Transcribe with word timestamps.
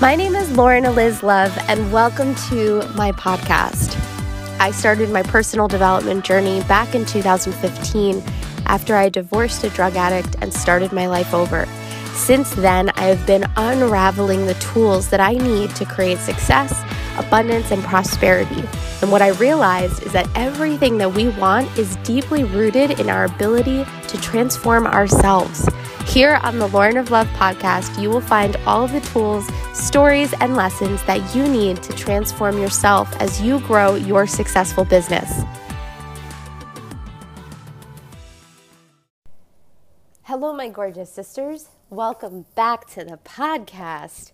My 0.00 0.16
name 0.16 0.34
is 0.34 0.50
Lauren 0.56 0.84
Eliz 0.84 1.22
Love, 1.22 1.56
and 1.68 1.92
welcome 1.92 2.34
to 2.50 2.82
my 2.96 3.12
podcast. 3.12 3.96
I 4.58 4.72
started 4.72 5.08
my 5.08 5.22
personal 5.22 5.68
development 5.68 6.24
journey 6.24 6.62
back 6.64 6.96
in 6.96 7.06
2015 7.06 8.20
after 8.66 8.96
I 8.96 9.08
divorced 9.08 9.62
a 9.62 9.70
drug 9.70 9.94
addict 9.94 10.34
and 10.40 10.52
started 10.52 10.92
my 10.92 11.06
life 11.06 11.32
over. 11.32 11.66
Since 12.12 12.50
then, 12.56 12.90
I 12.96 13.02
have 13.02 13.24
been 13.24 13.44
unraveling 13.56 14.46
the 14.46 14.54
tools 14.54 15.10
that 15.10 15.20
I 15.20 15.34
need 15.34 15.70
to 15.76 15.84
create 15.84 16.18
success, 16.18 16.82
abundance, 17.16 17.70
and 17.70 17.82
prosperity. 17.84 18.64
And 19.00 19.12
what 19.12 19.22
I 19.22 19.28
realized 19.28 20.02
is 20.02 20.12
that 20.12 20.28
everything 20.34 20.98
that 20.98 21.14
we 21.14 21.28
want 21.28 21.78
is 21.78 21.94
deeply 21.96 22.42
rooted 22.42 22.98
in 22.98 23.08
our 23.08 23.26
ability 23.26 23.86
to 24.08 24.20
transform 24.20 24.88
ourselves. 24.88 25.68
Here 26.06 26.38
on 26.44 26.58
the 26.58 26.68
Lauren 26.68 26.96
of 26.96 27.10
Love 27.10 27.26
podcast, 27.28 28.00
you 28.00 28.08
will 28.08 28.20
find 28.20 28.54
all 28.66 28.84
of 28.84 28.92
the 28.92 29.00
tools, 29.00 29.48
stories, 29.72 30.32
and 30.34 30.54
lessons 30.54 31.02
that 31.04 31.34
you 31.34 31.48
need 31.48 31.82
to 31.82 31.92
transform 31.92 32.56
yourself 32.58 33.12
as 33.20 33.42
you 33.42 33.58
grow 33.60 33.96
your 33.96 34.24
successful 34.26 34.84
business. 34.84 35.42
Hello, 40.22 40.52
my 40.52 40.68
gorgeous 40.68 41.10
sisters. 41.10 41.68
Welcome 41.90 42.46
back 42.54 42.86
to 42.90 43.04
the 43.04 43.18
podcast. 43.24 44.30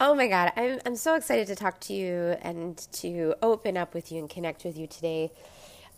Oh 0.00 0.14
my 0.14 0.26
God, 0.26 0.52
I'm, 0.56 0.80
I'm 0.84 0.96
so 0.96 1.14
excited 1.14 1.46
to 1.48 1.54
talk 1.54 1.80
to 1.82 1.92
you 1.92 2.36
and 2.42 2.76
to 2.92 3.34
open 3.40 3.76
up 3.76 3.94
with 3.94 4.10
you 4.10 4.18
and 4.18 4.28
connect 4.28 4.64
with 4.64 4.76
you 4.76 4.86
today. 4.86 5.30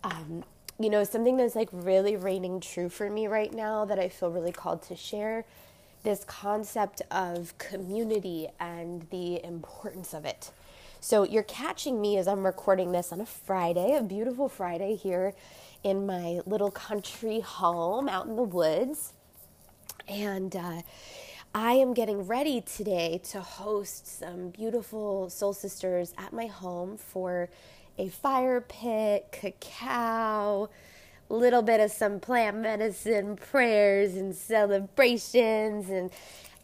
Um, 0.03 0.43
you 0.83 0.89
know, 0.89 1.03
something 1.03 1.37
that's 1.37 1.55
like 1.55 1.69
really 1.71 2.15
reigning 2.15 2.59
true 2.59 2.89
for 2.89 3.09
me 3.09 3.27
right 3.27 3.53
now 3.53 3.85
that 3.85 3.99
I 3.99 4.09
feel 4.09 4.31
really 4.31 4.51
called 4.51 4.81
to 4.83 4.95
share 4.95 5.45
this 6.03 6.23
concept 6.23 7.01
of 7.11 7.57
community 7.57 8.47
and 8.59 9.07
the 9.11 9.43
importance 9.43 10.13
of 10.13 10.25
it. 10.25 10.51
So, 10.99 11.23
you're 11.23 11.43
catching 11.43 11.99
me 11.99 12.17
as 12.17 12.27
I'm 12.27 12.45
recording 12.45 12.91
this 12.91 13.11
on 13.11 13.21
a 13.21 13.25
Friday, 13.25 13.95
a 13.95 14.03
beautiful 14.03 14.47
Friday 14.49 14.95
here 14.95 15.33
in 15.83 16.05
my 16.05 16.41
little 16.45 16.71
country 16.71 17.39
home 17.39 18.07
out 18.07 18.27
in 18.27 18.35
the 18.35 18.43
woods. 18.43 19.13
And 20.07 20.55
uh, 20.55 20.81
I 21.53 21.73
am 21.73 21.93
getting 21.93 22.27
ready 22.27 22.61
today 22.61 23.19
to 23.31 23.41
host 23.41 24.19
some 24.19 24.49
beautiful 24.49 25.29
soul 25.29 25.53
sisters 25.53 26.13
at 26.17 26.33
my 26.33 26.45
home 26.45 26.97
for 26.97 27.49
a 27.97 28.09
fire 28.09 28.61
pit, 28.61 29.27
cacao, 29.31 30.69
little 31.29 31.61
bit 31.61 31.79
of 31.79 31.91
some 31.91 32.19
plant 32.19 32.57
medicine, 32.57 33.35
prayers, 33.35 34.15
and 34.15 34.35
celebrations. 34.35 35.89
And 35.89 36.11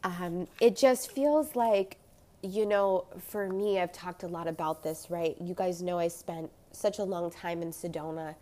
um, 0.04 0.48
it 0.60 0.76
just 0.76 1.12
feels 1.12 1.56
like, 1.56 1.98
you 2.42 2.66
know, 2.66 3.06
for 3.20 3.50
me, 3.50 3.80
I've 3.80 3.94
talked 3.94 4.24
a 4.24 4.28
lot 4.28 4.48
about 4.48 4.84
this, 4.84 5.08
right? 5.10 5.36
You 5.40 5.54
guys 5.54 5.82
know 5.82 6.00
I 6.00 6.08
spent 6.08 6.50
such 6.72 7.00
a 7.00 7.04
long 7.04 7.32
time 7.32 7.62
in 7.62 7.72
Sedona 7.72 8.36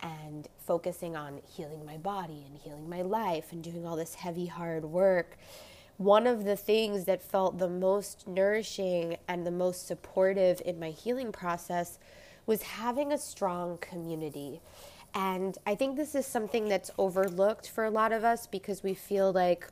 and 0.00 0.48
focusing 0.66 1.16
on 1.16 1.40
healing 1.48 1.84
my 1.84 1.96
body 1.96 2.44
and 2.46 2.58
healing 2.58 2.88
my 2.88 3.02
life 3.02 3.52
and 3.52 3.62
doing 3.62 3.86
all 3.86 3.96
this 3.96 4.14
heavy, 4.14 4.46
hard 4.46 4.84
work 4.84 5.36
one 5.96 6.26
of 6.26 6.44
the 6.44 6.56
things 6.56 7.04
that 7.04 7.22
felt 7.22 7.58
the 7.58 7.68
most 7.68 8.26
nourishing 8.26 9.16
and 9.28 9.46
the 9.46 9.50
most 9.50 9.86
supportive 9.86 10.60
in 10.64 10.78
my 10.80 10.90
healing 10.90 11.30
process 11.30 11.98
was 12.46 12.62
having 12.62 13.12
a 13.12 13.18
strong 13.18 13.78
community. 13.78 14.60
And 15.14 15.56
I 15.66 15.74
think 15.74 15.96
this 15.96 16.14
is 16.14 16.26
something 16.26 16.68
that's 16.68 16.90
overlooked 16.98 17.68
for 17.68 17.84
a 17.84 17.90
lot 17.90 18.12
of 18.12 18.24
us 18.24 18.46
because 18.46 18.82
we 18.82 18.94
feel 18.94 19.32
like 19.32 19.68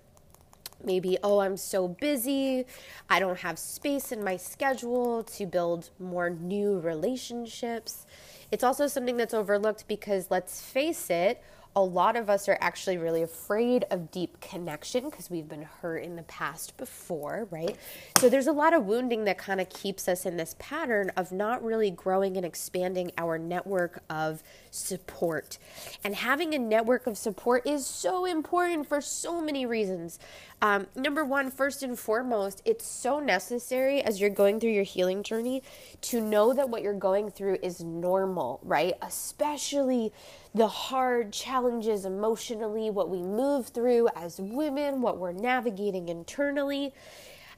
maybe, 0.84 1.18
oh, 1.22 1.40
I'm 1.40 1.56
so 1.56 1.88
busy, 1.88 2.64
I 3.08 3.20
don't 3.20 3.38
have 3.40 3.58
space 3.58 4.12
in 4.12 4.22
my 4.22 4.36
schedule 4.36 5.22
to 5.24 5.46
build 5.46 5.90
more 5.98 6.30
new 6.30 6.78
relationships. 6.78 8.06
It's 8.50 8.64
also 8.64 8.86
something 8.86 9.16
that's 9.16 9.34
overlooked 9.34 9.86
because, 9.88 10.30
let's 10.30 10.60
face 10.60 11.10
it, 11.10 11.42
a 11.74 11.82
lot 11.82 12.16
of 12.16 12.28
us 12.28 12.48
are 12.48 12.58
actually 12.60 12.98
really 12.98 13.22
afraid 13.22 13.84
of 13.90 14.10
deep 14.10 14.40
connection 14.40 15.08
because 15.08 15.30
we've 15.30 15.48
been 15.48 15.62
hurt 15.62 15.98
in 15.98 16.16
the 16.16 16.22
past 16.24 16.76
before, 16.76 17.48
right? 17.50 17.76
So 18.18 18.28
there's 18.28 18.46
a 18.46 18.52
lot 18.52 18.74
of 18.74 18.84
wounding 18.84 19.24
that 19.24 19.38
kind 19.38 19.60
of 19.60 19.70
keeps 19.70 20.06
us 20.06 20.26
in 20.26 20.36
this 20.36 20.54
pattern 20.58 21.10
of 21.16 21.32
not 21.32 21.64
really 21.64 21.90
growing 21.90 22.36
and 22.36 22.44
expanding 22.44 23.10
our 23.16 23.38
network 23.38 24.02
of 24.10 24.42
support. 24.72 25.58
And 26.02 26.16
having 26.16 26.54
a 26.54 26.58
network 26.58 27.06
of 27.06 27.16
support 27.16 27.66
is 27.66 27.86
so 27.86 28.24
important 28.24 28.88
for 28.88 29.00
so 29.00 29.40
many 29.40 29.66
reasons. 29.66 30.18
Um, 30.60 30.86
number 30.96 31.24
one, 31.24 31.50
first 31.50 31.82
and 31.82 31.98
foremost, 31.98 32.62
it's 32.64 32.86
so 32.86 33.20
necessary 33.20 34.00
as 34.00 34.20
you're 34.20 34.30
going 34.30 34.60
through 34.60 34.70
your 34.70 34.84
healing 34.84 35.22
journey 35.22 35.62
to 36.02 36.20
know 36.20 36.54
that 36.54 36.70
what 36.70 36.82
you're 36.82 36.94
going 36.94 37.30
through 37.30 37.58
is 37.62 37.80
normal, 37.82 38.60
right? 38.62 38.94
Especially 39.02 40.12
the 40.54 40.68
hard 40.68 41.32
challenges 41.32 42.04
emotionally, 42.04 42.90
what 42.90 43.10
we 43.10 43.22
move 43.22 43.68
through 43.68 44.08
as 44.16 44.40
women, 44.40 45.02
what 45.02 45.18
we're 45.18 45.32
navigating 45.32 46.08
internally. 46.08 46.94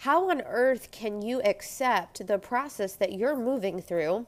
How 0.00 0.30
on 0.30 0.42
earth 0.42 0.90
can 0.90 1.22
you 1.22 1.40
accept 1.42 2.26
the 2.26 2.38
process 2.38 2.94
that 2.96 3.12
you're 3.12 3.36
moving 3.36 3.80
through? 3.80 4.26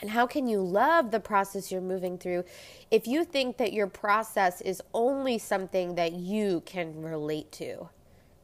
And 0.00 0.10
how 0.10 0.26
can 0.26 0.46
you 0.48 0.60
love 0.60 1.10
the 1.10 1.20
process 1.20 1.70
you're 1.70 1.80
moving 1.80 2.18
through 2.18 2.44
if 2.90 3.06
you 3.06 3.24
think 3.24 3.56
that 3.58 3.72
your 3.72 3.86
process 3.86 4.60
is 4.60 4.82
only 4.92 5.38
something 5.38 5.94
that 5.94 6.12
you 6.12 6.62
can 6.66 7.02
relate 7.02 7.52
to? 7.52 7.88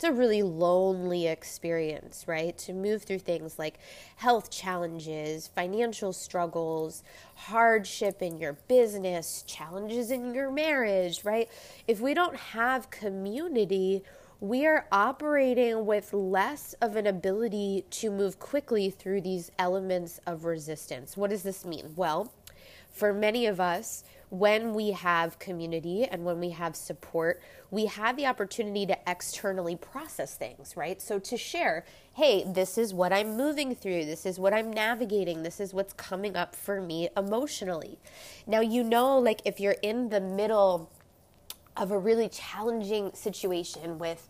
it's 0.01 0.09
a 0.09 0.13
really 0.13 0.43
lonely 0.43 1.27
experience, 1.27 2.25
right? 2.27 2.57
To 2.57 2.73
move 2.73 3.03
through 3.03 3.19
things 3.19 3.59
like 3.59 3.79
health 4.17 4.51
challenges, 4.51 5.49
financial 5.49 6.15
struggles, 6.15 7.03
hardship 7.35 8.23
in 8.23 8.39
your 8.39 8.55
business, 8.67 9.45
challenges 9.47 10.11
in 10.11 10.35
your 10.35 10.51
marriage, 10.51 11.23
right? 11.23 11.51
If 11.87 12.01
we 12.01 12.15
don't 12.15 12.35
have 12.35 12.89
community, 12.89 14.03
we 14.41 14.67
are 14.67 14.87
operating 14.91 15.85
with 15.85 16.15
less 16.15 16.75
of 16.81 16.97
an 16.97 17.07
ability 17.07 17.85
to 17.91 18.11
move 18.11 18.39
quickly 18.39 18.89
through 18.89 19.21
these 19.21 19.51
elements 19.59 20.19
of 20.27 20.47
resistance. 20.47 21.15
What 21.15 21.29
does 21.29 21.43
this 21.43 21.67
mean? 21.67 21.93
Well, 21.95 22.33
for 22.91 23.13
many 23.13 23.45
of 23.45 23.61
us, 23.61 24.03
when 24.31 24.73
we 24.73 24.93
have 24.93 25.39
community 25.39 26.05
and 26.05 26.25
when 26.25 26.41
we 26.41 26.51
have 26.51 26.75
support, 26.75 27.43
we 27.71 27.87
have 27.87 28.17
the 28.17 28.25
opportunity 28.25 28.87
to 28.87 28.97
externally 29.07 29.77
process 29.77 30.37
things, 30.37 30.75
right? 30.75 31.03
So 31.03 31.19
to 31.19 31.37
share, 31.37 31.85
hey, 32.15 32.45
this 32.47 32.79
is 32.79 32.95
what 32.95 33.13
I'm 33.13 33.37
moving 33.37 33.75
through, 33.75 34.07
this 34.07 34.25
is 34.25 34.39
what 34.39 34.55
I'm 34.55 34.73
navigating, 34.73 35.43
this 35.43 35.61
is 35.61 35.75
what's 35.75 35.93
coming 35.93 36.35
up 36.35 36.57
for 36.57 36.81
me 36.81 37.11
emotionally. 37.15 37.99
Now, 38.47 38.61
you 38.61 38.85
know, 38.85 39.19
like 39.19 39.43
if 39.45 39.61
you're 39.61 39.77
in 39.83 40.09
the 40.09 40.21
middle 40.21 40.91
of 41.81 41.91
a 41.91 41.99
really 41.99 42.29
challenging 42.29 43.11
situation 43.15 43.99
with 43.99 44.29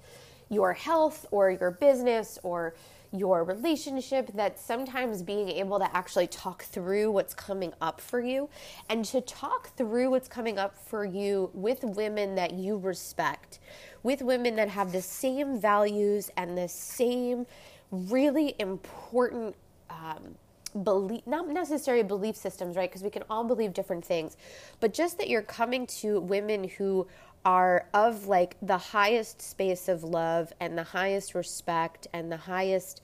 your 0.49 0.73
health 0.73 1.27
or 1.31 1.51
your 1.51 1.73
business 1.73 2.39
or 2.43 2.75
your 3.13 3.43
relationship, 3.43 4.33
that 4.35 4.59
sometimes 4.59 5.21
being 5.21 5.49
able 5.49 5.81
to 5.81 5.97
actually 5.97 6.29
talk 6.29 6.63
through 6.63 7.11
what's 7.11 7.35
coming 7.35 7.73
up 7.81 8.01
for 8.01 8.21
you 8.21 8.49
and 8.89 9.05
to 9.05 9.21
talk 9.23 9.75
through 9.77 10.11
what's 10.11 10.29
coming 10.29 10.59
up 10.59 10.77
for 10.79 11.05
you 11.05 11.51
with 11.53 11.83
women 11.83 12.37
that 12.37 12.53
you 12.53 12.79
respect, 12.79 13.59
with 14.05 14.23
women 14.23 14.55
that 14.55 14.69
have 14.69 14.93
the 14.93 15.03
same 15.03 15.61
values 15.61 16.31
and 16.37 16.57
the 16.57 16.69
same 16.69 17.47
really 17.91 18.55
important. 18.61 19.57
Um, 19.91 20.37
belief 20.85 21.27
not 21.27 21.49
necessarily 21.49 22.05
belief 22.05 22.37
systems 22.37 22.77
right 22.77 22.89
because 22.89 23.03
we 23.03 23.11
can 23.11 23.25
all 23.29 23.43
believe 23.43 23.73
different 23.73 24.05
things 24.05 24.37
but 24.79 24.95
just 24.95 25.19
that 25.19 25.29
you're 25.29 25.43
coming 25.43 25.85
to 25.85 26.21
women 26.21 26.63
who 26.63 27.05
are 27.45 27.87
of 27.95 28.27
like 28.27 28.57
the 28.61 28.79
highest 28.79 29.41
space 29.41 29.89
of 29.89 30.05
love 30.05 30.53
and 30.61 30.77
the 30.77 30.85
highest 30.85 31.35
respect 31.35 32.07
and 32.13 32.31
the 32.31 32.37
highest 32.37 33.01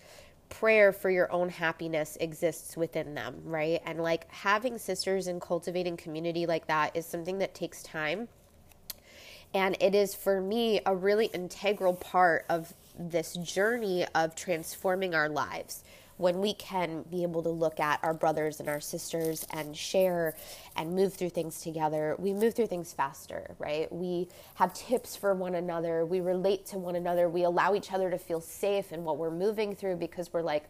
prayer 0.49 0.93
for 0.93 1.11
your 1.11 1.31
own 1.33 1.49
happiness 1.49 2.17
exists 2.21 2.77
within 2.77 3.15
them, 3.15 3.41
right? 3.45 3.81
And 3.85 4.01
like 4.01 4.31
having 4.31 4.79
sisters 4.79 5.27
and 5.27 5.41
cultivating 5.41 5.97
community 5.97 6.47
like 6.47 6.67
that 6.67 6.95
is 6.97 7.07
something 7.07 7.39
that 7.39 7.55
takes 7.55 7.83
time. 7.83 8.29
And 9.55 9.77
it 9.81 9.95
is 9.95 10.15
for 10.15 10.41
me 10.41 10.81
a 10.85 10.95
really 10.95 11.27
integral 11.27 11.95
part 11.95 12.45
of 12.49 12.75
this 12.99 13.35
journey 13.35 14.07
of 14.15 14.35
transforming 14.35 15.15
our 15.15 15.29
lives 15.29 15.83
when 16.17 16.41
we 16.41 16.55
can 16.55 17.03
be 17.11 17.23
able 17.23 17.43
to 17.43 17.51
look 17.51 17.79
at 17.79 18.01
our 18.03 18.15
brothers 18.15 18.61
and 18.61 18.69
our 18.69 18.81
sisters 18.81 19.47
and 19.51 19.77
share 19.77 20.35
and 20.77 20.95
move 20.95 21.15
through 21.15 21.31
things 21.31 21.61
together, 21.61 22.17
we 22.19 22.33
move 22.33 22.55
through 22.55 22.67
things 22.67 22.93
faster, 22.93 23.55
right? 23.59 23.93
We 23.93 24.29
have 24.55 24.73
tips 24.73 25.15
for 25.17 25.35
one 25.35 25.55
another, 25.55 26.05
we 26.05 26.21
relate 26.21 26.67
to 26.67 26.79
one 26.79 26.97
another, 26.97 27.29
we 27.29 27.45
allow 27.45 27.75
each 27.75 27.93
other 27.93 28.11
to 28.11 28.19
feel 28.19 28.41
safe 28.41 28.93
in 28.93 29.05
what 29.05 29.19
we're 29.19 29.31
moving 29.31 29.75
through 29.77 29.97
because 29.97 30.33
we're 30.33 30.43
like, 30.43 30.65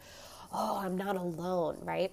oh, 0.53 0.81
I'm 0.83 0.97
not 0.97 1.17
alone, 1.17 1.79
right? 1.83 2.13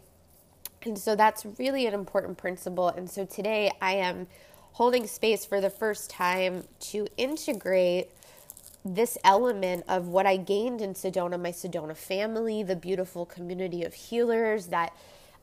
And 0.84 0.98
so 0.98 1.16
that's 1.16 1.46
really 1.58 1.88
an 1.88 1.94
important 1.94 2.38
principle. 2.38 2.90
And 2.90 3.10
so 3.10 3.26
today 3.26 3.72
I 3.82 3.94
am 3.94 4.28
holding 4.74 5.08
space 5.08 5.46
for 5.46 5.62
the 5.62 5.70
first 5.70 6.10
time 6.10 6.66
to 6.80 7.08
integrate 7.16 8.10
this 8.86 9.18
element 9.24 9.86
of 9.88 10.08
what 10.08 10.26
I 10.26 10.38
gained 10.38 10.82
in 10.82 10.94
Sedona, 10.94 11.40
my 11.40 11.52
Sedona 11.52 11.96
family, 11.96 12.64
the 12.64 12.76
beautiful 12.76 13.26
community 13.26 13.84
of 13.84 13.94
healers 13.94 14.68
that 14.68 14.94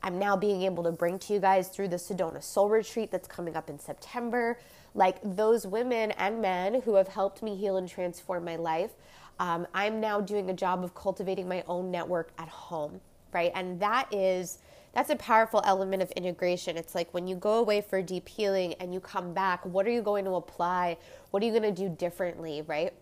I'm 0.03 0.19
now 0.19 0.37
being 0.37 0.63
able 0.63 0.85
to 0.85 0.93
bring 0.93 1.19
to 1.21 1.35
you 1.35 1.41
guys 1.41 1.69
through 1.69 1.89
the 1.89 1.97
Sedona 1.97 2.43
Soul 2.43 2.69
Retreat 2.69 3.11
that's 3.11 3.29
coming 3.29 3.57
up 3.57 3.69
in 3.71 3.79
September. 3.79 4.59
Like 4.95 5.19
those 5.23 5.67
women 5.67 6.11
and 6.13 6.41
men 6.41 6.83
who 6.83 6.95
have 6.95 7.09
helped 7.09 7.43
me 7.43 7.57
heal 7.57 7.77
and 7.77 7.89
transform 7.89 8.45
my 8.45 8.57
life, 8.57 8.91
um, 9.39 9.67
I'm 9.73 10.01
now 10.01 10.21
doing 10.21 10.51
a 10.51 10.55
job 10.55 10.85
of 10.85 10.95
cultivating 10.95 11.49
my 11.49 11.65
own 11.67 11.91
network 11.91 12.33
at 12.39 12.49
home, 12.49 13.01
right? 13.33 13.53
And 13.55 13.81
that 13.81 14.13
is 14.13 14.59
that's 14.93 15.11
a 15.11 15.17
powerful 15.17 15.63
element 15.65 16.03
of 16.03 16.11
integration. 16.13 16.77
It's 16.77 16.95
like 16.95 17.15
when 17.15 17.29
you 17.29 17.37
go 17.37 17.55
away 17.55 17.81
for 17.81 18.03
deep 18.03 18.29
healing 18.29 18.75
and 18.81 18.93
you 18.93 18.99
come 19.01 19.33
back, 19.33 19.65
what 19.65 19.87
are 19.87 19.91
you 19.91 20.03
going 20.03 20.25
to 20.25 20.33
apply? 20.33 20.99
What 21.31 21.43
are 21.43 21.47
you 21.47 21.53
going 21.53 21.75
to 21.75 21.89
do 21.89 21.89
differently, 21.89 22.63
right? 22.63 22.93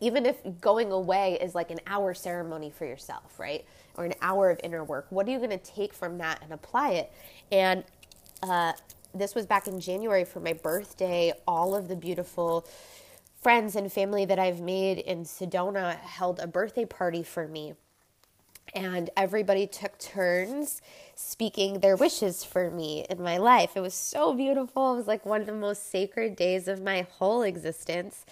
Even 0.00 0.26
if 0.26 0.36
going 0.60 0.92
away 0.92 1.38
is 1.40 1.54
like 1.54 1.70
an 1.70 1.80
hour 1.86 2.14
ceremony 2.14 2.70
for 2.70 2.84
yourself, 2.84 3.38
right? 3.38 3.64
Or 3.96 4.04
an 4.04 4.14
hour 4.20 4.50
of 4.50 4.60
inner 4.62 4.84
work, 4.84 5.06
what 5.10 5.26
are 5.26 5.30
you 5.30 5.38
going 5.38 5.50
to 5.50 5.58
take 5.58 5.92
from 5.92 6.18
that 6.18 6.42
and 6.42 6.52
apply 6.52 6.92
it? 6.92 7.12
And 7.50 7.84
uh, 8.42 8.72
this 9.14 9.34
was 9.34 9.46
back 9.46 9.66
in 9.66 9.80
January 9.80 10.24
for 10.24 10.40
my 10.40 10.52
birthday. 10.52 11.32
All 11.46 11.74
of 11.74 11.88
the 11.88 11.96
beautiful 11.96 12.66
friends 13.40 13.76
and 13.76 13.92
family 13.92 14.24
that 14.24 14.38
I've 14.38 14.60
made 14.60 14.98
in 14.98 15.24
Sedona 15.24 15.96
held 15.98 16.40
a 16.40 16.46
birthday 16.46 16.84
party 16.84 17.22
for 17.22 17.46
me. 17.46 17.74
And 18.74 19.08
everybody 19.16 19.66
took 19.66 19.98
turns 19.98 20.82
speaking 21.14 21.80
their 21.80 21.96
wishes 21.96 22.44
for 22.44 22.70
me 22.70 23.06
in 23.08 23.22
my 23.22 23.38
life. 23.38 23.76
It 23.76 23.80
was 23.80 23.94
so 23.94 24.34
beautiful. 24.34 24.94
It 24.94 24.96
was 24.96 25.06
like 25.06 25.24
one 25.24 25.40
of 25.40 25.46
the 25.46 25.52
most 25.52 25.90
sacred 25.90 26.36
days 26.36 26.68
of 26.68 26.82
my 26.82 27.06
whole 27.18 27.42
existence. 27.42 28.26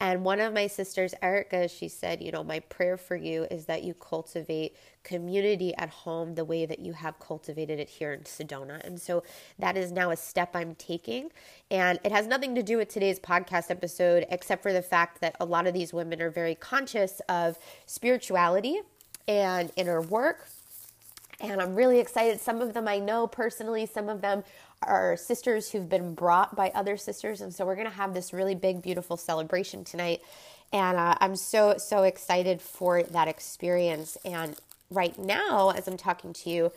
And 0.00 0.24
one 0.24 0.40
of 0.40 0.52
my 0.52 0.66
sisters, 0.66 1.14
Erica, 1.22 1.68
she 1.68 1.88
said, 1.88 2.22
You 2.22 2.32
know, 2.32 2.44
my 2.44 2.60
prayer 2.60 2.96
for 2.96 3.16
you 3.16 3.46
is 3.50 3.66
that 3.66 3.84
you 3.84 3.94
cultivate 3.94 4.76
community 5.02 5.74
at 5.76 5.88
home 5.88 6.34
the 6.34 6.44
way 6.44 6.66
that 6.66 6.80
you 6.80 6.92
have 6.92 7.18
cultivated 7.20 7.78
it 7.78 7.88
here 7.88 8.12
in 8.12 8.20
Sedona. 8.20 8.84
And 8.84 9.00
so 9.00 9.22
that 9.58 9.76
is 9.76 9.92
now 9.92 10.10
a 10.10 10.16
step 10.16 10.50
I'm 10.54 10.74
taking. 10.74 11.30
And 11.70 12.00
it 12.04 12.12
has 12.12 12.26
nothing 12.26 12.54
to 12.56 12.62
do 12.62 12.76
with 12.76 12.88
today's 12.88 13.20
podcast 13.20 13.70
episode, 13.70 14.26
except 14.30 14.62
for 14.62 14.72
the 14.72 14.82
fact 14.82 15.20
that 15.20 15.36
a 15.40 15.44
lot 15.44 15.66
of 15.66 15.74
these 15.74 15.92
women 15.92 16.20
are 16.20 16.30
very 16.30 16.54
conscious 16.54 17.20
of 17.28 17.58
spirituality 17.86 18.80
and 19.28 19.70
inner 19.76 20.00
work. 20.00 20.48
And 21.50 21.60
I'm 21.60 21.74
really 21.74 21.98
excited. 21.98 22.40
Some 22.40 22.60
of 22.60 22.74
them 22.74 22.88
I 22.88 22.98
know 22.98 23.26
personally, 23.26 23.86
some 23.86 24.08
of 24.08 24.20
them 24.20 24.44
are 24.82 25.16
sisters 25.16 25.70
who've 25.70 25.88
been 25.88 26.14
brought 26.14 26.56
by 26.56 26.70
other 26.74 26.96
sisters. 26.96 27.40
And 27.40 27.54
so 27.54 27.64
we're 27.64 27.76
going 27.76 27.88
to 27.88 27.94
have 27.94 28.14
this 28.14 28.32
really 28.32 28.54
big, 28.54 28.82
beautiful 28.82 29.16
celebration 29.16 29.84
tonight. 29.84 30.22
And 30.72 30.96
uh, 30.96 31.16
I'm 31.20 31.36
so, 31.36 31.76
so 31.78 32.02
excited 32.02 32.60
for 32.60 33.02
that 33.02 33.28
experience. 33.28 34.16
And 34.24 34.56
right 34.90 35.18
now, 35.18 35.70
as 35.70 35.86
I'm 35.86 35.96
talking 35.96 36.32
to 36.32 36.50
you, 36.50 36.72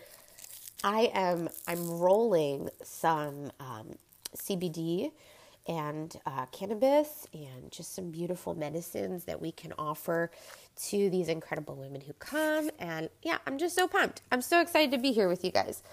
I 0.84 1.12
am 1.14 1.50
I'm 1.68 1.90
rolling 1.90 2.70
some 2.84 3.52
um, 3.60 3.96
CBD 4.36 5.12
and 5.68 6.16
uh, 6.26 6.46
cannabis 6.48 7.28
and 7.34 7.72
just 7.72 7.96
some 7.96 8.12
beautiful 8.12 8.56
medicines 8.56 9.26
that 9.26 9.42
we 9.42 9.52
can 9.52 9.74
offer 9.78 10.32
to 10.78 11.10
these 11.10 11.28
incredible 11.28 11.76
women 11.76 12.02
who 12.02 12.14
come. 12.14 12.70
And 12.80 13.10
yeah, 13.22 13.38
I'm 13.46 13.58
just 13.58 13.76
so 13.76 13.88
pumped. 13.88 14.22
I'm 14.32 14.42
so 14.42 14.62
excited 14.62 14.92
to 14.92 14.98
be 14.98 15.12
here 15.12 15.28
with 15.28 15.44
you 15.44 15.52
guys. 15.52 15.84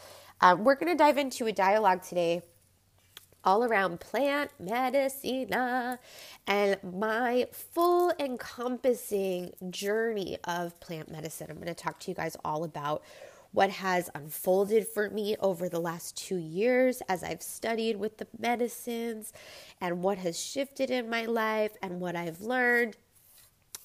Uh, 0.41 0.57
we're 0.59 0.75
going 0.75 0.93
to 0.93 0.97
dive 0.97 1.19
into 1.19 1.47
a 1.47 1.53
dialogue 1.53 2.03
today 2.03 2.43
all 3.45 3.63
around 3.63 4.01
plant 4.01 4.51
medicine 4.59 5.53
and 6.47 6.77
my 6.83 7.47
full 7.53 8.13
encompassing 8.19 9.53
journey 9.71 10.39
of 10.45 10.79
plant 10.81 11.11
medicine. 11.11 11.49
I'm 11.51 11.57
going 11.57 11.69
to 11.69 11.75
talk 11.75 12.01
to 12.01 12.11
you 12.11 12.15
guys 12.15 12.37
all 12.45 12.65
about 12.65 13.03
what 13.53 13.71
has 13.71 14.11
unfolded 14.17 14.89
for 14.89 15.09
me 15.11 15.37
over 15.39 15.69
the 15.69 15.79
last 15.79 16.17
two 16.17 16.37
years 16.37 17.03
as 17.09 17.23
I've 17.23 17.43
studied 17.43 17.97
with 17.97 18.19
the 18.19 18.27
medicines 18.37 19.33
and 19.81 20.03
what 20.03 20.19
has 20.19 20.39
shifted 20.39 20.91
in 20.91 21.09
my 21.09 21.27
life 21.27 21.71
and 21.81 22.01
what 22.01 22.17
I've 22.17 22.41
learned 22.41 22.97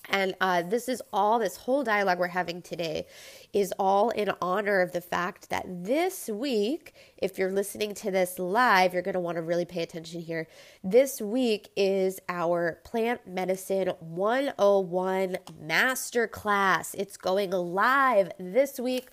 and 0.10 0.36
uh, 0.42 0.64
this 0.64 0.90
is 0.90 1.02
all, 1.14 1.40
this 1.40 1.58
whole 1.58 1.84
dialogue 1.84 2.20
we're 2.20 2.28
having 2.28 2.62
today 2.62 3.06
is 3.54 3.74
all 3.80 4.10
in 4.10 4.32
honor 4.42 4.82
of 4.82 4.92
the 4.92 5.02
fact 5.02 5.50
that 5.50 5.66
this 5.68 6.28
week, 6.28 6.94
if 7.18 7.38
you're 7.38 7.52
listening 7.52 7.94
to 7.96 8.12
this 8.12 8.38
live, 8.40 8.94
you're 8.94 9.02
going 9.02 9.14
to 9.14 9.20
want 9.20 9.38
to 9.38 9.42
really 9.42 9.66
pay 9.66 9.82
attention 9.82 10.22
here. 10.22 10.48
This 10.84 11.22
week 11.22 11.70
is 11.76 12.20
our 12.30 12.80
Plant 12.84 13.28
Medicine 13.28 13.90
101 14.00 15.38
Masterclass. 15.66 16.96
It's 16.98 17.18
going 17.18 17.52
live 17.52 18.32
this 18.40 18.80
week. 18.80 19.10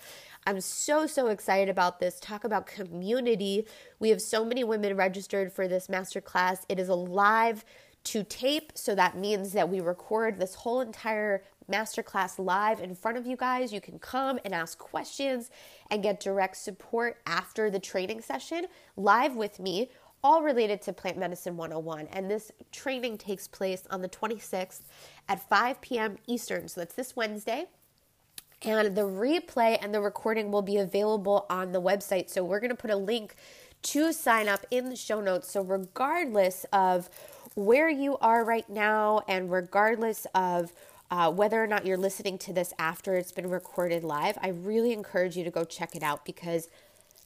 I'm 0.48 0.60
so, 0.60 1.06
so 1.08 1.26
excited 1.26 1.68
about 1.68 1.98
this. 1.98 2.20
Talk 2.20 2.44
about 2.44 2.66
community. 2.66 3.66
We 3.98 4.10
have 4.10 4.22
so 4.22 4.44
many 4.44 4.62
women 4.62 4.96
registered 4.96 5.52
for 5.52 5.66
this 5.66 5.88
masterclass. 5.88 6.58
It 6.68 6.78
is 6.78 6.88
a 6.88 6.94
live 6.94 7.64
to 8.06 8.22
tape. 8.22 8.72
So 8.74 8.94
that 8.94 9.16
means 9.16 9.52
that 9.52 9.68
we 9.68 9.80
record 9.80 10.38
this 10.38 10.54
whole 10.54 10.80
entire 10.80 11.42
masterclass 11.70 12.38
live 12.38 12.80
in 12.80 12.94
front 12.94 13.18
of 13.18 13.26
you 13.26 13.36
guys. 13.36 13.72
You 13.72 13.80
can 13.80 13.98
come 13.98 14.38
and 14.44 14.54
ask 14.54 14.78
questions 14.78 15.50
and 15.90 16.02
get 16.02 16.20
direct 16.20 16.56
support 16.56 17.18
after 17.26 17.68
the 17.68 17.80
training 17.80 18.22
session 18.22 18.66
live 18.96 19.34
with 19.34 19.58
me, 19.58 19.90
all 20.22 20.42
related 20.42 20.80
to 20.82 20.92
Plant 20.92 21.18
Medicine 21.18 21.56
101. 21.56 22.06
And 22.12 22.30
this 22.30 22.52
training 22.70 23.18
takes 23.18 23.48
place 23.48 23.82
on 23.90 24.02
the 24.02 24.08
26th 24.08 24.82
at 25.28 25.48
5 25.48 25.80
p.m. 25.80 26.16
Eastern. 26.28 26.68
So 26.68 26.82
that's 26.82 26.94
this 26.94 27.16
Wednesday. 27.16 27.66
And 28.62 28.96
the 28.96 29.02
replay 29.02 29.78
and 29.82 29.92
the 29.92 30.00
recording 30.00 30.52
will 30.52 30.62
be 30.62 30.78
available 30.78 31.44
on 31.50 31.72
the 31.72 31.82
website. 31.82 32.30
So 32.30 32.44
we're 32.44 32.60
going 32.60 32.70
to 32.70 32.76
put 32.76 32.90
a 32.90 32.96
link 32.96 33.34
to 33.82 34.12
sign 34.12 34.48
up 34.48 34.64
in 34.70 34.88
the 34.88 34.96
show 34.96 35.20
notes. 35.20 35.50
So, 35.50 35.62
regardless 35.62 36.66
of 36.72 37.08
where 37.56 37.88
you 37.88 38.18
are 38.18 38.44
right 38.44 38.68
now, 38.68 39.22
and 39.26 39.50
regardless 39.50 40.26
of 40.34 40.72
uh, 41.10 41.32
whether 41.32 41.62
or 41.62 41.66
not 41.66 41.86
you're 41.86 41.96
listening 41.96 42.36
to 42.36 42.52
this 42.52 42.72
after 42.78 43.14
it's 43.16 43.32
been 43.32 43.48
recorded 43.48 44.04
live, 44.04 44.36
I 44.42 44.48
really 44.48 44.92
encourage 44.92 45.36
you 45.36 45.44
to 45.44 45.50
go 45.50 45.64
check 45.64 45.96
it 45.96 46.02
out 46.02 46.24
because, 46.24 46.68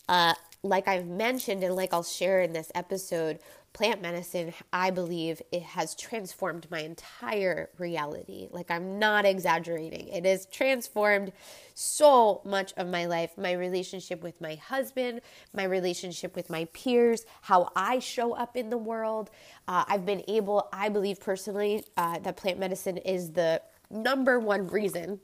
uh, 0.09 0.35
like 0.63 0.87
I've 0.87 1.07
mentioned, 1.07 1.65
and 1.65 1.75
like 1.75 1.93
I'll 1.93 2.05
share 2.05 2.41
in 2.41 2.53
this 2.53 2.71
episode, 2.75 3.41
plant 3.73 4.03
medicine, 4.03 4.53
I 4.73 4.91
believe 4.91 5.41
it 5.53 5.63
has 5.63 5.95
transformed 5.95 6.67
my 6.71 6.81
entire 6.81 7.71
reality. 7.79 8.49
Like, 8.51 8.71
I'm 8.71 8.99
not 8.99 9.25
exaggerating. 9.25 10.09
It 10.09 10.25
has 10.25 10.47
transformed 10.47 11.33
so 11.75 12.43
much 12.45 12.73
of 12.77 12.89
my 12.89 13.07
life 13.07 13.39
my 13.39 13.53
relationship 13.53 14.23
with 14.23 14.41
my 14.41 14.57
husband, 14.57 15.21
my 15.55 15.65
relationship 15.65 16.35
with 16.35 16.51
my 16.51 16.67
peers, 16.67 17.25
how 17.43 17.71
I 17.77 18.01
show 18.01 18.35
up 18.35 18.57
in 18.57 18.71
the 18.71 18.79
world. 18.79 19.31
Uh, 19.69 19.85
I've 19.87 20.05
been 20.05 20.23
able, 20.29 20.69
I 20.73 20.89
believe 20.89 21.21
personally, 21.21 21.85
uh, 21.97 22.19
that 22.19 22.37
plant 22.37 22.59
medicine 22.59 22.97
is 22.99 23.33
the 23.33 23.63
number 23.91 24.39
one 24.39 24.67
reason 24.69 25.21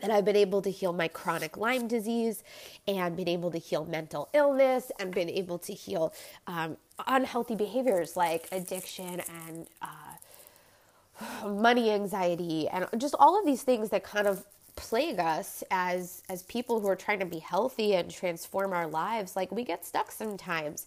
that 0.00 0.10
I've 0.10 0.24
been 0.24 0.36
able 0.36 0.62
to 0.62 0.70
heal 0.70 0.92
my 0.92 1.08
chronic 1.08 1.56
Lyme 1.56 1.88
disease 1.88 2.42
and 2.86 3.16
been 3.16 3.28
able 3.28 3.50
to 3.50 3.58
heal 3.58 3.84
mental 3.84 4.28
illness 4.34 4.92
and 4.98 5.14
been 5.14 5.30
able 5.30 5.58
to 5.60 5.72
heal 5.72 6.12
um, 6.46 6.76
unhealthy 7.06 7.54
behaviors 7.54 8.16
like 8.16 8.48
addiction 8.52 9.22
and 9.46 9.66
uh, 9.82 11.48
money 11.48 11.90
anxiety 11.90 12.68
and 12.68 12.86
just 12.98 13.14
all 13.18 13.38
of 13.38 13.46
these 13.46 13.62
things 13.62 13.90
that 13.90 14.04
kind 14.04 14.26
of 14.26 14.44
plague 14.76 15.18
us 15.18 15.64
as 15.70 16.22
as 16.28 16.42
people 16.42 16.80
who 16.80 16.86
are 16.86 16.96
trying 16.96 17.18
to 17.18 17.26
be 17.26 17.38
healthy 17.38 17.94
and 17.94 18.10
transform 18.10 18.72
our 18.74 18.86
lives. 18.86 19.34
Like 19.34 19.50
we 19.50 19.64
get 19.64 19.84
stuck 19.86 20.12
sometimes. 20.12 20.86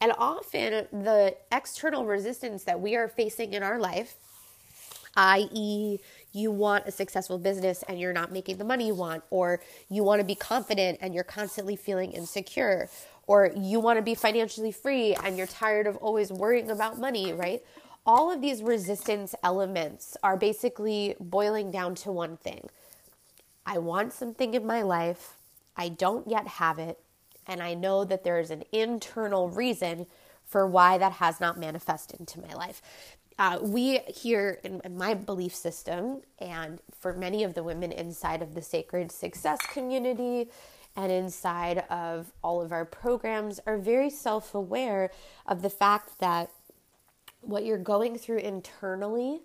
And 0.00 0.12
often 0.18 0.86
the 0.92 1.36
external 1.52 2.04
resistance 2.06 2.64
that 2.64 2.80
we 2.80 2.96
are 2.96 3.08
facing 3.08 3.54
in 3.54 3.62
our 3.62 3.78
life 3.78 4.16
i.e 5.16 5.98
you 6.34 6.50
want 6.50 6.86
a 6.86 6.90
successful 6.90 7.38
business 7.38 7.84
and 7.88 7.98
you're 7.98 8.12
not 8.12 8.32
making 8.32 8.58
the 8.58 8.64
money 8.64 8.88
you 8.88 8.94
want, 8.94 9.22
or 9.30 9.60
you 9.88 10.02
want 10.02 10.20
to 10.20 10.26
be 10.26 10.34
confident 10.34 10.98
and 11.00 11.14
you're 11.14 11.24
constantly 11.24 11.76
feeling 11.76 12.12
insecure, 12.12 12.90
or 13.26 13.52
you 13.56 13.80
want 13.80 13.96
to 13.96 14.02
be 14.02 14.14
financially 14.14 14.72
free 14.72 15.14
and 15.14 15.38
you're 15.38 15.46
tired 15.46 15.86
of 15.86 15.96
always 15.98 16.32
worrying 16.32 16.70
about 16.70 16.98
money, 16.98 17.32
right? 17.32 17.62
All 18.04 18.30
of 18.30 18.40
these 18.42 18.62
resistance 18.62 19.34
elements 19.42 20.16
are 20.22 20.36
basically 20.36 21.14
boiling 21.20 21.70
down 21.70 21.94
to 21.96 22.12
one 22.12 22.36
thing. 22.36 22.68
I 23.64 23.78
want 23.78 24.12
something 24.12 24.52
in 24.52 24.66
my 24.66 24.82
life, 24.82 25.36
I 25.76 25.88
don't 25.88 26.28
yet 26.28 26.46
have 26.46 26.78
it, 26.78 26.98
and 27.46 27.62
I 27.62 27.74
know 27.74 28.04
that 28.04 28.24
there 28.24 28.40
is 28.40 28.50
an 28.50 28.64
internal 28.72 29.48
reason 29.48 30.06
for 30.44 30.66
why 30.66 30.98
that 30.98 31.12
has 31.12 31.40
not 31.40 31.58
manifested 31.58 32.20
into 32.20 32.40
my 32.40 32.52
life 32.54 32.82
uh, 33.38 33.58
we 33.60 33.98
here 34.06 34.60
in, 34.62 34.80
in, 34.84 34.96
my 34.96 35.14
belief 35.14 35.54
system, 35.54 36.22
and 36.38 36.80
for 37.00 37.12
many 37.12 37.42
of 37.42 37.54
the 37.54 37.62
women 37.62 37.90
inside 37.90 38.42
of 38.42 38.54
the 38.54 38.62
sacred 38.62 39.10
success 39.10 39.58
community 39.72 40.48
and 40.96 41.10
inside 41.10 41.78
of 41.90 42.32
all 42.42 42.62
of 42.62 42.70
our 42.70 42.84
programs, 42.84 43.60
are 43.66 43.76
very 43.76 44.10
self 44.10 44.54
aware 44.54 45.10
of 45.46 45.62
the 45.62 45.70
fact 45.70 46.20
that 46.20 46.50
what 47.40 47.64
you're 47.64 47.76
going 47.76 48.16
through 48.16 48.38
internally 48.38 49.42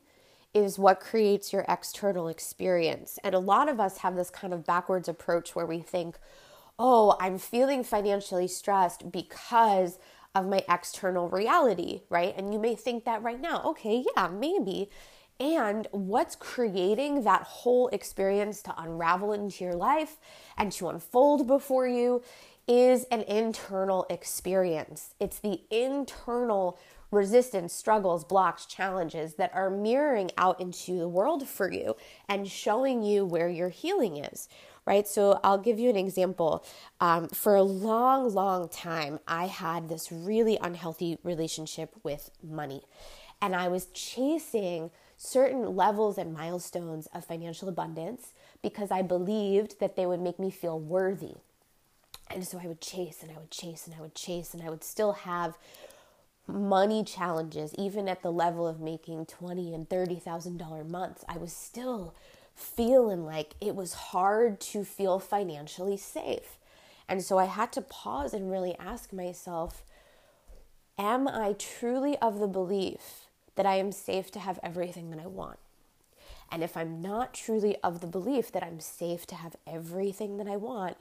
is 0.53 0.79
what 0.79 0.99
creates 0.99 1.53
your 1.53 1.65
external 1.67 2.27
experience. 2.27 3.19
And 3.23 3.35
a 3.35 3.39
lot 3.39 3.69
of 3.69 3.79
us 3.79 3.99
have 3.99 4.15
this 4.15 4.29
kind 4.29 4.53
of 4.53 4.65
backwards 4.65 5.07
approach 5.07 5.55
where 5.55 5.65
we 5.65 5.79
think, 5.79 6.17
oh, 6.77 7.15
I'm 7.19 7.37
feeling 7.37 7.83
financially 7.83 8.47
stressed 8.47 9.11
because 9.11 9.99
of 10.35 10.47
my 10.47 10.63
external 10.69 11.29
reality, 11.29 12.01
right? 12.09 12.33
And 12.37 12.53
you 12.53 12.59
may 12.59 12.75
think 12.75 13.05
that 13.05 13.23
right 13.23 13.39
now, 13.39 13.63
okay, 13.65 14.05
yeah, 14.15 14.27
maybe. 14.27 14.89
And 15.39 15.87
what's 15.91 16.35
creating 16.35 17.23
that 17.23 17.43
whole 17.43 17.87
experience 17.89 18.61
to 18.63 18.73
unravel 18.77 19.31
into 19.33 19.63
your 19.63 19.75
life 19.75 20.17
and 20.57 20.71
to 20.73 20.89
unfold 20.89 21.47
before 21.47 21.87
you 21.87 22.21
is 22.67 23.05
an 23.05 23.21
internal 23.21 24.05
experience. 24.09 25.15
It's 25.19 25.39
the 25.39 25.61
internal 25.71 26.77
resistance, 27.11 27.73
struggles, 27.73 28.23
blocks, 28.23 28.65
challenges 28.65 29.35
that 29.35 29.51
are 29.55 29.71
mirroring 29.71 30.29
out 30.37 30.61
into 30.61 30.99
the 30.99 31.07
world 31.07 31.47
for 31.47 31.71
you 31.71 31.95
and 32.27 32.47
showing 32.47 33.01
you 33.01 33.25
where 33.25 33.49
your 33.49 33.69
healing 33.69 34.17
is, 34.17 34.47
right? 34.89 35.07
So 35.07 35.39
I'll 35.43 35.59
give 35.59 35.79
you 35.79 35.89
an 35.91 35.95
example. 35.95 36.65
Um, 36.99 37.29
for 37.29 37.55
a 37.55 37.61
long, 37.61 38.33
long 38.33 38.67
time, 38.67 39.19
I 39.27 39.45
had 39.45 39.87
this 39.87 40.11
really 40.11 40.57
unhealthy 40.59 41.19
relationship 41.23 41.93
with 42.03 42.31
money, 42.43 42.81
and 43.39 43.55
I 43.55 43.67
was 43.67 43.85
chasing 43.93 44.89
certain 45.15 45.75
levels 45.75 46.17
and 46.17 46.33
milestones 46.33 47.07
of 47.13 47.23
financial 47.23 47.69
abundance 47.69 48.33
because 48.63 48.89
I 48.89 49.03
believed 49.03 49.79
that 49.79 49.95
they 49.95 50.07
would 50.07 50.21
make 50.21 50.39
me 50.39 50.49
feel 50.49 50.79
worthy. 50.79 51.35
And 52.31 52.47
so 52.47 52.59
I 52.61 52.67
would 52.67 52.81
chase 52.81 53.21
and 53.21 53.31
I 53.31 53.37
would 53.37 53.51
chase 53.51 53.85
and 53.85 53.95
I 53.95 54.01
would 54.01 54.15
chase 54.15 54.53
and 54.53 54.63
I 54.63 54.69
would 54.69 54.83
still 54.83 55.13
have 55.13 55.57
money 56.47 57.03
challenges, 57.03 57.75
even 57.77 58.07
at 58.07 58.23
the 58.23 58.31
level 58.31 58.67
of 58.67 58.79
making 58.79 59.27
twenty 59.27 59.73
and 59.73 59.87
thirty 59.87 60.15
thousand 60.15 60.57
dollar 60.57 60.83
months, 60.83 61.23
I 61.29 61.37
was 61.37 61.53
still 61.53 62.15
feeling 62.59 63.25
like 63.25 63.55
it 63.61 63.73
was 63.73 63.93
hard 63.93 64.59
to 64.59 64.83
feel 64.83 65.17
financially 65.17 65.95
safe. 65.95 66.57
And 67.07 67.23
so 67.23 67.37
I 67.37 67.45
had 67.45 67.71
to 67.73 67.81
pause 67.81 68.33
and 68.33 68.51
really 68.51 68.75
ask 68.77 69.13
myself, 69.13 69.83
am 70.97 71.27
I 71.27 71.55
truly 71.57 72.17
of 72.17 72.39
the 72.39 72.47
belief 72.47 73.27
that 73.55 73.65
I 73.65 73.75
am 73.75 73.91
safe 73.91 74.29
to 74.31 74.39
have 74.39 74.59
everything 74.61 75.09
that 75.11 75.19
I 75.19 75.27
want? 75.27 75.57
And 76.51 76.63
if 76.63 76.75
I'm 76.75 77.01
not 77.01 77.33
truly 77.33 77.77
of 77.83 78.01
the 78.01 78.07
belief 78.07 78.51
that 78.51 78.63
I'm 78.63 78.79
safe 78.79 79.25
to 79.27 79.35
have 79.35 79.55
everything 79.65 80.37
that 80.37 80.47
I 80.47 80.57
want, 80.57 80.97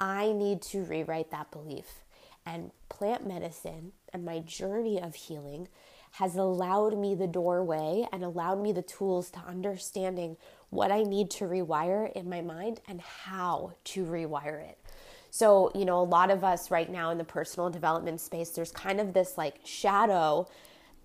I 0.00 0.32
need 0.32 0.60
to 0.62 0.84
rewrite 0.84 1.30
that 1.30 1.50
belief. 1.50 2.02
And 2.44 2.72
plant 2.90 3.26
medicine 3.26 3.92
and 4.12 4.24
my 4.24 4.40
journey 4.40 5.00
of 5.00 5.14
healing 5.14 5.68
has 6.12 6.36
allowed 6.36 6.96
me 6.96 7.14
the 7.14 7.26
doorway 7.26 8.06
and 8.12 8.22
allowed 8.22 8.62
me 8.62 8.70
the 8.70 8.82
tools 8.82 9.30
to 9.30 9.40
understanding 9.40 10.36
what 10.74 10.90
I 10.90 11.04
need 11.04 11.30
to 11.30 11.44
rewire 11.44 12.12
in 12.12 12.28
my 12.28 12.42
mind 12.42 12.80
and 12.88 13.00
how 13.00 13.74
to 13.84 14.04
rewire 14.04 14.60
it. 14.60 14.76
So, 15.30 15.70
you 15.74 15.84
know, 15.84 16.00
a 16.00 16.02
lot 16.02 16.30
of 16.30 16.42
us 16.42 16.70
right 16.70 16.90
now 16.90 17.10
in 17.10 17.18
the 17.18 17.24
personal 17.24 17.70
development 17.70 18.20
space, 18.20 18.50
there's 18.50 18.72
kind 18.72 19.00
of 19.00 19.12
this 19.12 19.38
like 19.38 19.60
shadow 19.64 20.48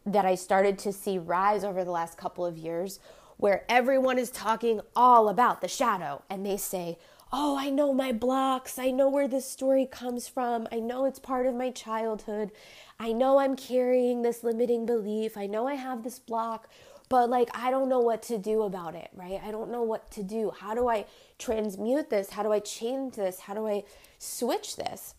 that 0.06 0.26
I 0.26 0.36
started 0.36 0.80
to 0.80 0.92
see 0.92 1.20
rise 1.20 1.64
over 1.64 1.84
the 1.84 1.92
last 1.92 2.18
couple 2.18 2.46
of 2.46 2.58
years 2.58 3.00
where 3.38 3.64
everyone 3.70 4.18
is 4.18 4.32
talking 4.32 4.82
all 4.96 5.30
about 5.30 5.62
the 5.62 5.68
shadow 5.68 6.24
and 6.30 6.46
they 6.46 6.58
say, 6.58 6.98
oh, 7.32 7.56
I 7.58 7.70
know 7.70 7.94
my 7.94 8.12
blocks. 8.12 8.80
I 8.80 8.90
know 8.90 9.08
where 9.08 9.28
this 9.28 9.50
story 9.50 9.86
comes 9.86 10.28
from. 10.28 10.68
I 10.72 10.80
know 10.80 11.06
it's 11.06 11.20
part 11.20 11.46
of 11.46 11.54
my 11.54 11.70
childhood. 11.70 12.52
I 13.00 13.14
know 13.14 13.38
I'm 13.38 13.56
carrying 13.56 14.24
this 14.24 14.44
limiting 14.44 14.86
belief. 14.86 15.38
I 15.38 15.46
know 15.46 15.68
I 15.68 15.76
have 15.76 16.04
this 16.04 16.20
block, 16.20 16.68
but 17.10 17.30
like 17.30 17.50
I 17.54 17.72
don't 17.72 17.90
know 17.90 18.00
what 18.00 18.22
to 18.24 18.38
do 18.38 18.62
about 18.62 18.96
it, 18.96 19.10
right? 19.14 19.42
I 19.44 19.52
don't 19.52 19.72
know 19.72 19.84
what 19.84 20.10
to 20.12 20.24
do. 20.24 20.52
How 20.58 20.74
do 20.76 20.88
I 20.88 21.06
transmute 21.38 22.10
this? 22.10 22.30
How 22.30 22.44
do 22.44 22.52
I 22.52 22.60
change 22.60 23.16
this? 23.16 23.42
How 23.42 23.54
do 23.54 23.68
I 23.68 23.84
switch 24.20 24.76
this? 24.76 25.16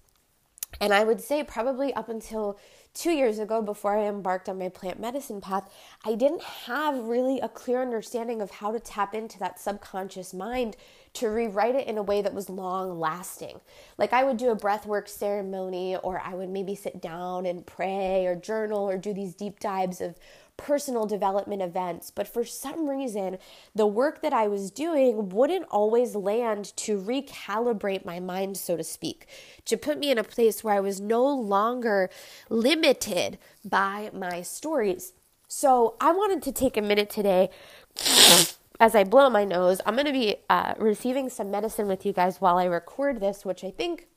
And 0.81 0.95
I 0.95 1.05
would 1.05 1.21
say, 1.21 1.43
probably 1.43 1.93
up 1.95 2.09
until 2.09 2.59
two 2.95 3.11
years 3.11 3.39
ago, 3.39 3.61
before 3.61 3.97
I 3.97 4.07
embarked 4.07 4.49
on 4.49 4.59
my 4.59 4.69
plant 4.69 5.01
medicine 5.01 5.41
path, 5.41 5.69
I 6.05 6.15
didn't 6.15 6.43
have 6.43 7.05
really 7.05 7.41
a 7.41 7.49
clear 7.49 7.83
understanding 7.83 8.41
of 8.41 8.51
how 8.51 8.73
to 8.73 8.81
tap 8.81 9.15
into 9.15 9.39
that 9.41 9.59
subconscious 9.59 10.33
mind 10.33 10.77
to 11.15 11.29
rewrite 11.29 11.75
it 11.75 11.89
in 11.89 11.99
a 11.99 12.03
way 12.03 12.23
that 12.23 12.35
was 12.35 12.49
long 12.49 12.99
lasting. 12.99 13.61
Like 13.99 14.13
I 14.13 14.25
would 14.25 14.37
do 14.37 14.51
a 14.51 14.57
breathwork 14.57 15.09
ceremony, 15.09 15.97
or 15.97 16.21
I 16.21 16.35
would 16.35 16.49
maybe 16.49 16.75
sit 16.75 17.01
down 17.01 17.47
and 17.47 17.67
pray 17.67 18.27
or 18.27 18.37
journal 18.37 18.89
or 18.89 18.97
do 18.97 19.13
these 19.13 19.35
deep 19.35 19.61
dives 19.61 20.01
of 20.01 20.17
personal 20.61 21.07
development 21.07 21.63
events, 21.63 22.11
but 22.11 22.29
for 22.29 22.45
some 22.45 22.87
reason, 22.87 23.39
the 23.75 23.87
work 23.87 24.21
that 24.21 24.35
I 24.35 24.47
was 24.47 24.71
doing 24.71 25.31
wouldn't 25.31 25.65
always 25.71 26.15
land 26.15 26.77
to 26.77 27.01
recalibrate 27.01 28.05
my 28.05 28.21
mind, 28.21 28.59
so 28.59 28.77
to 28.77 28.85
speak, 28.85 29.27
to 29.65 29.79
put 29.79 29.99
me 29.99 30.11
in 30.11 30.19
a 30.19 30.25
place 30.25 30.63
where 30.63 30.75
I 30.75 30.81
was 30.81 31.01
no 31.01 31.27
longer 31.27 32.11
limited 32.51 33.39
by 33.65 34.11
my 34.13 34.43
stories. 34.43 35.15
So 35.49 35.97
I 35.99 36.13
wanted 36.13 36.43
to 36.43 36.53
take 36.53 36.77
a 36.77 36.83
minute 36.83 37.09
today. 37.09 37.49
As 38.83 38.95
I 38.95 39.05
blow 39.05 39.29
my 39.29 39.45
nose, 39.45 39.81
I'm 39.85 39.95
going 39.95 40.07
to 40.07 40.13
be 40.13 40.37
uh, 40.49 40.73
receiving 40.79 41.29
some 41.29 41.51
medicine 41.51 41.87
with 41.87 42.07
you 42.07 42.15
guys 42.15 42.41
while 42.41 42.57
I 42.57 42.65
record 42.65 43.21
this, 43.21 43.45
which 43.45 43.63
I 43.63 43.71
think 43.71 44.09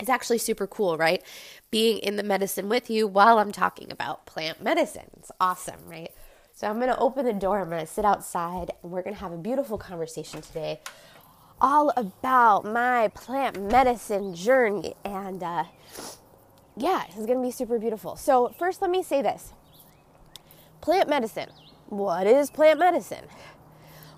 is 0.00 0.08
actually 0.08 0.38
super 0.38 0.66
cool, 0.66 0.96
right? 0.96 1.22
Being 1.70 1.98
in 1.98 2.16
the 2.16 2.22
medicine 2.22 2.68
with 2.68 2.90
you 2.90 3.06
while 3.06 3.38
I'm 3.38 3.52
talking 3.52 3.90
about 3.90 4.26
plant 4.26 4.62
medicine. 4.62 5.10
It's 5.18 5.30
awesome, 5.40 5.80
right? 5.86 6.10
So 6.52 6.68
I'm 6.68 6.76
going 6.76 6.88
to 6.88 6.98
open 6.98 7.26
the 7.26 7.32
door, 7.32 7.60
I'm 7.60 7.68
going 7.68 7.80
to 7.80 7.86
sit 7.86 8.04
outside, 8.04 8.70
and 8.82 8.92
we're 8.92 9.02
going 9.02 9.14
to 9.14 9.20
have 9.20 9.32
a 9.32 9.36
beautiful 9.36 9.76
conversation 9.76 10.40
today 10.40 10.80
all 11.60 11.92
about 11.96 12.64
my 12.64 13.08
plant 13.08 13.60
medicine 13.60 14.34
journey. 14.34 14.94
And 15.04 15.42
uh, 15.42 15.64
yeah, 16.76 17.04
it's 17.06 17.16
going 17.16 17.38
to 17.38 17.42
be 17.42 17.50
super 17.50 17.78
beautiful. 17.78 18.16
So, 18.16 18.54
first, 18.58 18.82
let 18.82 18.90
me 18.90 19.02
say 19.02 19.22
this 19.22 19.52
plant 20.80 21.08
medicine. 21.08 21.48
What 21.88 22.26
is 22.26 22.50
plant 22.50 22.78
medicine? 22.78 23.26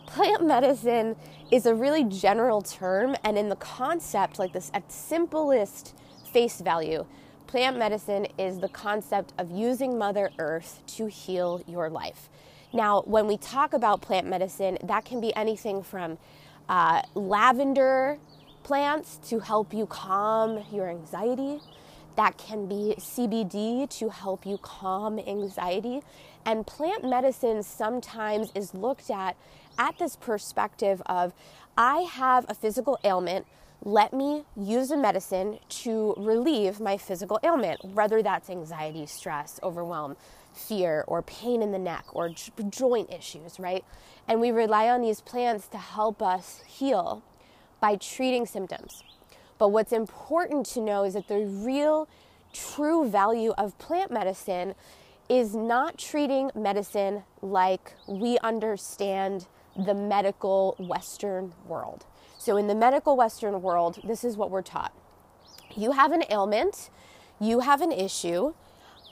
Plant 0.06 0.46
medicine 0.46 1.16
is 1.50 1.66
a 1.66 1.74
really 1.74 2.04
general 2.04 2.62
term, 2.62 3.16
and 3.24 3.36
in 3.36 3.48
the 3.48 3.56
concept, 3.56 4.38
like 4.38 4.52
this 4.52 4.70
at 4.72 4.90
simplest 4.90 5.94
face 6.32 6.60
value, 6.60 7.04
plant 7.46 7.76
medicine 7.78 8.26
is 8.38 8.60
the 8.60 8.68
concept 8.68 9.32
of 9.38 9.50
using 9.50 9.98
Mother 9.98 10.30
Earth 10.38 10.82
to 10.86 11.06
heal 11.06 11.62
your 11.66 11.90
life. 11.90 12.28
Now, 12.72 13.02
when 13.02 13.26
we 13.26 13.36
talk 13.36 13.72
about 13.72 14.00
plant 14.00 14.26
medicine, 14.26 14.78
that 14.82 15.04
can 15.04 15.20
be 15.20 15.34
anything 15.34 15.82
from 15.82 16.18
uh, 16.68 17.02
lavender 17.14 18.18
plants 18.62 19.18
to 19.28 19.38
help 19.38 19.72
you 19.72 19.86
calm 19.86 20.64
your 20.72 20.88
anxiety. 20.88 21.60
That 22.16 22.38
can 22.38 22.66
be 22.66 22.94
CBD 22.98 23.88
to 23.98 24.08
help 24.08 24.46
you 24.46 24.58
calm 24.58 25.18
anxiety. 25.18 26.00
And 26.44 26.66
plant 26.66 27.04
medicine 27.04 27.62
sometimes 27.62 28.50
is 28.54 28.74
looked 28.74 29.10
at 29.10 29.36
at 29.78 29.98
this 29.98 30.16
perspective 30.16 31.02
of 31.06 31.32
I 31.76 32.00
have 32.00 32.46
a 32.48 32.54
physical 32.54 32.98
ailment. 33.04 33.46
Let 33.84 34.12
me 34.12 34.44
use 34.56 34.90
a 34.90 34.96
medicine 34.96 35.58
to 35.68 36.14
relieve 36.16 36.80
my 36.80 36.96
physical 36.96 37.38
ailment, 37.42 37.84
whether 37.84 38.22
that's 38.22 38.48
anxiety, 38.48 39.06
stress, 39.06 39.60
overwhelm, 39.62 40.16
fear, 40.54 41.04
or 41.06 41.22
pain 41.22 41.62
in 41.62 41.72
the 41.72 41.78
neck, 41.78 42.04
or 42.12 42.30
joint 42.70 43.12
issues, 43.12 43.60
right? 43.60 43.84
And 44.26 44.40
we 44.40 44.50
rely 44.50 44.88
on 44.88 45.02
these 45.02 45.20
plants 45.20 45.68
to 45.68 45.78
help 45.78 46.22
us 46.22 46.62
heal 46.66 47.22
by 47.80 47.96
treating 47.96 48.46
symptoms. 48.46 49.02
But 49.58 49.68
what's 49.68 49.92
important 49.92 50.66
to 50.66 50.80
know 50.80 51.04
is 51.04 51.14
that 51.14 51.28
the 51.28 51.46
real, 51.46 52.08
true 52.52 53.08
value 53.08 53.52
of 53.58 53.76
plant 53.78 54.10
medicine 54.10 54.74
is 55.28 55.54
not 55.54 55.98
treating 55.98 56.50
medicine 56.54 57.24
like 57.42 57.92
we 58.06 58.38
understand 58.38 59.46
the 59.78 59.94
medical 59.94 60.76
Western 60.78 61.52
world. 61.66 62.04
So, 62.38 62.56
in 62.56 62.66
the 62.66 62.74
medical 62.74 63.16
Western 63.16 63.62
world, 63.62 64.00
this 64.04 64.24
is 64.24 64.36
what 64.36 64.50
we're 64.50 64.62
taught 64.62 64.92
you 65.76 65.92
have 65.92 66.12
an 66.12 66.24
ailment, 66.30 66.90
you 67.38 67.60
have 67.60 67.80
an 67.82 67.92
issue. 67.92 68.54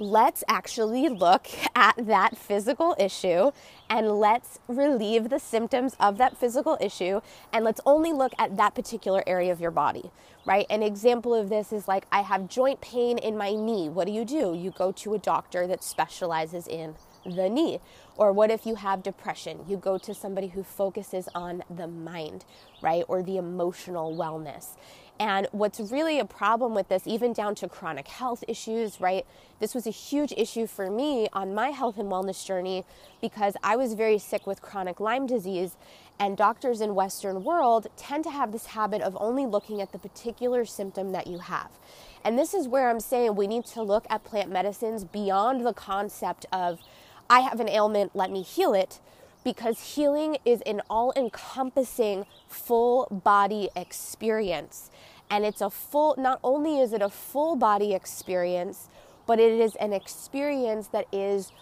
Let's 0.00 0.42
actually 0.48 1.08
look 1.08 1.46
at 1.76 1.94
that 2.06 2.36
physical 2.36 2.96
issue 2.98 3.52
and 3.88 4.18
let's 4.18 4.58
relieve 4.66 5.28
the 5.28 5.38
symptoms 5.38 5.94
of 6.00 6.18
that 6.18 6.36
physical 6.36 6.76
issue 6.80 7.20
and 7.52 7.64
let's 7.64 7.80
only 7.86 8.12
look 8.12 8.32
at 8.38 8.56
that 8.56 8.74
particular 8.74 9.22
area 9.26 9.52
of 9.52 9.60
your 9.60 9.70
body, 9.70 10.10
right? 10.46 10.66
An 10.70 10.82
example 10.82 11.34
of 11.34 11.48
this 11.48 11.72
is 11.72 11.86
like, 11.86 12.06
I 12.10 12.22
have 12.22 12.48
joint 12.48 12.80
pain 12.80 13.18
in 13.18 13.36
my 13.36 13.54
knee. 13.54 13.88
What 13.88 14.06
do 14.06 14.12
you 14.12 14.24
do? 14.24 14.54
You 14.54 14.72
go 14.76 14.90
to 14.92 15.14
a 15.14 15.18
doctor 15.18 15.66
that 15.66 15.84
specializes 15.84 16.66
in 16.66 16.96
the 17.24 17.48
knee? 17.48 17.80
Or 18.16 18.32
what 18.32 18.50
if 18.50 18.66
you 18.66 18.76
have 18.76 19.02
depression? 19.02 19.60
You 19.68 19.76
go 19.76 19.98
to 19.98 20.14
somebody 20.14 20.48
who 20.48 20.62
focuses 20.62 21.28
on 21.34 21.62
the 21.68 21.88
mind, 21.88 22.44
right? 22.82 23.04
Or 23.08 23.22
the 23.22 23.36
emotional 23.36 24.14
wellness. 24.14 24.76
And 25.18 25.46
what's 25.52 25.78
really 25.78 26.18
a 26.18 26.24
problem 26.24 26.74
with 26.74 26.88
this, 26.88 27.06
even 27.06 27.32
down 27.32 27.54
to 27.56 27.68
chronic 27.68 28.08
health 28.08 28.42
issues, 28.48 29.00
right? 29.00 29.24
This 29.60 29.72
was 29.72 29.86
a 29.86 29.90
huge 29.90 30.32
issue 30.36 30.66
for 30.66 30.90
me 30.90 31.28
on 31.32 31.54
my 31.54 31.68
health 31.68 31.98
and 31.98 32.10
wellness 32.10 32.44
journey 32.44 32.84
because 33.20 33.54
I 33.62 33.76
was 33.76 33.94
very 33.94 34.18
sick 34.18 34.44
with 34.44 34.60
chronic 34.60 34.98
Lyme 34.98 35.26
disease. 35.26 35.76
And 36.18 36.36
doctors 36.36 36.80
in 36.80 36.96
Western 36.96 37.44
world 37.44 37.86
tend 37.96 38.24
to 38.24 38.30
have 38.30 38.50
this 38.50 38.66
habit 38.66 39.02
of 39.02 39.16
only 39.20 39.46
looking 39.46 39.80
at 39.80 39.92
the 39.92 39.98
particular 39.98 40.64
symptom 40.64 41.12
that 41.12 41.28
you 41.28 41.38
have. 41.38 41.70
And 42.24 42.38
this 42.38 42.52
is 42.52 42.66
where 42.66 42.90
I'm 42.90 43.00
saying 43.00 43.36
we 43.36 43.46
need 43.46 43.66
to 43.66 43.82
look 43.82 44.06
at 44.10 44.24
plant 44.24 44.50
medicines 44.50 45.04
beyond 45.04 45.64
the 45.64 45.74
concept 45.74 46.46
of, 46.52 46.80
I 47.28 47.40
have 47.40 47.60
an 47.60 47.68
ailment, 47.68 48.14
let 48.14 48.30
me 48.30 48.42
heal 48.42 48.74
it, 48.74 49.00
because 49.44 49.94
healing 49.94 50.38
is 50.44 50.60
an 50.62 50.80
all 50.88 51.12
encompassing 51.16 52.24
full 52.48 53.06
body 53.10 53.68
experience. 53.76 54.90
And 55.30 55.44
it's 55.44 55.60
a 55.60 55.70
full, 55.70 56.14
not 56.18 56.38
only 56.42 56.80
is 56.80 56.92
it 56.92 57.02
a 57.02 57.08
full 57.08 57.56
body 57.56 57.94
experience, 57.94 58.88
but 59.26 59.38
it 59.38 59.52
is 59.52 59.74
an 59.76 59.92
experience 59.92 60.88
that 60.88 61.06
is 61.12 61.52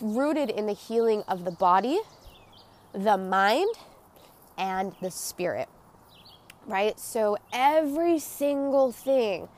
rooted 0.00 0.50
in 0.50 0.66
the 0.66 0.72
healing 0.72 1.22
of 1.28 1.44
the 1.44 1.50
body, 1.50 2.00
the 2.92 3.16
mind, 3.16 3.74
and 4.56 4.94
the 5.00 5.10
spirit. 5.10 5.68
Right? 6.66 6.98
So 6.98 7.36
every 7.52 8.18
single 8.18 8.92
thing, 8.92 9.48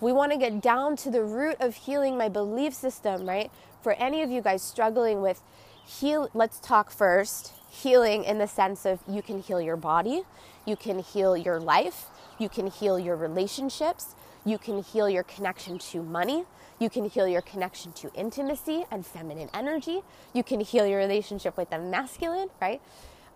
we 0.00 0.12
want 0.12 0.32
to 0.32 0.38
get 0.38 0.60
down 0.60 0.96
to 0.96 1.10
the 1.10 1.22
root 1.22 1.56
of 1.60 1.74
healing 1.74 2.16
my 2.16 2.28
belief 2.28 2.74
system, 2.74 3.28
right? 3.28 3.50
For 3.84 3.92
any 3.92 4.22
of 4.22 4.30
you 4.30 4.40
guys 4.40 4.62
struggling 4.62 5.20
with 5.20 5.42
heal, 5.86 6.30
let's 6.32 6.58
talk 6.58 6.90
first 6.90 7.52
healing 7.68 8.24
in 8.24 8.38
the 8.38 8.48
sense 8.48 8.86
of 8.86 9.00
you 9.06 9.20
can 9.20 9.42
heal 9.42 9.60
your 9.60 9.76
body, 9.76 10.22
you 10.64 10.74
can 10.74 11.00
heal 11.00 11.36
your 11.36 11.60
life, 11.60 12.06
you 12.38 12.48
can 12.48 12.68
heal 12.68 12.98
your 12.98 13.14
relationships. 13.14 14.14
You 14.46 14.58
can 14.58 14.82
heal 14.82 15.08
your 15.08 15.22
connection 15.22 15.78
to 15.78 16.02
money. 16.02 16.44
You 16.78 16.90
can 16.90 17.08
heal 17.08 17.26
your 17.26 17.40
connection 17.40 17.92
to 17.92 18.12
intimacy 18.14 18.84
and 18.90 19.06
feminine 19.06 19.48
energy. 19.54 20.02
You 20.34 20.42
can 20.42 20.60
heal 20.60 20.86
your 20.86 20.98
relationship 20.98 21.56
with 21.56 21.70
the 21.70 21.78
masculine, 21.78 22.48
right? 22.60 22.82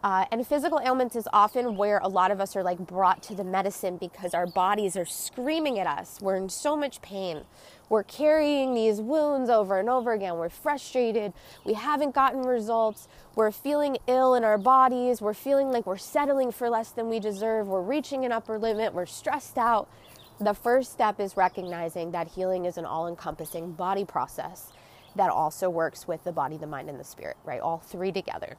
Uh, 0.03 0.25
and 0.31 0.47
physical 0.47 0.79
ailments 0.85 1.17
is 1.17 1.27
often 1.33 1.77
where 1.77 1.99
a 1.99 2.09
lot 2.09 2.31
of 2.31 2.41
us 2.41 2.55
are 2.55 2.63
like 2.63 2.79
brought 2.79 3.21
to 3.21 3.35
the 3.35 3.43
medicine 3.43 3.97
because 3.97 4.33
our 4.33 4.47
bodies 4.47 4.97
are 4.97 5.05
screaming 5.05 5.79
at 5.81 5.89
us. 5.89 6.19
We're 6.21 6.37
in 6.37 6.49
so 6.49 6.77
much 6.77 7.03
pain. 7.03 7.43
We're 7.89 8.05
carrying 8.05 8.75
these 8.75 9.01
wounds 9.01 9.51
over 9.51 9.79
and 9.81 9.89
over 9.89 10.13
again. 10.13 10.37
We're 10.37 10.51
frustrated. 10.51 11.33
We 11.65 11.75
haven't 11.75 12.15
gotten 12.15 12.43
results. 12.43 13.09
We're 13.35 13.51
feeling 13.51 13.97
ill 14.07 14.35
in 14.35 14.45
our 14.45 14.59
bodies. 14.59 15.21
We're 15.21 15.35
feeling 15.35 15.73
like 15.73 15.85
we're 15.85 15.97
settling 15.97 16.53
for 16.53 16.71
less 16.71 16.91
than 16.91 17.09
we 17.09 17.19
deserve. 17.19 17.67
We're 17.67 17.83
reaching 17.83 18.25
an 18.25 18.31
upper 18.31 18.59
limit. 18.59 18.95
We're 18.95 19.07
stressed 19.07 19.59
out. 19.59 19.91
The 20.39 20.55
first 20.55 20.93
step 20.93 21.19
is 21.19 21.37
recognizing 21.37 22.13
that 22.13 22.29
healing 22.29 22.67
is 22.67 22.79
an 22.79 22.85
all 22.85 23.09
encompassing 23.09 23.73
body 23.73 24.05
process 24.05 24.73
that 25.17 25.31
also 25.31 25.69
works 25.69 26.07
with 26.07 26.23
the 26.23 26.31
body, 26.33 26.57
the 26.57 26.69
mind, 26.69 26.89
and 26.89 27.01
the 27.01 27.05
spirit, 27.05 27.37
right? 27.45 27.61
All 27.61 27.79
three 27.79 28.13
together. 28.13 28.57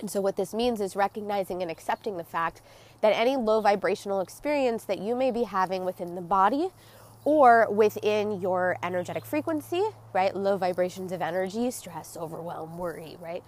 And 0.00 0.10
so, 0.10 0.20
what 0.20 0.36
this 0.36 0.54
means 0.54 0.80
is 0.80 0.96
recognizing 0.96 1.62
and 1.62 1.70
accepting 1.70 2.16
the 2.16 2.24
fact 2.24 2.62
that 3.00 3.10
any 3.10 3.36
low 3.36 3.60
vibrational 3.60 4.20
experience 4.20 4.84
that 4.84 4.98
you 4.98 5.14
may 5.14 5.30
be 5.30 5.44
having 5.44 5.84
within 5.84 6.14
the 6.14 6.20
body 6.20 6.70
or 7.24 7.70
within 7.70 8.40
your 8.40 8.76
energetic 8.82 9.24
frequency, 9.24 9.82
right? 10.12 10.34
Low 10.34 10.56
vibrations 10.56 11.12
of 11.12 11.20
energy, 11.20 11.70
stress, 11.70 12.16
overwhelm, 12.16 12.78
worry, 12.78 13.16
right? 13.20 13.42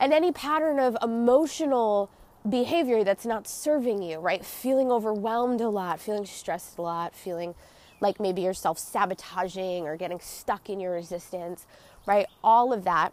And 0.00 0.12
any 0.12 0.32
pattern 0.32 0.78
of 0.78 0.96
emotional 1.02 2.10
behavior 2.48 3.04
that's 3.04 3.26
not 3.26 3.46
serving 3.46 4.02
you, 4.02 4.18
right? 4.18 4.44
Feeling 4.44 4.90
overwhelmed 4.90 5.60
a 5.60 5.68
lot, 5.68 6.00
feeling 6.00 6.26
stressed 6.26 6.78
a 6.78 6.82
lot, 6.82 7.14
feeling 7.14 7.54
like 8.00 8.20
maybe 8.20 8.42
you're 8.42 8.54
self 8.54 8.78
sabotaging 8.78 9.86
or 9.86 9.96
getting 9.96 10.20
stuck 10.20 10.70
in 10.70 10.80
your 10.80 10.92
resistance, 10.92 11.66
right? 12.06 12.26
All 12.42 12.72
of 12.72 12.84
that 12.84 13.12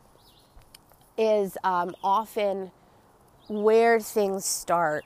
is 1.17 1.57
um, 1.63 1.95
often 2.03 2.72
where 3.48 4.00
things 4.00 4.45
start 4.45 5.05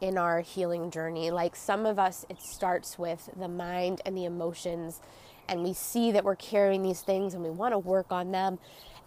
in 0.00 0.18
our 0.18 0.40
healing 0.40 0.90
journey. 0.90 1.30
Like 1.30 1.56
some 1.56 1.86
of 1.86 1.98
us, 1.98 2.26
it 2.28 2.40
starts 2.42 2.98
with 2.98 3.30
the 3.38 3.48
mind 3.48 4.00
and 4.04 4.16
the 4.16 4.24
emotions, 4.24 5.00
and 5.48 5.62
we 5.62 5.72
see 5.72 6.12
that 6.12 6.24
we're 6.24 6.36
carrying 6.36 6.82
these 6.82 7.00
things 7.00 7.34
and 7.34 7.42
we 7.42 7.50
want 7.50 7.72
to 7.72 7.78
work 7.78 8.06
on 8.10 8.32
them. 8.32 8.58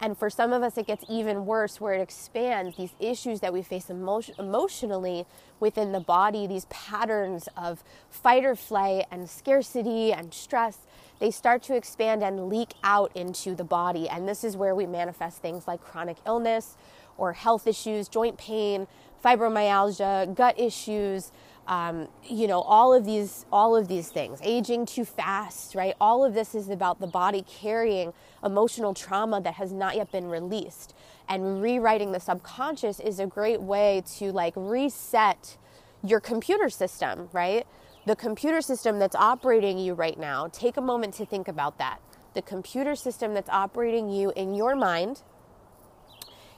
And 0.02 0.16
for 0.16 0.30
some 0.30 0.54
of 0.54 0.62
us, 0.62 0.78
it 0.78 0.86
gets 0.86 1.04
even 1.10 1.44
worse 1.44 1.78
where 1.78 1.92
it 1.92 2.00
expands 2.00 2.78
these 2.78 2.94
issues 2.98 3.40
that 3.40 3.52
we 3.52 3.62
face 3.62 3.90
emotion- 3.90 4.34
emotionally 4.38 5.26
within 5.60 5.92
the 5.92 6.00
body, 6.00 6.46
these 6.46 6.64
patterns 6.70 7.48
of 7.54 7.84
fight 8.08 8.44
or 8.44 8.56
flight 8.56 9.04
and 9.10 9.28
scarcity 9.28 10.10
and 10.10 10.32
stress. 10.32 10.78
They 11.20 11.30
start 11.30 11.62
to 11.64 11.76
expand 11.76 12.22
and 12.22 12.48
leak 12.48 12.72
out 12.82 13.12
into 13.14 13.54
the 13.54 13.64
body. 13.64 14.08
And 14.08 14.28
this 14.28 14.42
is 14.42 14.56
where 14.56 14.74
we 14.74 14.86
manifest 14.86 15.38
things 15.38 15.68
like 15.68 15.80
chronic 15.80 16.16
illness 16.26 16.76
or 17.16 17.34
health 17.34 17.66
issues, 17.66 18.08
joint 18.08 18.38
pain, 18.38 18.86
fibromyalgia, 19.22 20.34
gut 20.34 20.58
issues, 20.58 21.30
um, 21.66 22.08
you 22.24 22.48
know, 22.48 22.62
all 22.62 22.92
of 22.94 23.04
these, 23.04 23.46
all 23.52 23.76
of 23.76 23.86
these 23.86 24.08
things, 24.08 24.40
aging 24.42 24.86
too 24.86 25.04
fast, 25.04 25.74
right? 25.74 25.94
All 26.00 26.24
of 26.24 26.34
this 26.34 26.54
is 26.54 26.68
about 26.68 27.00
the 27.00 27.06
body 27.06 27.44
carrying 27.46 28.12
emotional 28.42 28.94
trauma 28.94 29.40
that 29.42 29.54
has 29.54 29.72
not 29.72 29.94
yet 29.94 30.10
been 30.10 30.28
released. 30.28 30.94
And 31.28 31.62
rewriting 31.62 32.12
the 32.12 32.18
subconscious 32.18 32.98
is 32.98 33.20
a 33.20 33.26
great 33.26 33.60
way 33.60 34.02
to 34.16 34.32
like 34.32 34.54
reset 34.56 35.58
your 36.02 36.18
computer 36.18 36.70
system, 36.70 37.28
right? 37.32 37.66
The 38.10 38.16
computer 38.16 38.60
system 38.60 38.98
that's 38.98 39.14
operating 39.14 39.78
you 39.78 39.94
right 39.94 40.18
now, 40.18 40.48
take 40.48 40.76
a 40.76 40.80
moment 40.80 41.14
to 41.14 41.24
think 41.24 41.46
about 41.46 41.78
that. 41.78 42.00
The 42.34 42.42
computer 42.42 42.96
system 42.96 43.34
that's 43.34 43.48
operating 43.48 44.10
you 44.10 44.32
in 44.34 44.52
your 44.52 44.74
mind, 44.74 45.22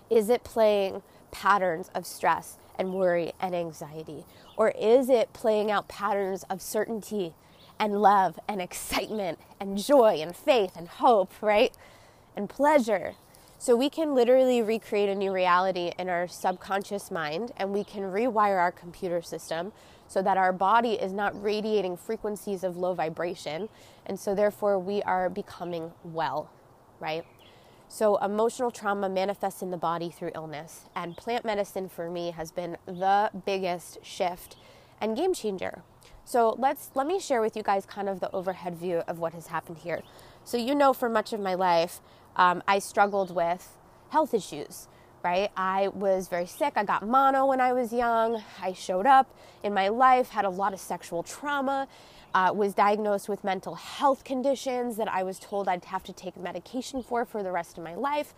is 0.09 0.31
it 0.31 0.45
playing 0.45 1.03
patterns 1.31 1.91
of 1.95 2.07
stress 2.07 2.57
and 2.79 2.95
worry 2.95 3.35
and 3.39 3.55
anxiety? 3.55 4.25
Or 4.57 4.71
is 4.71 5.11
it 5.11 5.35
playing 5.35 5.71
out 5.71 5.89
patterns 5.89 6.43
of 6.45 6.63
certainty 6.63 7.35
and 7.79 8.01
love 8.01 8.41
and 8.49 8.63
excitement 8.63 9.39
and 9.61 9.77
joy 9.77 10.23
and 10.23 10.35
faith 10.35 10.73
and 10.75 10.89
hope, 10.89 11.33
right? 11.43 11.77
And 12.35 12.49
pleasure. 12.49 13.13
So 13.59 13.77
we 13.77 13.91
can 13.91 14.15
literally 14.15 14.63
recreate 14.63 15.11
a 15.11 15.15
new 15.15 15.31
reality 15.31 15.93
in 15.99 16.09
our 16.09 16.27
subconscious 16.29 17.11
mind 17.11 17.53
and 17.59 17.75
we 17.75 17.85
can 17.85 18.05
rewire 18.05 18.59
our 18.59 18.73
computer 18.73 19.21
system 19.21 19.73
so 20.13 20.21
that 20.21 20.37
our 20.37 20.53
body 20.53 20.93
is 20.93 21.11
not 21.11 21.33
radiating 21.43 21.97
frequencies 21.97 22.65
of 22.65 22.77
low 22.77 22.93
vibration. 22.93 23.71
And 24.05 24.21
so 24.21 24.35
therefore 24.35 24.79
we 24.79 25.01
are 25.05 25.31
becoming 25.31 25.93
well, 26.05 26.51
right? 27.01 27.25
So, 27.89 28.17
emotional 28.17 28.71
trauma 28.71 29.11
manifests 29.11 29.61
in 29.61 29.71
the 29.71 29.77
body 29.77 30.09
through 30.09 30.31
illness, 30.35 30.89
and 30.97 31.15
plant 31.15 31.45
medicine 31.45 31.91
for 31.91 32.09
me 32.09 32.31
has 32.31 32.51
been 32.51 32.79
the 32.87 33.31
biggest 33.45 33.99
shift 34.03 34.57
and 34.99 35.15
game 35.15 35.35
changer. 35.35 35.83
So, 36.25 36.57
let's 36.59 36.91
let 36.95 37.07
me 37.07 37.21
share 37.21 37.43
with 37.43 37.55
you 37.55 37.63
guys 37.63 37.85
kind 37.85 38.09
of 38.09 38.21
the 38.21 38.31
overhead 38.33 38.77
view 38.77 39.03
of 39.07 39.19
what 39.19 39.35
has 39.35 39.49
happened 39.49 39.77
here. 39.77 40.01
So, 40.43 40.57
you 40.57 40.75
know, 40.75 40.95
for 40.95 41.11
much 41.11 41.35
of 41.35 41.41
my 41.41 41.53
life, 41.53 42.01
um, 42.35 42.63
I 42.67 42.79
struggled 42.79 43.35
with 43.35 43.77
health 44.09 44.33
issues, 44.33 44.89
right? 45.23 45.51
I 45.57 45.89
was 45.89 46.29
very 46.29 46.47
sick. 46.47 46.75
I 46.77 46.85
got 46.85 47.07
mono 47.07 47.47
when 47.47 47.61
I 47.61 47.73
was 47.73 47.93
young. 47.93 48.43
I 48.61 48.73
showed 48.73 49.07
up 49.07 49.35
in 49.63 49.73
my 49.73 49.89
life, 49.89 50.31
had 50.31 50.45
a 50.45 50.51
lot 50.51 50.73
of 50.73 50.81
sexual 50.81 51.23
trauma, 51.23 51.87
uh, 52.35 52.53
was 52.55 52.75
diagnosed 52.75 53.29
with 53.29 53.45
mental 53.45 53.75
health 53.75 54.25
conditions 54.25 54.97
that 54.97 55.09
I 55.09 55.23
was 55.23 55.39
told 55.39 55.69
I'd 55.69 55.85
have 55.87 56.03
to 56.05 56.13
take 56.13 56.37
medication 56.37 57.03
for 57.03 57.25
for 57.25 57.43
the 57.43 57.53
rest 57.53 57.79
of 57.79 57.85
my 57.85 57.95
life. 57.95 58.35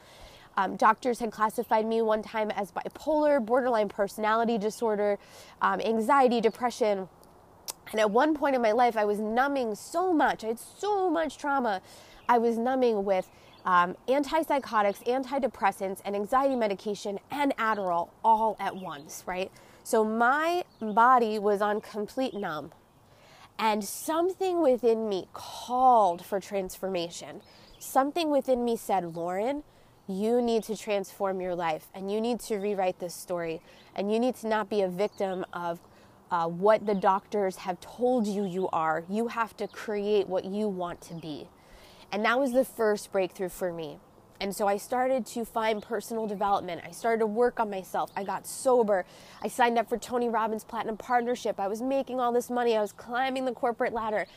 Um, 0.57 0.77
doctors 0.77 1.18
had 1.18 1.33
classified 1.33 1.87
me 1.87 2.01
one 2.03 2.23
time 2.23 2.51
as 2.51 2.70
bipolar, 2.70 3.44
borderline 3.44 3.88
personality 3.88 4.57
disorder, 4.59 5.18
um, 5.61 5.81
anxiety, 5.81 6.40
depression. 6.40 7.09
And 7.90 8.01
at 8.01 8.11
one 8.11 8.35
point 8.35 8.55
in 8.55 8.62
my 8.62 8.73
life, 8.73 8.97
I 8.97 9.05
was 9.05 9.18
numbing 9.18 9.75
so 9.75 10.12
much. 10.12 10.44
I 10.44 10.49
had 10.49 10.59
so 10.59 11.11
much 11.11 11.38
trauma. 11.38 11.83
I 12.29 12.38
was 12.38 12.57
numbing 12.57 13.05
with 13.05 13.29
um, 13.64 13.96
antipsychotics, 14.09 15.05
antidepressants, 15.07 16.00
and 16.05 16.14
anxiety 16.14 16.57
medication 16.57 17.18
and 17.31 17.57
Adderall 17.57 18.11
all 18.24 18.57
at 18.61 18.77
once, 18.77 19.22
right? 19.27 19.50
So 19.83 20.05
my 20.05 20.64
body 20.81 21.38
was 21.38 21.62
on 21.62 21.81
complete 21.81 22.35
numb. 22.35 22.72
And 23.59 23.85
something 23.85 24.62
within 24.62 25.09
me 25.09 25.29
called 25.33 26.24
for 26.24 26.40
transformation. 26.40 27.40
Something 27.79 28.31
within 28.31 28.64
me 28.64 28.77
said, 28.77 29.14
Lauren, 29.14 29.62
you 30.09 30.42
need 30.42 30.64
to 30.64 30.77
transform 30.77 31.40
your 31.40 31.55
life 31.55 31.87
and 31.94 32.11
you 32.11 32.20
need 32.20 32.40
to 32.40 32.57
rewrite 32.57 32.98
this 32.98 33.14
story. 33.14 33.62
And 33.94 34.12
you 34.12 34.18
need 34.18 34.35
to 34.37 34.48
not 34.48 34.68
be 34.68 34.83
a 34.83 34.88
victim 34.88 35.44
of 35.53 35.81
uh, 36.31 36.48
what 36.48 36.85
the 36.85 36.94
doctors 36.94 37.57
have 37.57 37.81
told 37.81 38.27
you 38.27 38.44
you 38.44 38.68
are. 38.72 39.05
You 39.09 39.29
have 39.29 39.57
to 39.59 39.68
create 39.68 40.29
what 40.29 40.44
you 40.44 40.68
want 40.68 41.00
to 41.03 41.14
be. 41.14 41.48
And 42.14 42.24
that 42.27 42.38
was 42.38 42.53
the 42.53 42.64
first 42.64 43.11
breakthrough 43.11 43.48
for 43.48 43.72
me. 43.72 43.98
And 44.40 44.55
so 44.55 44.68
I 44.68 44.77
started 44.77 45.27
to 45.27 45.44
find 45.44 45.83
personal 45.83 46.29
development. 46.29 46.83
I 46.87 46.92
started 46.92 47.18
to 47.18 47.27
work 47.27 47.59
on 47.59 47.68
myself. 47.68 48.12
I 48.16 48.22
got 48.22 48.46
sober. 48.46 49.05
I 49.42 49.48
signed 49.48 49.79
up 49.79 49.88
for 49.88 49.98
Tony 49.98 50.29
Robbins 50.29 50.62
Platinum 50.62 50.96
Partnership. 50.96 51.59
I 51.59 51.66
was 51.66 51.83
making 51.83 52.20
all 52.20 52.31
this 52.31 52.50
money. 52.50 52.77
I 52.77 52.81
was 52.81 52.92
climbing 52.92 53.46
the 53.46 53.53
corporate 53.53 53.92
ladder. 53.92 54.29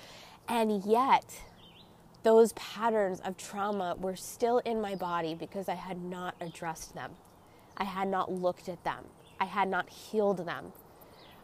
And 0.49 0.83
yet, 0.85 1.39
those 2.23 2.51
patterns 2.53 3.19
of 3.19 3.37
trauma 3.37 3.95
were 3.99 4.15
still 4.15 4.57
in 4.57 4.81
my 4.81 4.95
body 4.95 5.35
because 5.35 5.69
I 5.69 5.75
had 5.75 6.01
not 6.01 6.33
addressed 6.41 6.95
them. 6.95 7.11
I 7.77 7.83
had 7.83 8.07
not 8.07 8.31
looked 8.31 8.69
at 8.69 8.83
them. 8.83 9.05
I 9.39 9.45
had 9.45 9.69
not 9.69 9.87
healed 9.87 10.47
them. 10.47 10.73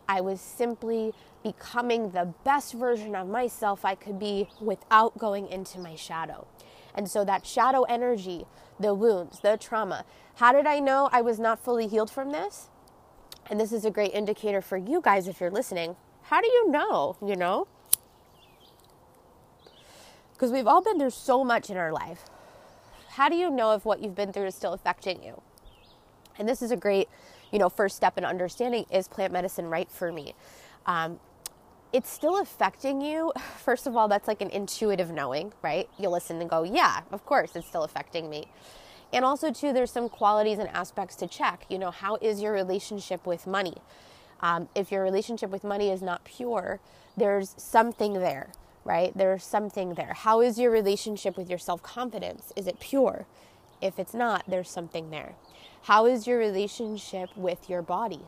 I 0.07 0.21
was 0.21 0.41
simply 0.41 1.13
becoming 1.43 2.11
the 2.11 2.33
best 2.43 2.73
version 2.73 3.15
of 3.15 3.27
myself 3.27 3.83
I 3.85 3.95
could 3.95 4.19
be 4.19 4.49
without 4.61 5.17
going 5.17 5.47
into 5.47 5.79
my 5.79 5.95
shadow. 5.95 6.47
And 6.95 7.09
so 7.09 7.25
that 7.25 7.45
shadow 7.45 7.83
energy, 7.83 8.45
the 8.79 8.93
wounds, 8.93 9.39
the 9.39 9.57
trauma. 9.57 10.05
How 10.35 10.51
did 10.51 10.65
I 10.67 10.79
know 10.79 11.09
I 11.11 11.21
was 11.21 11.39
not 11.39 11.63
fully 11.63 11.87
healed 11.87 12.11
from 12.11 12.31
this? 12.31 12.69
And 13.49 13.59
this 13.59 13.71
is 13.71 13.83
a 13.85 13.91
great 13.91 14.13
indicator 14.13 14.61
for 14.61 14.77
you 14.77 15.01
guys 15.01 15.27
if 15.27 15.39
you're 15.41 15.51
listening. 15.51 15.95
How 16.23 16.41
do 16.41 16.47
you 16.47 16.69
know, 16.69 17.17
you 17.25 17.35
know? 17.35 17.67
Because 20.33 20.51
we've 20.51 20.67
all 20.67 20.81
been 20.81 20.97
through 20.97 21.11
so 21.11 21.43
much 21.43 21.69
in 21.69 21.77
our 21.77 21.91
life. 21.91 22.25
How 23.09 23.29
do 23.29 23.35
you 23.35 23.49
know 23.49 23.73
if 23.73 23.85
what 23.85 24.01
you've 24.01 24.15
been 24.15 24.33
through 24.33 24.47
is 24.47 24.55
still 24.55 24.73
affecting 24.73 25.23
you? 25.23 25.41
And 26.37 26.47
this 26.47 26.61
is 26.61 26.71
a 26.71 26.77
great, 26.77 27.09
you 27.53 27.59
know, 27.59 27.69
first 27.69 27.95
step 27.95 28.17
in 28.17 28.25
understanding 28.25 28.85
is 28.91 29.07
plant 29.07 29.31
medicine 29.31 29.67
right 29.67 29.89
for 29.89 30.11
me? 30.11 30.35
Um, 30.87 31.19
it's 31.93 32.09
still 32.09 32.41
affecting 32.41 32.99
you. 32.99 33.31
First 33.57 33.87
of 33.87 33.95
all, 33.95 34.07
that's 34.09 34.27
like 34.27 34.41
an 34.41 34.49
intuitive 34.49 35.11
knowing, 35.11 35.53
right? 35.61 35.87
You 35.99 36.09
listen 36.09 36.41
and 36.41 36.49
go, 36.49 36.63
yeah, 36.63 37.01
of 37.11 37.25
course, 37.25 37.55
it's 37.55 37.67
still 37.67 37.83
affecting 37.83 38.29
me. 38.29 38.47
And 39.13 39.23
also, 39.23 39.51
too, 39.51 39.71
there's 39.73 39.91
some 39.91 40.09
qualities 40.09 40.57
and 40.57 40.67
aspects 40.69 41.15
to 41.17 41.27
check. 41.27 41.67
You 41.69 41.77
know, 41.77 41.91
how 41.91 42.17
is 42.17 42.41
your 42.41 42.51
relationship 42.51 43.27
with 43.27 43.45
money? 43.45 43.75
Um, 44.41 44.69
if 44.75 44.91
your 44.91 45.03
relationship 45.03 45.51
with 45.51 45.63
money 45.63 45.91
is 45.91 46.01
not 46.01 46.25
pure, 46.25 46.79
there's 47.15 47.53
something 47.57 48.13
there, 48.15 48.49
right? 48.83 49.15
There's 49.15 49.43
something 49.43 49.93
there. 49.93 50.13
How 50.15 50.41
is 50.41 50.59
your 50.59 50.71
relationship 50.71 51.37
with 51.37 51.47
your 51.47 51.59
self 51.59 51.83
confidence? 51.83 52.51
Is 52.55 52.67
it 52.67 52.79
pure? 52.79 53.27
If 53.81 53.99
it's 53.99 54.15
not, 54.15 54.43
there's 54.47 54.69
something 54.69 55.11
there. 55.11 55.35
How 55.83 56.05
is 56.05 56.27
your 56.27 56.37
relationship 56.37 57.29
with 57.35 57.69
your 57.69 57.81
body? 57.81 58.21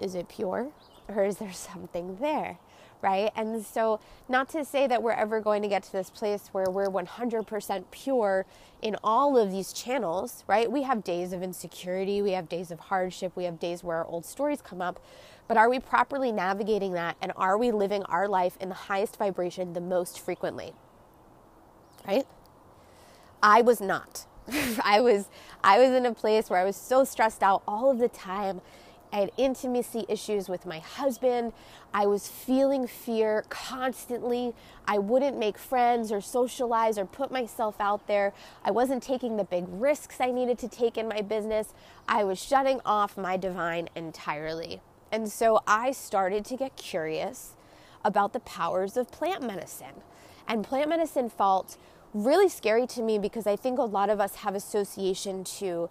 Is 0.00 0.14
it 0.14 0.28
pure 0.28 0.70
or 1.08 1.24
is 1.24 1.38
there 1.38 1.52
something 1.52 2.16
there? 2.16 2.58
right? 3.02 3.32
And 3.34 3.64
so, 3.66 4.00
not 4.28 4.48
to 4.50 4.64
say 4.64 4.86
that 4.86 5.02
we're 5.02 5.10
ever 5.12 5.40
going 5.40 5.60
to 5.62 5.68
get 5.68 5.82
to 5.82 5.92
this 5.92 6.08
place 6.08 6.48
where 6.52 6.70
we're 6.70 6.88
100% 6.88 7.84
pure 7.90 8.46
in 8.80 8.96
all 9.02 9.36
of 9.36 9.50
these 9.50 9.72
channels, 9.72 10.44
right? 10.46 10.70
We 10.70 10.82
have 10.82 11.04
days 11.04 11.32
of 11.32 11.42
insecurity, 11.42 12.22
we 12.22 12.30
have 12.30 12.48
days 12.48 12.70
of 12.70 12.78
hardship, 12.78 13.32
we 13.34 13.44
have 13.44 13.58
days 13.58 13.82
where 13.84 13.98
our 13.98 14.06
old 14.06 14.24
stories 14.24 14.62
come 14.62 14.80
up. 14.80 15.04
But 15.48 15.56
are 15.56 15.68
we 15.68 15.80
properly 15.80 16.30
navigating 16.30 16.92
that 16.92 17.16
and 17.20 17.32
are 17.36 17.58
we 17.58 17.72
living 17.72 18.04
our 18.04 18.28
life 18.28 18.56
in 18.60 18.68
the 18.68 18.74
highest 18.74 19.16
vibration 19.16 19.72
the 19.72 19.80
most 19.80 20.20
frequently? 20.20 20.72
Right? 22.06 22.24
I 23.42 23.62
was 23.62 23.80
not. 23.80 24.26
I 24.84 25.00
was 25.00 25.28
I 25.62 25.78
was 25.78 25.90
in 25.90 26.06
a 26.06 26.14
place 26.14 26.50
where 26.50 26.60
I 26.60 26.64
was 26.64 26.76
so 26.76 27.04
stressed 27.04 27.42
out 27.42 27.62
all 27.66 27.90
of 27.90 27.98
the 27.98 28.08
time 28.08 28.60
I 29.12 29.18
had 29.18 29.30
intimacy 29.36 30.06
issues 30.08 30.48
with 30.48 30.64
my 30.64 30.78
husband. 30.78 31.52
I 31.92 32.06
was 32.06 32.28
feeling 32.28 32.86
fear 32.86 33.44
constantly. 33.50 34.54
I 34.88 34.98
wouldn't 34.98 35.38
make 35.38 35.58
friends 35.58 36.10
or 36.10 36.22
socialize 36.22 36.96
or 36.96 37.04
put 37.04 37.30
myself 37.30 37.76
out 37.78 38.06
there. 38.06 38.32
I 38.64 38.70
wasn't 38.70 39.02
taking 39.02 39.36
the 39.36 39.44
big 39.44 39.66
risks 39.68 40.16
I 40.18 40.30
needed 40.30 40.58
to 40.60 40.68
take 40.68 40.96
in 40.96 41.08
my 41.08 41.20
business. 41.20 41.74
I 42.08 42.24
was 42.24 42.42
shutting 42.42 42.80
off 42.86 43.18
my 43.18 43.36
divine 43.36 43.90
entirely. 43.94 44.80
And 45.10 45.30
so 45.30 45.60
I 45.66 45.92
started 45.92 46.46
to 46.46 46.56
get 46.56 46.76
curious 46.76 47.52
about 48.02 48.32
the 48.32 48.40
powers 48.40 48.96
of 48.96 49.10
plant 49.10 49.42
medicine. 49.42 50.00
And 50.48 50.64
plant 50.64 50.88
medicine 50.88 51.28
felt 51.28 51.76
really 52.14 52.48
scary 52.48 52.86
to 52.88 53.02
me 53.02 53.18
because 53.18 53.46
I 53.46 53.56
think 53.56 53.78
a 53.78 53.84
lot 53.84 54.10
of 54.10 54.20
us 54.20 54.36
have 54.36 54.54
association 54.54 55.44
to 55.44 55.88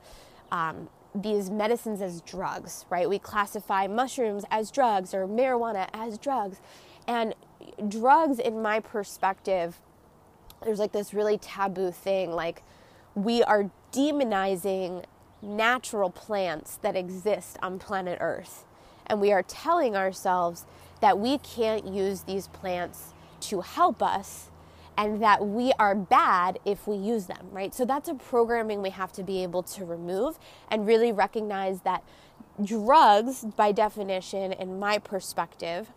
um, 0.52 0.90
these 1.14 1.50
medicines 1.50 2.02
as 2.02 2.22
drugs, 2.22 2.86
right? 2.90 3.10
We 3.10 3.20
classify 3.20 3.88
mushrooms 3.88 4.44
as 4.52 4.72
drugs 4.72 5.14
or 5.14 5.28
marijuana 5.28 5.90
as 5.94 6.18
drugs. 6.18 6.62
And 7.08 7.36
drugs, 7.88 8.40
in 8.40 8.62
my 8.62 8.80
perspective, 8.80 9.80
there's 10.64 10.80
like 10.80 10.92
this 10.92 11.14
really 11.14 11.38
taboo 11.38 11.92
thing. 11.92 12.32
Like, 12.32 12.64
we 13.16 13.44
are 13.44 13.70
demonizing 13.92 15.04
natural 15.42 16.10
plants 16.10 16.78
that 16.78 16.96
exist 16.96 17.58
on 17.62 17.80
planet 17.80 18.20
Earth. 18.22 18.66
And 19.08 19.20
we 19.20 19.32
are 19.32 19.44
telling 19.44 19.96
ourselves 19.96 20.66
that 21.02 21.18
we 21.18 21.40
can't 21.40 21.88
use 21.88 22.22
these 22.22 22.48
plants 22.48 23.14
to 23.42 23.62
help 23.62 24.04
us 24.04 24.51
and 25.02 25.20
that 25.20 25.44
we 25.48 25.74
are 25.80 25.96
bad 25.96 26.60
if 26.64 26.86
we 26.86 26.96
use 26.96 27.26
them, 27.26 27.48
right? 27.52 27.74
So 27.74 27.86
that's 27.86 28.08
a 28.08 28.14
programming 28.14 28.84
we 28.84 28.92
have 28.92 29.12
to 29.14 29.24
be 29.24 29.42
able 29.42 29.64
to 29.64 29.84
remove 29.84 30.38
and 30.70 30.86
really 30.86 31.12
recognize 31.12 31.82
that 31.82 32.04
drugs, 32.64 33.44
by 33.56 33.72
definition, 33.72 34.54
in 34.54 34.78
my 34.78 35.00
perspective, 35.00 35.88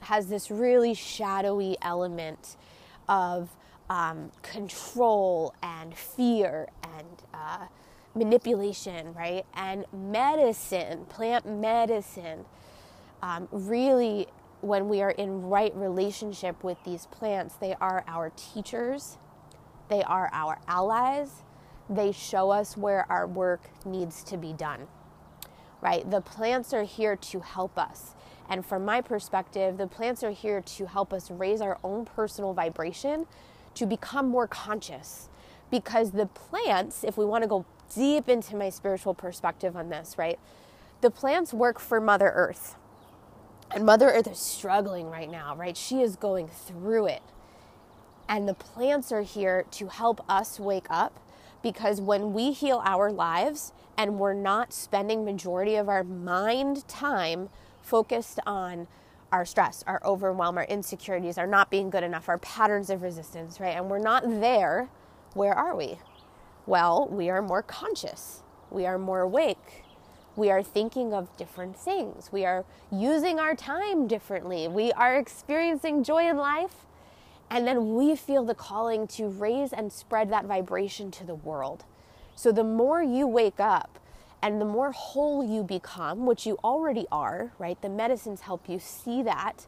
has 0.00 0.28
this 0.28 0.50
really 0.50 0.94
shadowy 0.94 1.76
element 1.82 2.56
of 3.06 3.50
um, 3.90 4.32
control 4.40 5.54
and 5.62 5.94
fear 5.94 6.68
and 6.82 7.22
uh, 7.34 7.66
manipulation, 8.14 9.12
right? 9.12 9.44
And 9.52 9.84
medicine, 9.92 11.04
plant 11.10 11.44
medicine, 11.44 12.46
um, 13.22 13.46
really 13.52 14.26
when 14.64 14.88
we 14.88 15.02
are 15.02 15.10
in 15.10 15.42
right 15.42 15.74
relationship 15.76 16.64
with 16.64 16.82
these 16.84 17.06
plants, 17.06 17.54
they 17.56 17.74
are 17.80 18.02
our 18.06 18.30
teachers, 18.30 19.18
they 19.88 20.02
are 20.02 20.30
our 20.32 20.58
allies, 20.66 21.42
they 21.88 22.10
show 22.12 22.50
us 22.50 22.76
where 22.76 23.10
our 23.10 23.26
work 23.26 23.62
needs 23.84 24.24
to 24.24 24.36
be 24.36 24.52
done. 24.52 24.86
Right? 25.82 26.10
The 26.10 26.22
plants 26.22 26.72
are 26.72 26.84
here 26.84 27.14
to 27.14 27.40
help 27.40 27.78
us. 27.78 28.14
And 28.48 28.64
from 28.64 28.84
my 28.84 29.02
perspective, 29.02 29.76
the 29.76 29.86
plants 29.86 30.22
are 30.22 30.30
here 30.30 30.62
to 30.62 30.86
help 30.86 31.12
us 31.12 31.30
raise 31.30 31.60
our 31.60 31.78
own 31.84 32.06
personal 32.06 32.54
vibration 32.54 33.26
to 33.74 33.86
become 33.86 34.28
more 34.28 34.46
conscious. 34.46 35.28
Because 35.70 36.12
the 36.12 36.26
plants, 36.26 37.04
if 37.04 37.18
we 37.18 37.26
want 37.26 37.42
to 37.42 37.48
go 37.48 37.66
deep 37.94 38.30
into 38.30 38.56
my 38.56 38.70
spiritual 38.70 39.12
perspective 39.12 39.76
on 39.76 39.90
this, 39.90 40.16
right? 40.16 40.38
The 41.02 41.10
plants 41.10 41.52
work 41.52 41.78
for 41.78 42.00
Mother 42.00 42.32
Earth 42.34 42.76
and 43.74 43.84
Mother 43.84 44.10
Earth 44.10 44.28
is 44.28 44.38
struggling 44.38 45.10
right 45.10 45.30
now, 45.30 45.56
right? 45.56 45.76
She 45.76 46.00
is 46.00 46.16
going 46.16 46.48
through 46.48 47.06
it. 47.08 47.22
And 48.28 48.48
the 48.48 48.54
plants 48.54 49.12
are 49.12 49.22
here 49.22 49.64
to 49.72 49.88
help 49.88 50.24
us 50.30 50.60
wake 50.60 50.86
up 50.88 51.18
because 51.62 52.00
when 52.00 52.32
we 52.32 52.52
heal 52.52 52.80
our 52.84 53.10
lives 53.10 53.72
and 53.98 54.18
we're 54.18 54.34
not 54.34 54.72
spending 54.72 55.24
majority 55.24 55.74
of 55.76 55.88
our 55.88 56.04
mind 56.04 56.86
time 56.88 57.50
focused 57.82 58.38
on 58.46 58.86
our 59.32 59.44
stress, 59.44 59.82
our 59.88 60.00
overwhelm, 60.04 60.56
our 60.56 60.64
insecurities, 60.64 61.36
our 61.36 61.46
not 61.46 61.70
being 61.70 61.90
good 61.90 62.04
enough, 62.04 62.28
our 62.28 62.38
patterns 62.38 62.90
of 62.90 63.02
resistance, 63.02 63.60
right? 63.60 63.76
And 63.76 63.90
we're 63.90 63.98
not 63.98 64.22
there, 64.24 64.88
where 65.34 65.54
are 65.54 65.76
we? 65.76 65.98
Well, 66.66 67.08
we 67.10 67.28
are 67.28 67.42
more 67.42 67.62
conscious. 67.62 68.42
We 68.70 68.86
are 68.86 68.98
more 68.98 69.20
awake 69.22 69.83
we 70.36 70.50
are 70.50 70.62
thinking 70.62 71.14
of 71.14 71.34
different 71.36 71.76
things. 71.76 72.30
We 72.32 72.44
are 72.44 72.64
using 72.90 73.38
our 73.38 73.54
time 73.54 74.08
differently. 74.08 74.66
We 74.66 74.92
are 74.92 75.16
experiencing 75.16 76.02
joy 76.02 76.28
in 76.28 76.36
life. 76.36 76.86
And 77.50 77.66
then 77.66 77.94
we 77.94 78.16
feel 78.16 78.44
the 78.44 78.54
calling 78.54 79.06
to 79.08 79.28
raise 79.28 79.72
and 79.72 79.92
spread 79.92 80.30
that 80.30 80.46
vibration 80.46 81.10
to 81.12 81.24
the 81.24 81.34
world. 81.34 81.84
So 82.34 82.50
the 82.50 82.64
more 82.64 83.02
you 83.02 83.28
wake 83.28 83.60
up 83.60 84.00
and 84.42 84.60
the 84.60 84.64
more 84.64 84.90
whole 84.90 85.44
you 85.44 85.62
become, 85.62 86.26
which 86.26 86.46
you 86.46 86.58
already 86.64 87.06
are, 87.12 87.52
right? 87.58 87.80
The 87.80 87.88
medicines 87.88 88.40
help 88.42 88.68
you 88.68 88.80
see 88.80 89.22
that. 89.22 89.66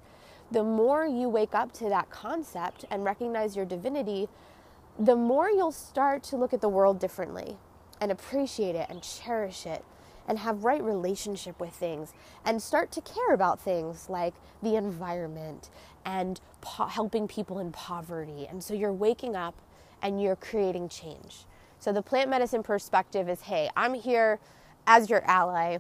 The 0.51 0.65
more 0.65 1.07
you 1.07 1.29
wake 1.29 1.55
up 1.55 1.73
to 1.75 1.89
that 1.89 2.11
concept 2.11 2.85
and 2.91 3.05
recognize 3.05 3.55
your 3.55 3.65
divinity, 3.65 4.29
the 4.99 5.17
more 5.17 5.49
you'll 5.49 5.73
start 5.73 6.23
to 6.25 6.37
look 6.37 6.53
at 6.53 6.61
the 6.61 6.69
world 6.69 6.99
differently 6.99 7.57
and 8.01 8.11
appreciate 8.11 8.75
it 8.75 8.87
and 8.91 9.03
cherish 9.03 9.65
it 9.65 9.85
and 10.27 10.39
have 10.39 10.65
right 10.65 10.83
relationship 10.83 11.61
with 11.61 11.73
things 11.73 12.12
and 12.45 12.62
start 12.62 12.91
to 12.93 13.01
care 13.01 13.33
about 13.33 13.61
things 13.61 14.09
like 14.09 14.35
the 14.62 14.77
environment 14.77 15.71
and 16.05 16.41
po- 16.61 16.87
helping 16.87 17.29
people 17.29 17.59
in 17.59 17.73
poverty. 17.73 18.47
And 18.49 18.62
so 18.62 18.75
you're 18.75 18.93
waking 18.93 19.37
up 19.37 19.55
and 20.03 20.21
you're 20.21 20.37
creating 20.37 20.89
change. 20.89 21.47
So 21.79 21.93
the 21.93 22.03
plant 22.03 22.31
medicine 22.31 22.62
perspective 22.62 23.29
is 23.29 23.43
hey, 23.43 23.71
I'm 23.77 23.95
here 23.95 24.39
as 24.87 25.11
your 25.11 25.25
ally. 25.25 25.79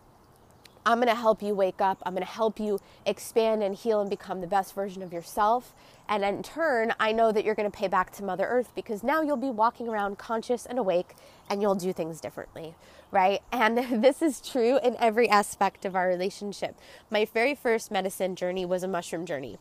I'm 0.86 0.98
going 0.98 1.08
to 1.08 1.16
help 1.16 1.42
you 1.42 1.52
wake 1.52 1.80
up. 1.80 2.00
I'm 2.06 2.14
going 2.14 2.24
to 2.24 2.32
help 2.32 2.60
you 2.60 2.78
expand 3.04 3.64
and 3.64 3.74
heal 3.74 4.00
and 4.00 4.08
become 4.08 4.40
the 4.40 4.46
best 4.46 4.72
version 4.72 5.02
of 5.02 5.12
yourself. 5.12 5.74
And 6.08 6.24
in 6.24 6.44
turn, 6.44 6.94
I 7.00 7.10
know 7.10 7.32
that 7.32 7.44
you're 7.44 7.56
going 7.56 7.68
to 7.68 7.76
pay 7.76 7.88
back 7.88 8.12
to 8.12 8.22
Mother 8.22 8.46
Earth 8.46 8.70
because 8.76 9.02
now 9.02 9.20
you'll 9.20 9.36
be 9.36 9.50
walking 9.50 9.88
around 9.88 10.16
conscious 10.16 10.64
and 10.64 10.78
awake 10.78 11.16
and 11.50 11.60
you'll 11.60 11.74
do 11.74 11.92
things 11.92 12.20
differently, 12.20 12.76
right? 13.10 13.42
And 13.50 13.78
this 14.04 14.22
is 14.22 14.40
true 14.40 14.78
in 14.78 14.96
every 15.00 15.28
aspect 15.28 15.84
of 15.84 15.96
our 15.96 16.06
relationship. 16.06 16.76
My 17.10 17.24
very 17.24 17.56
first 17.56 17.90
medicine 17.90 18.36
journey 18.36 18.64
was 18.64 18.84
a 18.84 18.88
mushroom 18.88 19.26
journey. 19.26 19.58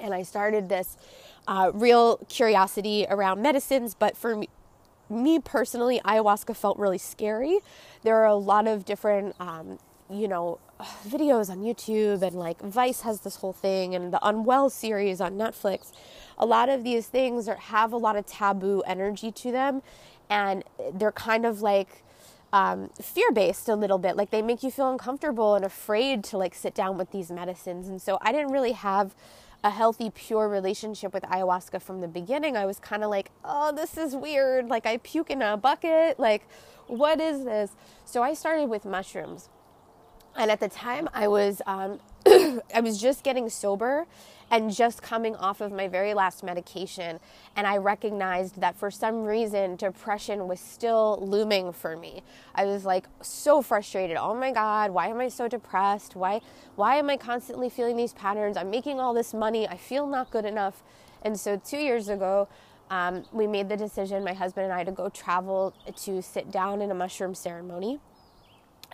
And 0.00 0.14
I 0.14 0.22
started 0.22 0.70
this 0.70 0.96
uh, 1.46 1.72
real 1.74 2.16
curiosity 2.30 3.06
around 3.10 3.42
medicines, 3.42 3.94
but 3.94 4.16
for 4.16 4.36
me, 4.36 4.48
me 5.10 5.38
personally, 5.38 6.00
ayahuasca 6.06 6.56
felt 6.56 6.78
really 6.78 6.96
scary. 6.96 7.58
There 8.02 8.16
are 8.16 8.26
a 8.26 8.34
lot 8.34 8.66
of 8.66 8.86
different 8.86 9.36
um, 9.38 9.78
you 10.12 10.28
know, 10.28 10.58
videos 11.06 11.50
on 11.50 11.62
YouTube 11.62 12.22
and 12.22 12.36
like 12.36 12.60
Vice 12.60 13.02
has 13.02 13.20
this 13.20 13.36
whole 13.36 13.52
thing 13.52 13.94
and 13.94 14.12
the 14.12 14.26
Unwell 14.26 14.70
series 14.70 15.20
on 15.20 15.34
Netflix. 15.34 15.92
A 16.38 16.46
lot 16.46 16.68
of 16.68 16.84
these 16.84 17.06
things 17.06 17.48
are, 17.48 17.56
have 17.56 17.92
a 17.92 17.96
lot 17.96 18.16
of 18.16 18.26
taboo 18.26 18.82
energy 18.86 19.30
to 19.32 19.52
them 19.52 19.82
and 20.28 20.64
they're 20.94 21.12
kind 21.12 21.44
of 21.44 21.60
like 21.62 22.02
um, 22.52 22.90
fear 23.00 23.30
based 23.32 23.68
a 23.68 23.74
little 23.74 23.98
bit. 23.98 24.16
Like 24.16 24.30
they 24.30 24.42
make 24.42 24.62
you 24.62 24.70
feel 24.70 24.90
uncomfortable 24.90 25.54
and 25.54 25.64
afraid 25.64 26.24
to 26.24 26.38
like 26.38 26.54
sit 26.54 26.74
down 26.74 26.98
with 26.98 27.10
these 27.10 27.30
medicines. 27.30 27.88
And 27.88 28.00
so 28.00 28.18
I 28.20 28.32
didn't 28.32 28.52
really 28.52 28.72
have 28.72 29.14
a 29.64 29.70
healthy, 29.70 30.10
pure 30.10 30.48
relationship 30.48 31.14
with 31.14 31.22
ayahuasca 31.24 31.80
from 31.80 32.00
the 32.00 32.08
beginning. 32.08 32.56
I 32.56 32.66
was 32.66 32.78
kind 32.78 33.04
of 33.04 33.10
like, 33.10 33.30
oh, 33.44 33.72
this 33.72 33.96
is 33.96 34.16
weird. 34.16 34.68
Like 34.68 34.86
I 34.86 34.98
puke 34.98 35.30
in 35.30 35.40
a 35.40 35.56
bucket. 35.56 36.18
Like, 36.18 36.48
what 36.88 37.20
is 37.20 37.44
this? 37.44 37.70
So 38.04 38.22
I 38.22 38.34
started 38.34 38.68
with 38.68 38.84
mushrooms 38.84 39.48
and 40.36 40.50
at 40.50 40.60
the 40.60 40.68
time 40.68 41.08
i 41.14 41.28
was 41.28 41.62
um, 41.66 41.98
i 42.26 42.80
was 42.80 43.00
just 43.00 43.22
getting 43.22 43.48
sober 43.48 44.06
and 44.52 44.70
just 44.70 45.00
coming 45.00 45.34
off 45.36 45.62
of 45.62 45.72
my 45.72 45.88
very 45.88 46.12
last 46.12 46.44
medication. 46.44 47.18
And 47.56 47.66
i 47.66 47.78
recognized 47.78 48.60
that 48.60 48.76
for 48.76 48.90
some 48.90 49.24
reason 49.24 49.76
depression 49.76 50.46
was 50.46 50.60
still 50.60 51.18
looming 51.22 51.72
for 51.72 51.96
me. 51.96 52.22
I 52.54 52.66
was 52.66 52.84
like 52.84 53.06
so 53.22 53.62
frustrated. 53.62 54.18
Oh 54.18 54.34
my 54.34 54.52
god 54.52 54.90
why 54.90 55.08
am 55.08 55.18
i 55.20 55.28
so 55.28 55.48
depressed? 55.48 56.14
Why 56.14 56.42
why 56.76 56.96
am 56.96 57.08
i 57.08 57.16
constantly 57.16 57.70
feeling 57.70 57.96
these 57.96 58.12
patterns? 58.12 58.56
I'm 58.58 58.70
making 58.70 59.00
all 59.00 59.14
this 59.14 59.32
money. 59.32 59.66
I 59.66 59.78
feel 59.78 60.06
not 60.06 60.30
good 60.30 60.44
enough. 60.44 60.82
And 61.22 61.40
so 61.40 61.56
2 61.56 61.78
years 61.78 62.08
ago 62.08 62.46
um, 62.90 63.24
we 63.32 63.46
made 63.46 63.70
the 63.70 63.76
decision 63.76 64.22
my 64.22 64.34
husband 64.34 64.64
and 64.64 64.74
i 64.74 64.84
to 64.84 64.92
go 64.92 65.08
travel 65.08 65.72
to 65.96 66.20
sit 66.20 66.50
down 66.50 66.82
in 66.82 66.90
a 66.90 66.94
mushroom 66.94 67.34
ceremony 67.34 68.00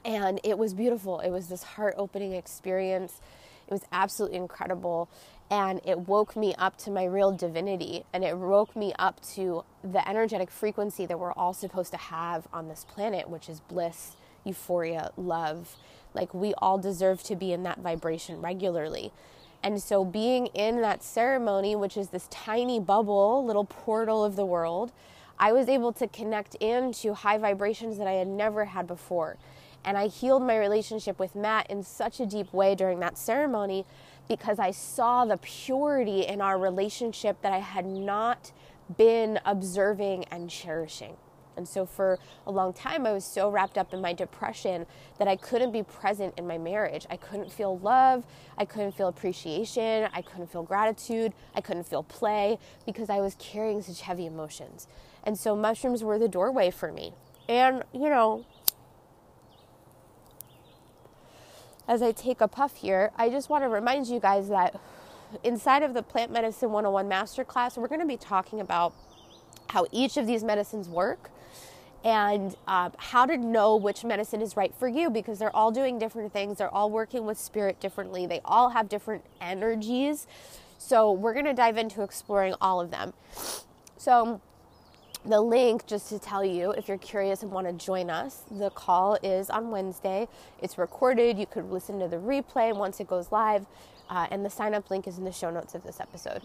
and 0.05 0.41
it 0.45 0.59
was 0.59 0.75
beautiful. 0.75 1.21
It 1.21 1.31
was 1.31 1.49
this 1.49 1.63
heart 1.63 1.95
opening 1.97 2.33
experience. 2.33 3.21
It 3.67 3.73
was 3.73 3.85
absolutely 3.93 4.39
incredible. 4.39 5.09
And 5.51 5.81
it 5.85 6.01
woke 6.09 6.37
me 6.37 6.55
up 6.59 6.77
to 6.79 6.91
my 6.91 7.05
real 7.05 7.33
divinity. 7.33 8.05
And 8.13 8.25
it 8.25 8.37
woke 8.37 8.77
me 8.77 8.93
up 8.99 9.21
to 9.35 9.65
the 9.83 10.07
energetic 10.09 10.51
frequency 10.51 11.07
that 11.07 11.19
we're 11.19 11.33
all 11.33 11.55
supposed 11.55 11.91
to 11.93 11.99
have 11.99 12.47
on 12.53 12.69
this 12.69 12.85
planet, 12.85 13.29
which 13.29 13.49
is 13.49 13.61
bliss, 13.61 14.17
euphoria, 14.45 15.11
love. 15.17 15.77
Like 16.15 16.35
we 16.35 16.55
all 16.59 16.79
deserve 16.79 17.23
to 17.25 17.37
be 17.37 17.53
in 17.53 17.63
that 17.63 17.79
vibration 17.79 18.41
regularly. 18.41 19.13
And 19.63 19.83
so, 19.83 20.05
being 20.05 20.47
in 20.49 20.81
that 20.83 21.03
ceremony, 21.03 21.75
which 21.75 21.97
is 21.97 22.11
this 22.11 22.29
tiny 22.31 22.79
bubble, 22.79 23.45
little 23.45 23.65
portal 23.65 24.25
of 24.25 24.37
the 24.37 24.47
world, 24.47 24.93
I 25.39 25.53
was 25.53 25.69
able 25.69 25.93
to 25.95 26.07
connect 26.07 26.55
into 26.57 27.15
high 27.15 27.39
vibrations 27.39 27.99
that 27.99 28.07
I 28.07 28.13
had 28.13 28.29
never 28.29 28.67
had 28.67 28.87
before. 28.87 29.37
And 29.85 29.97
I 29.97 30.09
healed 30.09 30.43
my 30.43 30.57
relationship 30.57 31.19
with 31.19 31.35
Matt 31.35 31.71
in 31.71 31.83
such 31.83 32.21
a 32.21 32.27
deep 32.27 32.53
way 32.53 32.75
during 32.75 33.01
that 33.01 33.17
ceremony 33.17 33.87
because 34.29 34.59
I 34.59 34.71
saw 34.71 35.25
the 35.25 35.39
purity 35.39 36.27
in 36.27 36.41
our 36.41 36.59
relationship 36.59 37.41
that 37.43 37.53
I 37.53 37.59
had 37.59 37.87
not 37.87 38.53
been 38.97 39.39
observing 39.45 40.25
and 40.27 40.51
cherishing. 40.51 41.17
And 41.57 41.67
so, 41.67 41.85
for 41.85 42.21
a 42.47 42.53
long 42.53 42.73
time, 42.73 43.05
I 43.05 43.13
was 43.13 43.25
so 43.25 43.51
wrapped 43.51 43.79
up 43.79 43.93
in 43.93 44.01
my 44.01 44.13
depression 44.13 44.87
that 45.19 45.27
I 45.27 45.35
couldn't 45.35 45.73
be 45.73 45.83
present 45.83 46.35
in 46.39 46.47
my 46.47 46.57
marriage. 46.57 47.05
I 47.11 47.17
couldn't 47.17 47.53
feel 47.53 47.79
love. 47.81 48.25
I 48.57 48.65
couldn't 48.65 48.93
feel 48.93 49.09
appreciation. 49.09 50.09
I 50.15 50.23
couldn't 50.23 50.53
feel 50.53 50.63
gratitude. 50.63 51.33
I 51.57 51.61
couldn't 51.61 51.85
feel 51.85 52.05
play 52.05 52.61
because 52.87 53.11
I 53.11 53.19
was 53.19 53.35
carrying 53.41 53.83
such 53.83 54.03
heavy 54.03 54.25
emotions. 54.25 54.87
And 55.25 55.37
so, 55.37 55.57
mushrooms 55.57 56.05
were 56.05 56.17
the 56.17 56.29
doorway 56.29 56.71
for 56.71 56.93
me. 56.93 57.13
And, 57.49 57.83
you 57.93 58.09
know, 58.09 58.45
as 61.89 62.03
I 62.03 62.13
take 62.13 62.41
a 62.43 62.49
puff 62.49 62.77
here, 62.77 63.11
I 63.17 63.31
just 63.31 63.49
want 63.49 63.65
to 63.65 63.69
remind 63.69 64.07
you 64.07 64.21
guys 64.21 64.51
that 64.51 64.79
inside 65.43 65.83
of 65.83 65.95
the 65.95 66.03
Plant 66.03 66.31
Medicine 66.31 66.71
101 66.71 67.09
Masterclass, 67.09 67.79
we're 67.79 67.89
going 67.89 68.01
to 68.01 68.07
be 68.07 68.19
talking 68.19 68.61
about 68.61 68.93
how 69.71 69.87
each 69.91 70.17
of 70.19 70.27
these 70.27 70.45
medicines 70.45 70.89
work 70.89 71.31
and 72.05 72.55
uh, 72.69 72.91
how 72.99 73.27
to 73.27 73.37
know 73.37 73.75
which 73.75 74.05
medicine 74.05 74.41
is 74.41 74.57
right 74.57 74.73
for 74.79 74.87
you 74.87 75.11
because 75.11 75.39
they're 75.39 75.55
all 75.57 75.73
doing 75.73 75.99
different 75.99 76.33
things. 76.33 76.59
They're 76.59 76.73
all 76.73 76.91
working 76.91 77.25
with 77.27 77.39
spirit 77.39 77.81
differently. 77.81 78.27
They 78.27 78.41
all 78.45 78.71
have 78.71 78.89
different 78.89 79.25
energies. 79.41 80.27
So, 80.79 81.11
we're 81.11 81.33
going 81.33 81.47
to 81.47 81.55
dive 81.55 81.77
into 81.77 82.03
exploring 82.03 82.55
all 82.61 82.81
of 82.81 82.93
them. 82.93 83.15
So, 83.97 84.41
the 85.29 85.41
link, 85.41 85.87
just 85.87 86.09
to 86.09 86.19
tell 86.19 86.45
you, 86.45 86.71
if 86.73 86.89
you're 86.89 86.99
curious 86.99 87.43
and 87.43 87.53
want 87.53 87.67
to 87.67 87.73
join 87.73 88.11
us, 88.11 88.45
the 88.51 88.71
call 88.71 89.19
is 89.23 89.51
on 89.51 89.71
Wednesday. 89.71 90.29
It's 90.61 90.79
recorded. 90.79 91.39
You 91.39 91.47
could 91.47 91.71
listen 91.71 91.99
to 92.01 92.09
the 92.09 92.17
replay 92.17 92.75
once 92.75 93.01
it 93.01 93.09
goes 93.09 93.31
live, 93.31 93.67
uh, 94.09 94.27
and 94.31 94.45
the 94.45 94.51
sign 94.51 94.75
up 94.75 94.91
link 94.91 95.07
is 95.07 95.19
in 95.19 95.25
the 95.25 95.33
show 95.33 95.51
notes 95.51 95.75
of 95.75 95.83
this 95.83 96.01
episode. 96.01 96.43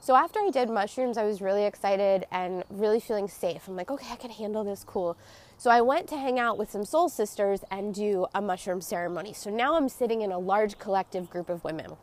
So, 0.00 0.14
after 0.16 0.38
I 0.40 0.50
did 0.50 0.68
mushrooms, 0.68 1.16
I 1.16 1.24
was 1.24 1.40
really 1.40 1.64
excited 1.64 2.26
and 2.30 2.62
really 2.68 3.00
feeling 3.00 3.26
safe. 3.26 3.66
I'm 3.68 3.76
like, 3.76 3.90
okay, 3.90 4.12
I 4.12 4.16
can 4.16 4.30
handle 4.30 4.62
this 4.62 4.84
cool. 4.84 5.16
So, 5.56 5.70
I 5.70 5.80
went 5.80 6.08
to 6.08 6.16
hang 6.16 6.38
out 6.38 6.58
with 6.58 6.70
some 6.70 6.84
soul 6.84 7.08
sisters 7.08 7.60
and 7.70 7.94
do 7.94 8.26
a 8.34 8.42
mushroom 8.42 8.80
ceremony. 8.80 9.32
So, 9.32 9.48
now 9.50 9.76
I'm 9.76 9.88
sitting 9.88 10.20
in 10.20 10.30
a 10.30 10.38
large 10.38 10.78
collective 10.78 11.30
group 11.30 11.48
of 11.48 11.64
women. 11.64 11.96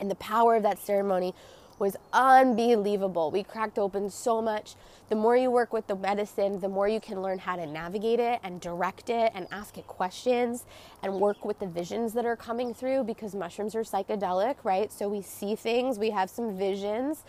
And 0.00 0.10
the 0.10 0.14
power 0.14 0.56
of 0.56 0.62
that 0.62 0.78
ceremony 0.78 1.34
was 1.80 1.96
unbelievable. 2.12 3.30
We 3.30 3.42
cracked 3.42 3.78
open 3.78 4.10
so 4.10 4.42
much. 4.42 4.74
The 5.08 5.16
more 5.16 5.34
you 5.34 5.50
work 5.50 5.72
with 5.72 5.86
the 5.86 5.96
medicine, 5.96 6.60
the 6.60 6.68
more 6.68 6.86
you 6.86 7.00
can 7.00 7.22
learn 7.22 7.38
how 7.38 7.56
to 7.56 7.66
navigate 7.66 8.20
it 8.20 8.38
and 8.44 8.60
direct 8.60 9.08
it 9.08 9.32
and 9.34 9.48
ask 9.50 9.78
it 9.78 9.86
questions 9.86 10.66
and 11.02 11.14
work 11.14 11.42
with 11.44 11.58
the 11.58 11.66
visions 11.66 12.12
that 12.12 12.26
are 12.26 12.36
coming 12.36 12.74
through 12.74 13.04
because 13.04 13.34
mushrooms 13.34 13.74
are 13.74 13.82
psychedelic, 13.82 14.56
right? 14.62 14.92
So 14.92 15.08
we 15.08 15.22
see 15.22 15.56
things, 15.56 15.98
we 15.98 16.10
have 16.10 16.28
some 16.28 16.56
visions. 16.56 17.24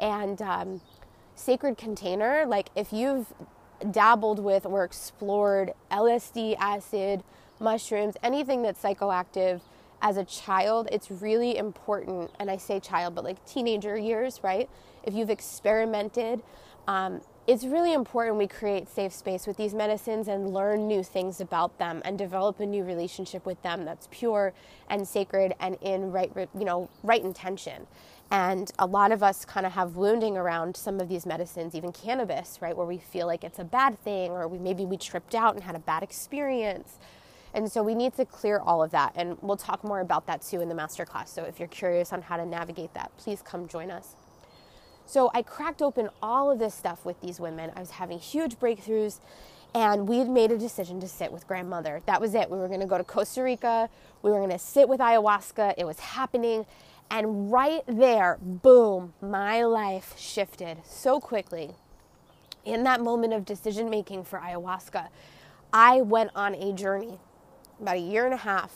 And 0.00 0.40
um, 0.40 0.80
sacred 1.34 1.76
container, 1.76 2.46
like 2.46 2.70
if 2.74 2.94
you've 2.94 3.32
dabbled 3.90 4.38
with 4.38 4.64
or 4.64 4.82
explored 4.82 5.74
LSD, 5.90 6.56
acid, 6.58 7.22
mushrooms, 7.60 8.16
anything 8.22 8.62
that's 8.62 8.82
psychoactive, 8.82 9.60
as 10.02 10.16
a 10.16 10.24
child, 10.24 10.88
it's 10.90 11.10
really 11.10 11.56
important, 11.56 12.30
and 12.38 12.50
I 12.50 12.56
say 12.56 12.80
child, 12.80 13.14
but 13.14 13.24
like 13.24 13.44
teenager 13.44 13.96
years, 13.96 14.40
right? 14.42 14.68
If 15.04 15.14
you've 15.14 15.30
experimented, 15.30 16.42
um, 16.88 17.20
it's 17.46 17.64
really 17.64 17.92
important 17.92 18.36
we 18.36 18.46
create 18.46 18.88
safe 18.88 19.12
space 19.12 19.46
with 19.46 19.56
these 19.56 19.74
medicines 19.74 20.28
and 20.28 20.54
learn 20.54 20.86
new 20.86 21.02
things 21.02 21.40
about 21.40 21.78
them 21.78 22.00
and 22.04 22.16
develop 22.16 22.60
a 22.60 22.66
new 22.66 22.84
relationship 22.84 23.44
with 23.44 23.60
them 23.62 23.84
that's 23.84 24.08
pure 24.10 24.52
and 24.88 25.06
sacred 25.06 25.54
and 25.58 25.76
in 25.80 26.12
right, 26.12 26.30
you 26.36 26.64
know, 26.64 26.88
right 27.02 27.22
intention. 27.22 27.86
And 28.30 28.70
a 28.78 28.86
lot 28.86 29.10
of 29.10 29.22
us 29.22 29.44
kind 29.44 29.66
of 29.66 29.72
have 29.72 29.96
wounding 29.96 30.36
around 30.36 30.76
some 30.76 31.00
of 31.00 31.08
these 31.08 31.26
medicines, 31.26 31.74
even 31.74 31.90
cannabis, 31.90 32.58
right, 32.62 32.76
where 32.76 32.86
we 32.86 32.98
feel 32.98 33.26
like 33.26 33.42
it's 33.42 33.58
a 33.58 33.64
bad 33.64 33.98
thing 34.04 34.30
or 34.30 34.46
we 34.46 34.58
maybe 34.58 34.84
we 34.84 34.96
tripped 34.96 35.34
out 35.34 35.54
and 35.54 35.64
had 35.64 35.74
a 35.74 35.80
bad 35.80 36.04
experience 36.04 36.98
and 37.52 37.70
so 37.70 37.82
we 37.82 37.94
need 37.94 38.14
to 38.14 38.24
clear 38.24 38.58
all 38.58 38.82
of 38.82 38.90
that. 38.92 39.12
And 39.16 39.36
we'll 39.40 39.56
talk 39.56 39.82
more 39.82 40.00
about 40.00 40.26
that 40.26 40.42
too 40.42 40.60
in 40.60 40.68
the 40.68 40.74
masterclass. 40.74 41.28
So 41.28 41.44
if 41.44 41.58
you're 41.58 41.68
curious 41.68 42.12
on 42.12 42.22
how 42.22 42.36
to 42.36 42.46
navigate 42.46 42.94
that, 42.94 43.10
please 43.16 43.42
come 43.42 43.66
join 43.66 43.90
us. 43.90 44.14
So 45.06 45.30
I 45.34 45.42
cracked 45.42 45.82
open 45.82 46.08
all 46.22 46.50
of 46.50 46.60
this 46.60 46.74
stuff 46.74 47.04
with 47.04 47.20
these 47.20 47.40
women. 47.40 47.72
I 47.74 47.80
was 47.80 47.90
having 47.90 48.18
huge 48.18 48.58
breakthroughs. 48.58 49.18
And 49.72 50.08
we 50.08 50.18
had 50.18 50.28
made 50.28 50.50
a 50.50 50.58
decision 50.58 51.00
to 51.00 51.06
sit 51.06 51.30
with 51.30 51.46
grandmother. 51.46 52.02
That 52.06 52.20
was 52.20 52.34
it. 52.34 52.50
We 52.50 52.58
were 52.58 52.66
going 52.66 52.80
to 52.80 52.86
go 52.86 52.98
to 52.98 53.04
Costa 53.04 53.42
Rica. 53.42 53.88
We 54.22 54.30
were 54.30 54.38
going 54.38 54.50
to 54.50 54.58
sit 54.58 54.88
with 54.88 54.98
ayahuasca. 54.98 55.74
It 55.78 55.84
was 55.84 56.00
happening. 56.00 56.66
And 57.08 57.52
right 57.52 57.82
there, 57.86 58.38
boom, 58.40 59.14
my 59.20 59.62
life 59.64 60.14
shifted 60.18 60.78
so 60.84 61.20
quickly. 61.20 61.70
In 62.64 62.82
that 62.84 63.00
moment 63.00 63.32
of 63.32 63.44
decision 63.44 63.90
making 63.90 64.24
for 64.24 64.40
ayahuasca, 64.40 65.08
I 65.72 66.00
went 66.00 66.30
on 66.34 66.54
a 66.56 66.72
journey 66.72 67.18
about 67.80 67.96
a 67.96 68.00
year 68.00 68.24
and 68.24 68.34
a 68.34 68.38
half 68.38 68.72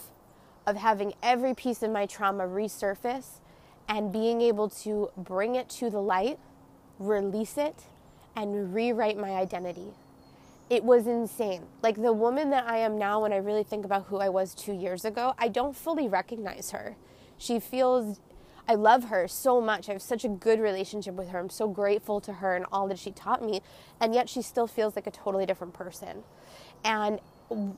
of 0.66 0.76
having 0.76 1.14
every 1.22 1.54
piece 1.54 1.82
of 1.82 1.90
my 1.90 2.06
trauma 2.06 2.44
resurface 2.44 3.40
and 3.88 4.12
being 4.12 4.40
able 4.40 4.68
to 4.68 5.10
bring 5.16 5.56
it 5.56 5.68
to 5.68 5.90
the 5.90 6.00
light, 6.00 6.38
release 6.98 7.58
it, 7.58 7.84
and 8.36 8.74
rewrite 8.74 9.18
my 9.18 9.32
identity. 9.32 9.92
it 10.70 10.84
was 10.84 11.06
insane. 11.06 11.62
Like 11.82 12.00
the 12.00 12.12
woman 12.12 12.50
that 12.50 12.66
I 12.66 12.78
am 12.78 12.98
now, 12.98 13.22
when 13.22 13.32
I 13.32 13.36
really 13.36 13.64
think 13.64 13.84
about 13.84 14.06
who 14.06 14.18
I 14.18 14.28
was 14.28 14.54
two 14.54 14.72
years 14.72 15.04
ago, 15.04 15.34
I 15.38 15.48
don't 15.48 15.76
fully 15.76 16.08
recognize 16.08 16.70
her. 16.70 16.96
She 17.36 17.60
feels, 17.60 18.20
I 18.68 18.74
love 18.74 19.04
her 19.04 19.28
so 19.28 19.60
much. 19.60 19.88
I 19.88 19.92
have 19.92 20.02
such 20.02 20.24
a 20.24 20.28
good 20.28 20.60
relationship 20.60 21.14
with 21.14 21.28
her. 21.30 21.38
I'm 21.38 21.50
so 21.50 21.68
grateful 21.68 22.20
to 22.22 22.34
her 22.34 22.56
and 22.56 22.64
all 22.72 22.88
that 22.88 22.98
she 22.98 23.12
taught 23.12 23.44
me. 23.44 23.60
And 24.00 24.14
yet 24.14 24.28
she 24.28 24.42
still 24.42 24.66
feels 24.66 24.96
like 24.96 25.06
a 25.06 25.10
totally 25.10 25.46
different 25.46 25.74
person. 25.74 26.24
And 26.82 27.20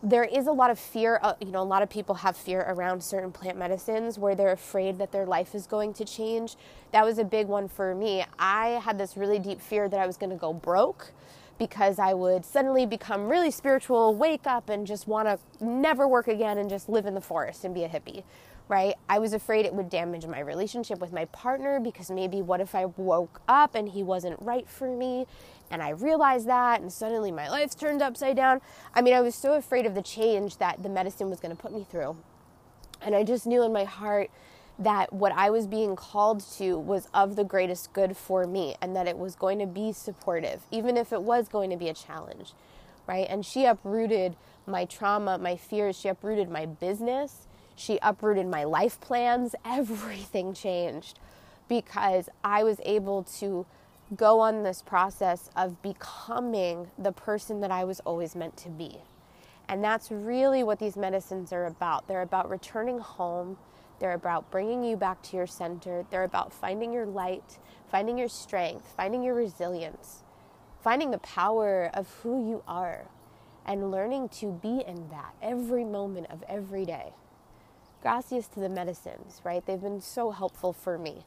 there 0.03 0.25
is 0.25 0.47
a 0.47 0.53
lot 0.53 0.71
of 0.71 0.79
fear. 0.79 1.19
Uh, 1.23 1.35
you 1.41 1.51
know, 1.51 1.63
a 1.63 1.65
lot 1.65 1.83
of 1.83 1.91
people 1.91 2.15
have 2.15 2.37
fear 2.37 2.61
around 2.69 3.03
certain 3.03 3.33
plant 3.33 3.59
medicines 3.59 4.19
where 4.19 4.35
they're 4.35 4.53
afraid 4.53 4.99
that 4.99 5.13
their 5.13 5.27
life 5.27 5.55
is 5.55 5.67
going 5.67 5.93
to 5.95 6.05
change. 6.05 6.57
That 6.93 7.05
was 7.05 7.19
a 7.19 7.25
big 7.25 7.47
one 7.49 7.69
for 7.69 7.95
me. 7.95 8.25
I 8.39 8.81
had 8.85 8.99
this 8.99 9.17
really 9.17 9.39
deep 9.39 9.61
fear 9.61 9.89
that 9.89 10.01
I 10.01 10.07
was 10.07 10.17
going 10.17 10.31
to 10.31 10.37
go 10.37 10.53
broke 10.53 11.13
because 11.59 11.99
I 11.99 12.14
would 12.14 12.45
suddenly 12.45 12.87
become 12.87 13.29
really 13.29 13.51
spiritual, 13.51 14.14
wake 14.14 14.47
up 14.47 14.69
and 14.69 14.87
just 14.87 15.09
want 15.09 15.29
to 15.29 15.64
never 15.64 16.07
work 16.07 16.29
again 16.29 16.59
and 16.59 16.69
just 16.69 16.88
live 16.88 17.07
in 17.07 17.14
the 17.14 17.21
forest 17.21 17.64
and 17.64 17.75
be 17.75 17.85
a 17.85 17.88
hippie, 17.88 18.25
right? 18.69 18.95
I 19.09 19.19
was 19.19 19.33
afraid 19.33 19.64
it 19.64 19.75
would 19.75 19.88
damage 19.88 20.27
my 20.27 20.40
relationship 20.40 21.01
with 21.01 21.12
my 21.12 21.25
partner 21.27 21.81
because 21.81 22.11
maybe 22.11 22.42
what 22.42 22.61
if 22.61 22.75
I 22.75 22.87
woke 22.87 23.40
up 23.49 23.75
and 23.75 23.88
he 23.88 24.03
wasn't 24.03 24.40
right 24.40 24.69
for 24.69 24.95
me 24.95 25.27
and 25.71 25.83
I 25.83 25.90
realized 25.90 26.47
that 26.49 26.81
and 26.81 26.92
suddenly 26.92 27.33
my 27.33 27.49
life's 27.49 27.75
turned 27.75 28.03
upside 28.03 28.37
down. 28.37 28.61
I 28.95 29.03
mean, 29.03 29.14
I 29.14 29.21
was 29.21 29.35
so 29.35 29.55
afraid 29.55 29.87
of 29.87 29.95
the 29.95 30.03
change 30.03 30.59
that 30.59 30.83
the 30.83 30.88
medicine 30.88 31.31
was 31.31 31.40
going 31.40 31.57
to 31.57 31.61
put 31.61 31.73
me 31.73 31.87
through. 31.90 32.16
And 33.01 33.14
I 33.14 33.25
just 33.25 33.47
knew 33.47 33.62
in 33.62 33.73
my 33.73 33.85
heart 33.85 34.31
that 34.79 35.12
what 35.12 35.33
I 35.33 35.51
was 35.51 35.67
being 35.67 35.97
called 35.97 36.41
to 36.59 36.79
was 36.79 37.09
of 37.15 37.37
the 37.37 37.45
greatest 37.45 37.93
good 37.93 38.17
for 38.17 38.47
me 38.47 38.75
and 38.83 38.95
that 38.95 39.07
it 39.07 39.17
was 39.17 39.35
going 39.35 39.59
to 39.59 39.67
be 39.67 39.93
supportive, 39.93 40.62
even 40.71 40.97
if 40.97 41.12
it 41.12 41.23
was 41.23 41.49
going 41.49 41.71
to 41.71 41.77
be 41.77 41.89
a 41.89 41.95
challenge, 41.95 42.53
right? 43.07 43.27
And 43.29 43.45
she 43.45 43.65
uprooted 43.65 44.37
my 44.67 44.85
trauma, 44.85 45.39
my 45.39 45.57
fears, 45.57 45.99
she 45.99 46.09
uprooted 46.09 46.51
my 46.51 46.67
business, 46.67 47.47
she 47.75 47.99
uprooted 48.03 48.47
my 48.47 48.65
life 48.65 49.01
plans. 49.01 49.55
Everything 49.65 50.53
changed 50.53 51.19
because 51.69 52.29
I 52.45 52.62
was 52.62 52.81
able 52.85 53.23
to 53.39 53.67
go 54.15 54.41
on 54.41 54.62
this 54.62 54.83
process 54.83 55.51
of 55.57 55.83
becoming 55.83 56.91
the 56.97 57.12
person 57.12 57.61
that 57.61 57.71
I 57.71 57.85
was 57.85 58.01
always 58.01 58.37
meant 58.37 58.57
to 58.59 58.69
be. 58.69 58.99
And 59.69 59.83
that's 59.83 60.12
really 60.12 60.62
what 60.62 60.79
these 60.79 60.97
medicines 60.97 61.53
are 61.53 61.67
about. 61.67 62.07
They're 62.07 62.23
about 62.23 62.49
returning 62.49 63.01
home 63.01 63.57
they're 63.99 64.15
about 64.15 64.51
bringing 64.51 64.85
you 64.85 64.97
back 64.97 65.23
to 65.23 65.37
your 65.37 65.47
center. 65.47 66.05
They're 66.11 66.25
about 66.25 66.53
finding 66.53 66.93
your 66.93 67.07
light, 67.07 67.59
finding 67.91 68.19
your 68.19 68.29
strength, 68.29 68.93
finding 68.97 69.23
your 69.23 69.35
resilience, 69.35 70.23
finding 70.83 71.11
the 71.11 71.19
power 71.19 71.91
of 71.95 72.09
who 72.23 72.49
you 72.49 72.63
are, 72.69 73.07
and 73.65 73.91
learning 73.91 74.29
to 74.29 74.53
be 74.53 74.83
in 74.87 75.09
that 75.09 75.35
every 75.43 75.85
moment 75.85 76.29
of 76.31 76.45
every 76.49 76.85
day. 76.85 77.13
Gracias 78.03 78.47
to 78.49 78.61
the 78.61 78.69
medicines, 78.69 79.41
right? 79.43 79.65
They've 79.65 79.81
been 79.81 80.01
so 80.01 80.31
helpful 80.31 80.73
for 80.73 80.99
me. 80.99 81.25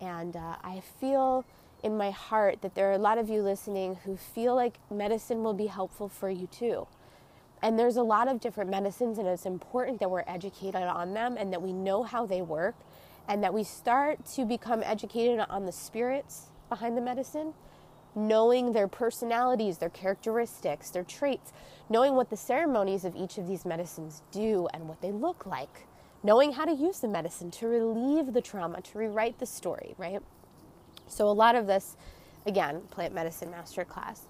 And 0.00 0.36
uh, 0.36 0.56
I 0.62 0.82
feel 1.00 1.44
in 1.82 1.96
my 1.98 2.10
heart 2.10 2.62
that 2.62 2.74
there 2.74 2.88
are 2.88 2.94
a 2.94 2.98
lot 2.98 3.18
of 3.18 3.28
you 3.28 3.42
listening 3.42 3.96
who 4.04 4.16
feel 4.16 4.54
like 4.54 4.78
medicine 4.90 5.42
will 5.42 5.52
be 5.52 5.66
helpful 5.66 6.08
for 6.08 6.30
you 6.30 6.46
too. 6.46 6.86
And 7.64 7.78
there's 7.78 7.96
a 7.96 8.02
lot 8.02 8.28
of 8.28 8.40
different 8.40 8.70
medicines, 8.70 9.16
and 9.16 9.26
it's 9.26 9.46
important 9.46 9.98
that 10.00 10.10
we're 10.10 10.24
educated 10.26 10.82
on 10.82 11.14
them 11.14 11.38
and 11.38 11.50
that 11.50 11.62
we 11.62 11.72
know 11.72 12.02
how 12.02 12.26
they 12.26 12.42
work 12.42 12.74
and 13.26 13.42
that 13.42 13.54
we 13.54 13.64
start 13.64 14.22
to 14.34 14.44
become 14.44 14.82
educated 14.82 15.40
on 15.48 15.64
the 15.64 15.72
spirits 15.72 16.48
behind 16.68 16.94
the 16.94 17.00
medicine, 17.00 17.54
knowing 18.14 18.74
their 18.74 18.86
personalities, 18.86 19.78
their 19.78 19.88
characteristics, 19.88 20.90
their 20.90 21.04
traits, 21.04 21.54
knowing 21.88 22.14
what 22.14 22.28
the 22.28 22.36
ceremonies 22.36 23.02
of 23.02 23.16
each 23.16 23.38
of 23.38 23.48
these 23.48 23.64
medicines 23.64 24.20
do 24.30 24.68
and 24.74 24.86
what 24.86 25.00
they 25.00 25.10
look 25.10 25.46
like, 25.46 25.86
knowing 26.22 26.52
how 26.52 26.66
to 26.66 26.72
use 26.74 26.98
the 26.98 27.08
medicine 27.08 27.50
to 27.50 27.66
relieve 27.66 28.34
the 28.34 28.42
trauma, 28.42 28.82
to 28.82 28.98
rewrite 28.98 29.38
the 29.38 29.46
story, 29.46 29.94
right? 29.96 30.20
So, 31.06 31.26
a 31.28 31.32
lot 31.32 31.54
of 31.54 31.66
this, 31.66 31.96
again, 32.44 32.82
plant 32.90 33.14
medicine 33.14 33.48
masterclass. 33.48 34.20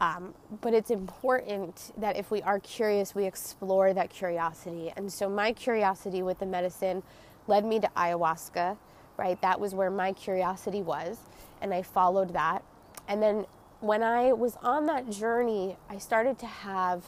Um, 0.00 0.34
but 0.60 0.74
it's 0.74 0.90
important 0.90 1.92
that 1.96 2.16
if 2.16 2.30
we 2.30 2.42
are 2.42 2.60
curious, 2.60 3.14
we 3.14 3.24
explore 3.24 3.94
that 3.94 4.10
curiosity. 4.10 4.92
And 4.96 5.10
so 5.10 5.28
my 5.28 5.52
curiosity 5.52 6.22
with 6.22 6.38
the 6.38 6.46
medicine 6.46 7.02
led 7.46 7.64
me 7.64 7.80
to 7.80 7.88
ayahuasca, 7.96 8.76
right? 9.16 9.40
That 9.40 9.58
was 9.58 9.74
where 9.74 9.90
my 9.90 10.12
curiosity 10.12 10.82
was. 10.82 11.18
And 11.62 11.72
I 11.72 11.82
followed 11.82 12.34
that. 12.34 12.62
And 13.08 13.22
then 13.22 13.46
when 13.80 14.02
I 14.02 14.32
was 14.32 14.56
on 14.62 14.86
that 14.86 15.08
journey, 15.08 15.76
I 15.88 15.98
started 15.98 16.38
to 16.40 16.46
have 16.46 17.04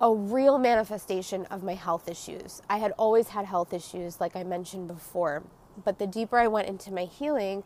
a 0.00 0.12
real 0.12 0.58
manifestation 0.58 1.46
of 1.46 1.62
my 1.62 1.74
health 1.74 2.08
issues. 2.08 2.60
I 2.68 2.78
had 2.78 2.92
always 2.98 3.28
had 3.28 3.46
health 3.46 3.72
issues, 3.72 4.20
like 4.20 4.34
I 4.34 4.42
mentioned 4.42 4.88
before. 4.88 5.44
But 5.84 5.98
the 5.98 6.06
deeper 6.06 6.38
I 6.38 6.48
went 6.48 6.68
into 6.68 6.92
my 6.92 7.04
healing, 7.04 7.62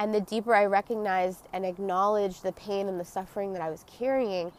and 0.00 0.14
the 0.14 0.20
deeper 0.22 0.54
I 0.54 0.64
recognized 0.64 1.46
and 1.52 1.66
acknowledged 1.66 2.42
the 2.42 2.52
pain 2.52 2.88
and 2.88 2.98
the 2.98 3.04
suffering 3.04 3.52
that 3.52 3.60
I 3.60 3.68
was 3.68 3.84
carrying, 3.86 4.50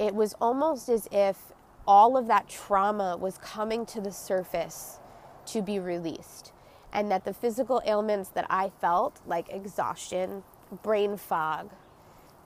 it 0.00 0.12
was 0.12 0.34
almost 0.40 0.88
as 0.88 1.08
if 1.12 1.52
all 1.86 2.16
of 2.16 2.26
that 2.26 2.48
trauma 2.48 3.16
was 3.16 3.38
coming 3.38 3.86
to 3.86 4.00
the 4.00 4.10
surface 4.10 4.98
to 5.46 5.62
be 5.62 5.78
released. 5.78 6.52
And 6.92 7.12
that 7.12 7.24
the 7.24 7.32
physical 7.32 7.80
ailments 7.86 8.30
that 8.30 8.44
I 8.50 8.70
felt, 8.80 9.20
like 9.24 9.48
exhaustion, 9.50 10.42
brain 10.82 11.16
fog, 11.16 11.70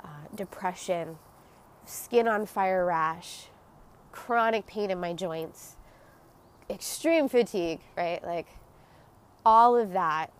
uh, 0.04 0.08
depression, 0.34 1.16
skin 1.86 2.28
on 2.28 2.44
fire 2.44 2.84
rash, 2.84 3.46
chronic 4.12 4.66
pain 4.66 4.90
in 4.90 5.00
my 5.00 5.14
joints, 5.14 5.76
extreme 6.68 7.30
fatigue, 7.30 7.80
right? 7.96 8.22
Like 8.22 8.48
all 9.46 9.74
of 9.74 9.92
that 9.92 10.30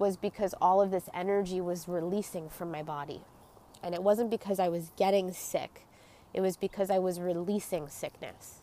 was 0.00 0.16
because 0.16 0.54
all 0.62 0.80
of 0.80 0.90
this 0.90 1.10
energy 1.12 1.60
was 1.60 1.86
releasing 1.86 2.48
from 2.48 2.70
my 2.70 2.82
body. 2.82 3.20
And 3.82 3.94
it 3.94 4.02
wasn't 4.02 4.30
because 4.30 4.58
I 4.58 4.68
was 4.68 4.92
getting 4.96 5.30
sick, 5.30 5.86
it 6.32 6.40
was 6.40 6.56
because 6.56 6.90
I 6.90 6.98
was 6.98 7.20
releasing 7.20 7.86
sickness. 7.88 8.62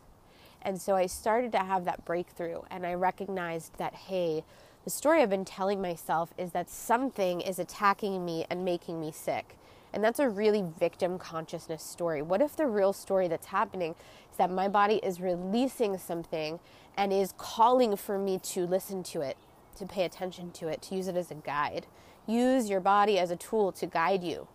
And 0.63 0.81
so 0.81 0.95
I 0.95 1.05
started 1.05 1.51
to 1.51 1.59
have 1.59 1.85
that 1.85 2.03
breakthrough, 2.05 2.61
and 2.71 2.85
I 2.85 2.95
recognized 2.95 3.77
that, 3.77 3.93
hey, 3.93 4.43
the 4.83 4.89
story 4.89 5.21
I've 5.21 5.29
been 5.29 5.45
telling 5.45 5.81
myself 5.81 6.33
is 6.37 6.51
that 6.53 6.69
something 6.69 7.41
is 7.41 7.59
attacking 7.59 8.25
me 8.25 8.45
and 8.49 8.65
making 8.65 8.99
me 8.99 9.11
sick. 9.11 9.57
And 9.93 10.03
that's 10.03 10.19
a 10.19 10.29
really 10.29 10.63
victim 10.79 11.19
consciousness 11.19 11.83
story. 11.83 12.21
What 12.21 12.41
if 12.41 12.55
the 12.55 12.65
real 12.65 12.93
story 12.93 13.27
that's 13.27 13.47
happening 13.47 13.95
is 14.31 14.37
that 14.37 14.49
my 14.49 14.67
body 14.67 14.95
is 15.03 15.21
releasing 15.21 15.97
something 15.97 16.59
and 16.97 17.13
is 17.13 17.33
calling 17.37 17.95
for 17.95 18.17
me 18.17 18.39
to 18.39 18.65
listen 18.65 19.03
to 19.03 19.21
it, 19.21 19.37
to 19.77 19.85
pay 19.85 20.03
attention 20.03 20.51
to 20.51 20.67
it, 20.67 20.81
to 20.83 20.95
use 20.95 21.07
it 21.07 21.15
as 21.15 21.31
a 21.31 21.35
guide. 21.35 21.87
Use 22.25 22.69
your 22.69 22.79
body 22.79 23.17
as 23.17 23.31
a 23.31 23.35
tool 23.35 23.71
to 23.73 23.85
guide 23.85 24.23
you. 24.23 24.47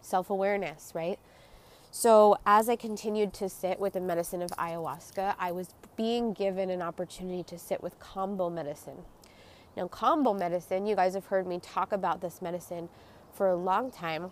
Self 0.00 0.30
awareness, 0.30 0.92
right? 0.94 1.18
So, 1.90 2.38
as 2.46 2.68
I 2.68 2.76
continued 2.76 3.34
to 3.34 3.48
sit 3.48 3.78
with 3.78 3.92
the 3.92 4.00
medicine 4.00 4.40
of 4.40 4.50
ayahuasca, 4.52 5.34
I 5.38 5.52
was 5.52 5.74
being 5.96 6.32
given 6.32 6.70
an 6.70 6.80
opportunity 6.80 7.42
to 7.44 7.58
sit 7.58 7.82
with 7.82 8.00
Kambo 8.00 8.50
medicine. 8.50 9.02
Now, 9.76 9.88
Kambo 9.88 10.38
medicine, 10.38 10.86
you 10.86 10.96
guys 10.96 11.14
have 11.14 11.26
heard 11.26 11.46
me 11.46 11.58
talk 11.60 11.92
about 11.92 12.20
this 12.20 12.40
medicine 12.40 12.88
for 13.32 13.48
a 13.48 13.56
long 13.56 13.90
time. 13.90 14.30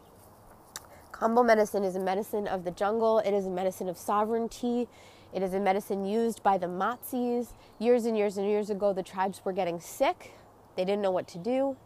Kambo 1.12 1.44
medicine 1.44 1.84
is 1.84 1.96
a 1.96 2.00
medicine 2.00 2.48
of 2.48 2.64
the 2.64 2.70
jungle, 2.70 3.18
it 3.18 3.32
is 3.32 3.46
a 3.46 3.50
medicine 3.50 3.88
of 3.90 3.98
sovereignty, 3.98 4.88
it 5.32 5.42
is 5.42 5.54
a 5.54 5.60
medicine 5.60 6.04
used 6.04 6.42
by 6.42 6.58
the 6.58 6.66
Matsés. 6.66 7.52
Years 7.78 8.04
and 8.04 8.16
years 8.16 8.36
and 8.36 8.46
years 8.46 8.70
ago, 8.70 8.92
the 8.92 9.02
tribes 9.02 9.40
were 9.44 9.52
getting 9.52 9.80
sick. 9.80 10.32
They 10.76 10.84
didn't 10.84 11.02
know 11.02 11.10
what 11.10 11.28
to 11.28 11.38
do. 11.38 11.76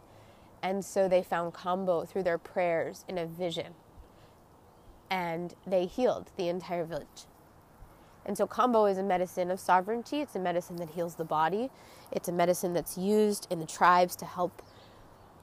And 0.63 0.83
so 0.83 1.07
they 1.07 1.21
found 1.21 1.53
Kambo 1.53 2.07
through 2.07 2.23
their 2.23 2.39
prayers 2.39 3.05
in 3.07 3.17
a 3.17 3.25
vision. 3.25 3.73
And 5.11 5.53
they 5.67 5.85
healed 5.85 6.31
the 6.37 6.47
entire 6.49 6.85
village. 6.85 7.27
And 8.25 8.35
so 8.35 8.47
Kambo 8.47 8.89
is 8.89 8.97
a 8.97 9.03
medicine 9.03 9.51
of 9.51 9.59
sovereignty. 9.59 10.21
It's 10.21 10.35
a 10.35 10.39
medicine 10.39 10.77
that 10.77 10.89
heals 10.89 11.15
the 11.15 11.23
body. 11.23 11.69
It's 12.11 12.27
a 12.27 12.31
medicine 12.31 12.73
that's 12.73 12.97
used 12.97 13.45
in 13.51 13.59
the 13.59 13.67
tribes 13.67 14.15
to 14.17 14.25
help 14.25 14.63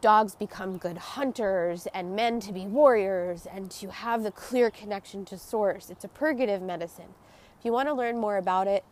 dogs 0.01 0.35
become 0.35 0.79
good 0.79 0.99
hunters 0.99 1.87
and 1.95 2.17
men 2.17 2.41
to 2.41 2.53
be 2.53 2.67
warriors 2.67 3.47
and 3.47 3.71
to 3.71 3.89
have 3.89 4.25
the 4.25 4.33
clear 4.33 4.69
connection 4.69 5.25
to 5.27 5.39
source. 5.39 5.89
It's 5.91 6.05
a 6.05 6.09
purgative 6.09 6.61
medicine. 6.61 7.15
If 7.63 7.67
you 7.67 7.73
want 7.73 7.89
to 7.91 7.95
learn 7.95 8.19
more 8.19 8.39
about 8.39 8.67
it, 8.67 8.83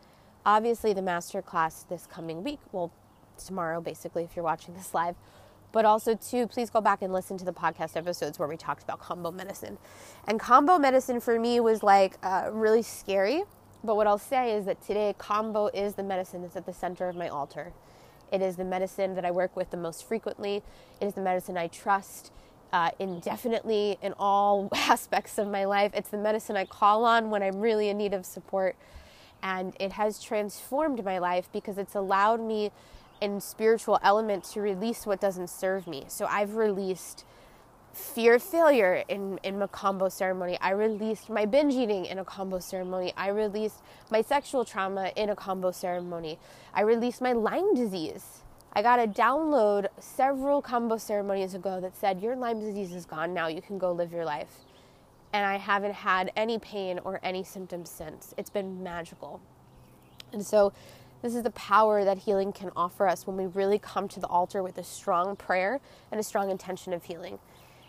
obviously 0.45 0.93
the 0.93 1.01
master 1.01 1.41
class 1.41 1.83
this 1.89 2.07
coming 2.07 2.41
week, 2.41 2.61
well, 2.71 2.89
tomorrow 3.37 3.81
basically, 3.81 4.23
if 4.23 4.33
you're 4.33 4.45
watching 4.45 4.73
this 4.75 4.93
live, 4.93 5.17
but 5.73 5.83
also 5.83 6.15
too, 6.15 6.47
please 6.47 6.69
go 6.69 6.79
back 6.79 7.01
and 7.01 7.11
listen 7.11 7.37
to 7.39 7.43
the 7.43 7.51
podcast 7.51 7.97
episodes 7.97 8.39
where 8.39 8.47
we 8.47 8.55
talked 8.55 8.81
about 8.81 9.01
Kambo 9.01 9.33
medicine. 9.33 9.77
And 10.25 10.39
Kambo 10.39 10.79
medicine 10.79 11.19
for 11.19 11.37
me 11.37 11.59
was 11.59 11.83
like 11.83 12.17
uh, 12.23 12.47
really 12.49 12.81
scary. 12.81 13.43
But 13.83 13.97
what 13.97 14.07
I'll 14.07 14.17
say 14.17 14.55
is 14.55 14.63
that 14.67 14.81
today, 14.81 15.15
Kambo 15.19 15.69
is 15.73 15.95
the 15.95 16.03
medicine 16.03 16.41
that's 16.41 16.55
at 16.55 16.65
the 16.65 16.71
center 16.71 17.09
of 17.09 17.17
my 17.17 17.27
altar. 17.27 17.73
It 18.31 18.41
is 18.41 18.55
the 18.55 18.63
medicine 18.63 19.15
that 19.15 19.25
I 19.25 19.31
work 19.31 19.53
with 19.53 19.71
the 19.71 19.75
most 19.75 20.07
frequently. 20.07 20.63
It 21.01 21.07
is 21.07 21.13
the 21.15 21.21
medicine 21.21 21.57
I 21.57 21.67
trust 21.67 22.31
uh, 22.73 22.91
indefinitely 22.99 23.97
in 24.01 24.13
all 24.19 24.69
aspects 24.73 25.37
of 25.37 25.47
my 25.47 25.65
life. 25.65 25.91
It's 25.93 26.09
the 26.09 26.17
medicine 26.17 26.55
I 26.55 26.65
call 26.65 27.05
on 27.05 27.29
when 27.29 27.43
I'm 27.43 27.59
really 27.59 27.89
in 27.89 27.97
need 27.97 28.13
of 28.13 28.25
support. 28.25 28.75
And 29.43 29.75
it 29.79 29.93
has 29.93 30.21
transformed 30.21 31.03
my 31.03 31.17
life 31.17 31.49
because 31.51 31.77
it's 31.77 31.95
allowed 31.95 32.41
me 32.41 32.71
in 33.19 33.39
spiritual 33.39 33.99
element 34.03 34.43
to 34.43 34.61
release 34.61 35.05
what 35.05 35.19
doesn't 35.19 35.49
serve 35.49 35.87
me. 35.87 36.05
So 36.07 36.25
I've 36.25 36.55
released 36.55 37.25
fear 37.93 38.35
of 38.35 38.43
failure 38.43 39.03
in, 39.07 39.39
in 39.43 39.61
a 39.61 39.67
Kambo 39.67 40.11
ceremony. 40.11 40.57
I 40.61 40.71
released 40.71 41.29
my 41.29 41.45
binge 41.45 41.73
eating 41.73 42.05
in 42.05 42.19
a 42.19 42.25
Kambo 42.25 42.61
ceremony. 42.61 43.13
I 43.17 43.29
released 43.29 43.81
my 44.09 44.21
sexual 44.21 44.63
trauma 44.65 45.11
in 45.15 45.29
a 45.29 45.35
Kambo 45.35 45.73
ceremony. 45.73 46.39
I 46.73 46.81
released 46.81 47.21
my 47.21 47.33
Lyme 47.33 47.75
disease. 47.75 48.40
I 48.73 48.81
got 48.81 48.99
a 48.99 49.07
download 49.07 49.87
several 49.99 50.61
Kambo 50.61 50.99
ceremonies 50.99 51.53
ago 51.53 51.81
that 51.81 51.95
said, 51.95 52.21
Your 52.21 52.37
Lyme 52.37 52.61
disease 52.61 52.93
is 52.93 53.05
gone 53.05 53.33
now. 53.33 53.47
You 53.47 53.61
can 53.61 53.77
go 53.77 53.91
live 53.91 54.13
your 54.13 54.23
life. 54.23 54.59
And 55.33 55.45
I 55.45 55.57
haven't 55.57 55.93
had 55.93 56.31
any 56.37 56.57
pain 56.57 56.99
or 57.03 57.19
any 57.21 57.43
symptoms 57.43 57.89
since. 57.89 58.33
It's 58.37 58.49
been 58.49 58.81
magical. 58.81 59.41
And 60.31 60.45
so, 60.45 60.71
this 61.21 61.35
is 61.35 61.43
the 61.43 61.51
power 61.51 62.03
that 62.03 62.19
healing 62.19 62.51
can 62.51 62.71
offer 62.75 63.07
us 63.07 63.27
when 63.27 63.37
we 63.37 63.45
really 63.45 63.77
come 63.77 64.07
to 64.07 64.19
the 64.19 64.27
altar 64.27 64.63
with 64.63 64.77
a 64.77 64.83
strong 64.83 65.35
prayer 65.35 65.79
and 66.09 66.19
a 66.19 66.23
strong 66.23 66.49
intention 66.49 66.93
of 66.93 67.03
healing. 67.03 67.39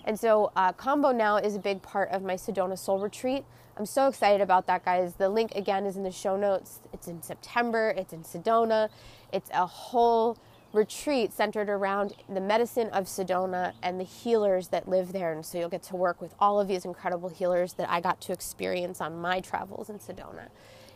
And 0.05 0.19
so, 0.19 0.51
uh, 0.57 0.73
Kambo 0.73 1.15
now 1.15 1.37
is 1.37 1.55
a 1.55 1.61
big 1.61 1.81
part 1.81 2.11
of 2.11 2.23
my 2.23 2.35
Sedona 2.35 2.77
Soul 2.77 2.99
Retreat. 2.99 3.45
I'm 3.77 3.87
so 3.87 4.09
excited 4.09 4.41
about 4.41 4.67
that, 4.67 4.85
guys. 4.85 5.15
The 5.15 5.29
link 5.29 5.55
again 5.55 5.87
is 5.87 5.97
in 5.97 6.03
the 6.03 6.11
show 6.11 6.37
notes. 6.37 6.81
It's 6.93 7.07
in 7.07 7.23
September, 7.23 7.95
it's 7.97 8.13
in 8.13 8.25
Sedona. 8.25 8.89
It's 9.33 9.49
a 9.55 9.65
whole 9.65 10.37
retreat 10.73 11.33
centered 11.33 11.69
around 11.69 12.15
the 12.29 12.41
medicine 12.41 12.89
of 12.89 13.05
Sedona 13.05 13.73
and 13.83 14.01
the 14.01 14.05
healers 14.05 14.69
that 14.69 14.89
live 14.89 15.13
there. 15.13 15.33
And 15.33 15.45
so, 15.45 15.59
you'll 15.59 15.69
get 15.69 15.83
to 15.85 15.97
work 15.97 16.21
with 16.21 16.35
all 16.39 16.61
of 16.61 16.69
these 16.69 16.85
incredible 16.85 17.29
healers 17.29 17.75
that 17.75 17.91
I 17.91 18.01
got 18.01 18.21
to 18.23 18.33
experience 18.33 19.01
on 19.01 19.21
my 19.21 19.41
travels 19.41 19.91
in 19.91 19.99
Sedona. 19.99 20.49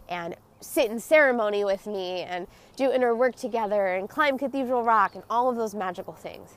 And 0.09 0.37
sit 0.61 0.91
in 0.91 1.01
ceremony 1.01 1.65
with 1.65 1.87
me 1.87 2.23
and 2.23 2.47
do 2.77 2.91
inner 2.91 3.15
work 3.15 3.37
together 3.37 3.89
and 3.89 4.09
climb 4.09 4.39
Cathedral 4.39 4.83
Rock 4.83 5.15
and 5.15 5.25
all 5.29 5.51
of 5.51 5.57
those 5.57 5.75
magical 5.75 6.15
things. 6.15 6.55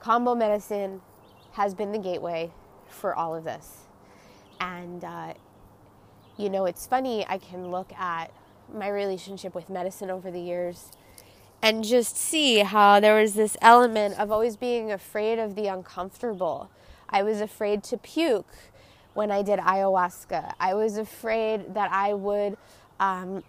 Kambo 0.00 0.36
medicine 0.36 1.00
has 1.52 1.74
been 1.74 1.92
the 1.92 1.98
gateway 1.98 2.50
for 2.88 3.14
all 3.14 3.34
of 3.34 3.44
this. 3.44 3.86
And, 4.60 5.04
uh, 5.04 5.34
you 6.36 6.50
know, 6.50 6.66
it's 6.66 6.86
funny, 6.86 7.26
I 7.28 7.38
can 7.38 7.70
look 7.70 7.92
at 7.94 8.30
my 8.72 8.88
relationship 8.88 9.54
with 9.54 9.70
medicine 9.70 10.10
over 10.10 10.30
the 10.30 10.40
years 10.40 10.90
and 11.62 11.82
just 11.84 12.16
see 12.16 12.58
how 12.58 13.00
there 13.00 13.20
was 13.20 13.34
this 13.34 13.56
element 13.60 14.18
of 14.18 14.30
always 14.30 14.56
being 14.56 14.92
afraid 14.92 15.38
of 15.38 15.54
the 15.54 15.66
uncomfortable. 15.66 16.70
I 17.08 17.22
was 17.22 17.40
afraid 17.40 17.82
to 17.84 17.96
puke 17.96 18.52
when 19.14 19.30
I 19.30 19.42
did 19.42 19.58
ayahuasca. 19.58 20.52
I 20.60 20.74
was 20.74 20.96
afraid 20.96 21.74
that 21.74 21.90
I 21.90 22.14
would 22.14 22.56
um, 23.00 23.42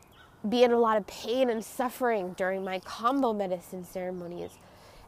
be 0.47 0.63
in 0.63 0.71
a 0.71 0.79
lot 0.79 0.97
of 0.97 1.05
pain 1.05 1.49
and 1.49 1.63
suffering 1.63 2.33
during 2.33 2.63
my 2.63 2.79
Kambo 2.79 3.35
medicine 3.35 3.85
ceremonies. 3.85 4.57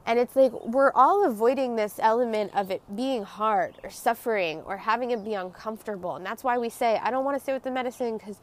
And 0.06 0.18
it's 0.20 0.36
like 0.36 0.52
we're 0.66 0.91
all 0.93 1.26
avoiding 1.26 1.76
this 1.76 1.99
element 1.99 2.52
of 2.56 2.72
it 2.72 2.82
being 2.95 3.24
hard 3.24 3.76
or 3.84 3.89
suffering 3.89 4.62
or 4.62 4.78
having 4.78 5.12
it 5.12 5.24
be 5.24 5.36
uncomfortable. 5.36 6.16
And 6.16 6.26
that's 6.26 6.43
why 6.43 6.58
we 6.58 6.70
say, 6.70 6.99
I 7.02 7.12
don't 7.12 7.24
want 7.24 7.38
to 7.38 7.41
stay 7.41 7.54
with 7.54 7.64
the 7.64 7.72
medicine 7.72 8.18
because 8.18 8.39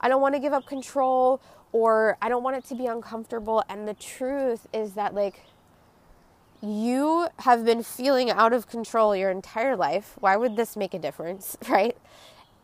I 0.00 0.08
don't 0.08 0.22
want 0.22 0.34
to 0.34 0.40
give 0.40 0.52
up 0.54 0.66
control 0.66 1.40
or 1.72 2.18
I 2.20 2.28
don't 2.28 2.42
want 2.42 2.56
it 2.56 2.64
to 2.66 2.74
be 2.74 2.86
uncomfortable. 2.86 3.64
And 3.68 3.88
the 3.88 3.94
truth 3.94 4.68
is 4.72 4.92
that, 4.92 5.14
like, 5.14 5.42
you 6.60 7.28
have 7.40 7.64
been 7.64 7.82
feeling 7.82 8.30
out 8.30 8.52
of 8.52 8.68
control 8.68 9.16
your 9.16 9.30
entire 9.30 9.76
life. 9.76 10.14
Why 10.20 10.36
would 10.36 10.56
this 10.56 10.76
make 10.76 10.94
a 10.94 10.98
difference, 10.98 11.56
right? 11.68 11.96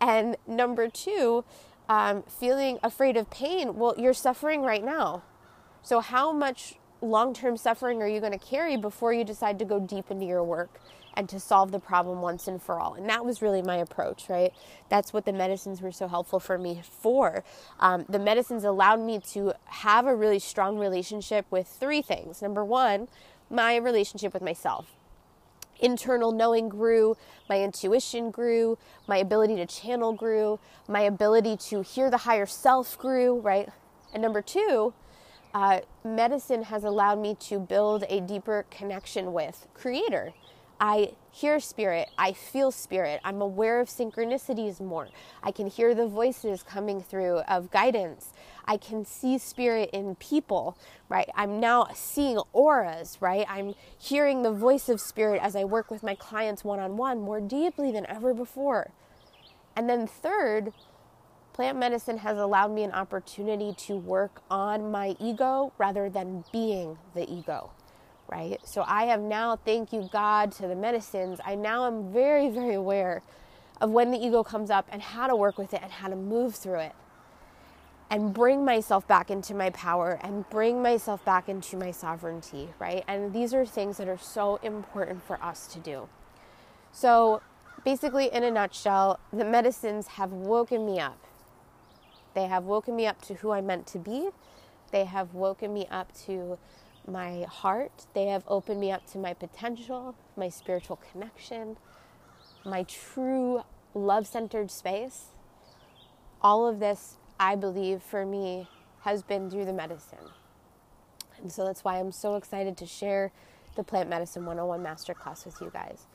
And 0.01 0.37
number 0.47 0.89
two, 0.89 1.45
um, 1.89 2.23
feeling 2.23 2.79
afraid 2.83 3.17
of 3.17 3.31
pain. 3.31 3.77
Well, 3.77 3.95
you're 3.99 4.15
suffering 4.15 4.63
right 4.63 4.85
now. 4.85 5.23
So, 5.83 6.01
how 6.01 6.33
much 6.33 6.77
long 7.01 7.33
term 7.33 7.57
suffering 7.57 8.03
are 8.03 8.09
you 8.09 8.21
going 8.21 8.33
to 8.33 8.39
carry 8.39 8.77
before 8.77 9.13
you 9.13 9.25
decide 9.25 9.59
to 9.59 9.65
go 9.65 9.81
deep 9.81 10.11
into 10.11 10.27
your 10.27 10.45
work 10.45 10.81
and 11.19 11.29
to 11.29 11.41
solve 11.41 11.73
the 11.73 11.81
problem 11.81 12.23
once 12.23 12.47
and 12.47 12.63
for 12.63 12.79
all? 12.79 12.95
And 12.95 13.09
that 13.11 13.25
was 13.25 13.43
really 13.43 13.61
my 13.61 13.77
approach, 13.77 14.31
right? 14.31 14.53
That's 14.89 15.13
what 15.13 15.25
the 15.25 15.33
medicines 15.33 15.83
were 15.83 15.93
so 15.93 16.07
helpful 16.07 16.39
for 16.39 16.57
me 16.57 16.81
for. 17.03 17.45
Um, 17.81 18.07
the 18.09 18.21
medicines 18.21 18.65
allowed 18.65 19.01
me 19.01 19.19
to 19.33 19.53
have 19.67 20.07
a 20.07 20.15
really 20.15 20.39
strong 20.39 20.79
relationship 20.79 21.45
with 21.51 21.67
three 21.67 22.01
things. 22.01 22.41
Number 22.41 22.65
one, 22.65 23.09
my 23.51 23.77
relationship 23.77 24.33
with 24.33 24.43
myself. 24.43 24.87
Internal 25.81 26.33
knowing 26.33 26.69
grew, 26.69 27.17
my 27.49 27.61
intuition 27.63 28.31
grew, 28.31 28.79
my 29.07 29.17
ability 29.17 29.57
to 29.57 29.67
channel 29.67 30.13
grew, 30.13 30.59
my 30.89 31.01
ability 31.01 31.57
to 31.57 31.83
hear 31.83 32.11
the 32.11 32.19
higher 32.19 32.47
self 32.47 32.97
grew, 32.99 33.39
right? 33.41 33.69
And 34.13 34.23
number 34.23 34.43
two, 34.43 34.95
uh, 35.55 35.81
medicine 36.05 36.65
has 36.65 36.85
allowed 36.85 37.21
me 37.21 37.35
to 37.41 37.59
build 37.59 38.05
a 38.09 38.21
deeper 38.21 38.67
connection 38.71 39.33
with 39.33 39.67
Creator. 39.75 40.33
I 40.81 41.13
hear 41.33 41.59
spirit, 41.59 42.09
I 42.17 42.33
feel 42.33 42.71
spirit, 42.71 43.21
I'm 43.25 43.41
aware 43.41 43.81
of 43.81 43.89
synchronicities 43.89 44.81
more. 44.81 45.09
I 45.43 45.51
can 45.51 45.67
hear 45.67 45.95
the 45.95 46.07
voices 46.07 46.63
coming 46.63 47.03
through 47.03 47.39
of 47.41 47.71
guidance. 47.71 48.33
I 48.65 48.77
can 48.77 49.05
see 49.05 49.39
spirit 49.39 49.91
in 49.93 50.15
people, 50.17 50.79
right? 51.09 51.29
I'm 51.35 51.59
now 51.59 51.89
seeing 51.95 52.39
auras, 52.53 53.19
right? 53.21 53.45
I'm 53.49 53.75
hearing 53.99 54.43
the 54.43 54.53
voice 54.53 54.89
of 54.89 55.01
spirit 55.01 55.43
as 55.43 55.57
I 55.57 55.65
work 55.65 55.91
with 55.91 56.03
my 56.03 56.15
clients 56.15 56.63
one 56.63 56.79
on 56.79 56.97
one 56.97 57.21
more 57.21 57.41
deeply 57.41 57.91
than 57.91 58.07
ever 58.07 58.33
before. 58.33 58.93
And 59.75 59.89
then, 59.89 60.07
third, 60.07 60.73
plant 61.53 61.79
medicine 61.79 62.19
has 62.19 62.39
allowed 62.39 62.73
me 62.73 62.85
an 62.85 62.93
opportunity 62.93 63.75
to 63.87 63.97
work 63.97 64.43
on 64.51 64.93
my 64.93 65.17
ego 65.19 65.73
rather 65.79 66.09
than 66.09 66.45
being 66.53 66.99
the 67.15 67.29
ego, 67.29 67.71
right? 68.29 68.59
So 68.65 68.85
I 68.87 69.05
have 69.07 69.21
now, 69.21 69.57
thank 69.57 69.93
you 69.93 70.09
God 70.13 70.53
to 70.53 70.67
the 70.67 70.77
medicines, 70.77 71.41
I 71.45 71.55
now 71.55 71.87
am 71.87 72.13
very, 72.13 72.49
very 72.49 72.75
aware 72.75 73.23
of 73.81 73.91
when 73.91 74.11
the 74.11 74.19
ego 74.19 74.43
comes 74.43 74.71
up 74.71 74.87
and 74.91 75.01
how 75.03 75.27
to 75.27 75.37
work 75.37 75.59
with 75.59 75.73
it 75.75 75.81
and 75.83 75.91
how 75.91 76.09
to 76.09 76.17
move 76.17 76.55
through 76.55 76.81
it 76.81 76.93
and 78.11 78.33
bring 78.33 78.65
myself 78.65 79.07
back 79.07 79.31
into 79.31 79.55
my 79.55 79.71
power 79.71 80.19
and 80.23 80.49
bring 80.51 80.83
myself 80.83 81.25
back 81.25 81.49
into 81.49 81.77
my 81.77 81.91
sovereignty, 81.91 82.71
right? 82.79 83.05
And 83.07 83.33
these 83.33 83.53
are 83.55 83.67
things 83.67 83.99
that 83.99 84.09
are 84.09 84.19
so 84.19 84.57
important 84.63 85.23
for 85.25 85.43
us 85.43 85.67
to 85.69 85.79
do. 85.79 86.09
So, 86.91 87.43
basically, 87.85 88.33
in 88.33 88.45
a 88.45 88.51
nutshell, 88.51 89.21
the 89.33 89.45
medicines 89.45 90.07
have 90.09 90.33
woken 90.33 90.87
me 90.87 90.99
up 90.99 91.19
they 92.39 92.47
have 92.47 92.65
woken 92.65 92.95
me 92.95 93.07
up 93.07 93.21
to 93.23 93.35
who 93.35 93.51
I'm 93.51 93.67
meant 93.67 93.87
to 93.89 93.99
be. 93.99 94.31
They 94.93 95.05
have 95.05 95.35
woken 95.35 95.75
me 95.75 95.89
up 95.91 96.13
to 96.27 96.59
my 97.09 97.43
heart. 97.43 98.07
They 98.15 98.27
have 98.27 98.45
opened 98.47 98.81
me 98.81 98.93
up 98.93 99.07
to 99.13 99.19
my 99.19 99.35
potential, 99.35 100.15
my 100.37 100.49
spiritual 100.49 101.01
connection, 101.11 101.77
my 102.65 102.85
true 102.85 103.63
love 103.95 104.27
centered 104.27 104.71
space. 104.71 105.27
All 106.41 106.67
of 106.67 106.79
this, 106.79 107.17
I 107.41 107.57
believe, 107.57 108.03
for 108.03 108.25
me, 108.25 108.69
has 109.01 109.23
been 109.23 109.51
through 109.51 109.65
the 109.65 109.73
medicine. 109.73 110.19
And 111.41 111.51
so 111.51 111.65
that's 111.65 111.85
why 111.85 111.99
I'm 111.99 112.13
so 112.13 112.37
excited 112.37 112.77
to 112.79 112.87
share 112.87 113.33
the 113.77 113.85
Plant 113.85 114.09
Medicine 114.09 114.45
101 114.45 114.83
Masterclass 114.83 115.47
with 115.47 115.61
you 115.61 115.71
guys. 115.73 116.07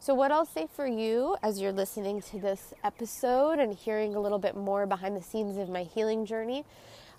So, 0.00 0.12
what 0.14 0.32
I'll 0.32 0.44
say 0.44 0.66
for 0.66 0.86
you 0.86 1.36
as 1.42 1.60
you're 1.60 1.72
listening 1.72 2.20
to 2.22 2.40
this 2.40 2.74
episode 2.82 3.60
and 3.60 3.72
hearing 3.72 4.16
a 4.16 4.20
little 4.20 4.40
bit 4.40 4.56
more 4.56 4.84
behind 4.86 5.16
the 5.16 5.22
scenes 5.22 5.56
of 5.56 5.68
my 5.68 5.84
healing 5.84 6.26
journey, 6.26 6.64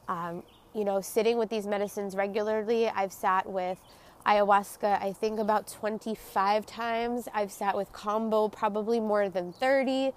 um, 0.10 0.44
you 0.74 0.84
know, 0.86 1.02
sitting 1.02 1.38
with 1.38 1.50
these 1.50 1.68
medicines 1.68 2.16
regularly, 2.16 2.90
I've 2.90 3.14
sat 3.14 3.50
with 3.50 3.80
ayahuasca, 4.26 5.02
I 5.02 5.14
think 5.14 5.40
about 5.40 5.68
25 5.68 6.66
times. 6.66 7.28
I've 7.34 7.52
sat 7.52 7.76
with 7.76 7.92
Kambo 7.92 8.52
probably 8.52 9.00
more 9.00 9.30
than 9.30 9.54
30. 9.54 10.12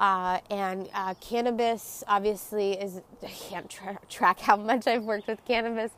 Uh, 0.00 0.40
and 0.50 0.88
uh, 0.94 1.14
cannabis 1.20 2.02
obviously 2.08 2.72
is, 2.72 3.00
I 3.22 3.28
can't 3.28 3.70
tra- 3.70 3.98
track 4.08 4.40
how 4.40 4.56
much 4.56 4.86
I've 4.86 5.04
worked 5.04 5.28
with 5.28 5.44
cannabis 5.44 5.92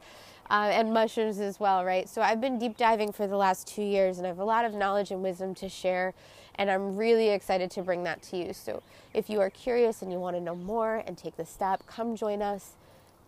uh, 0.51 0.71
and 0.73 0.93
mushrooms 0.93 1.39
as 1.39 1.59
well, 1.59 1.85
right? 1.85 2.09
So 2.09 2.21
I've 2.21 2.41
been 2.41 2.59
deep 2.59 2.77
diving 2.77 3.13
for 3.13 3.27
the 3.27 3.37
last 3.37 3.67
two 3.67 3.83
years 3.83 4.19
and 4.19 4.27
I 4.27 4.29
have 4.29 4.39
a 4.39 4.45
lot 4.45 4.65
of 4.65 4.75
knowledge 4.75 5.11
and 5.11 5.23
wisdom 5.23 5.55
to 5.57 5.69
share. 5.69 6.13
And 6.57 6.71
I'm 6.71 6.97
really 6.97 7.31
excited 7.31 7.71
to 7.73 7.83
bring 7.83 8.05
that 8.05 8.23
to 8.25 8.37
you. 8.37 8.53
So 8.53 8.83
if 9.15 9.31
you 9.31 9.41
are 9.41 9.51
curious 9.51 10.03
and 10.03 10.13
you 10.13 10.19
want 10.19 10.37
to 10.37 10.41
know 10.41 10.55
more 10.55 11.03
and 11.07 11.17
take 11.17 11.37
the 11.37 11.47
step, 11.47 11.87
come 11.87 12.15
join 12.15 12.43
us 12.43 12.75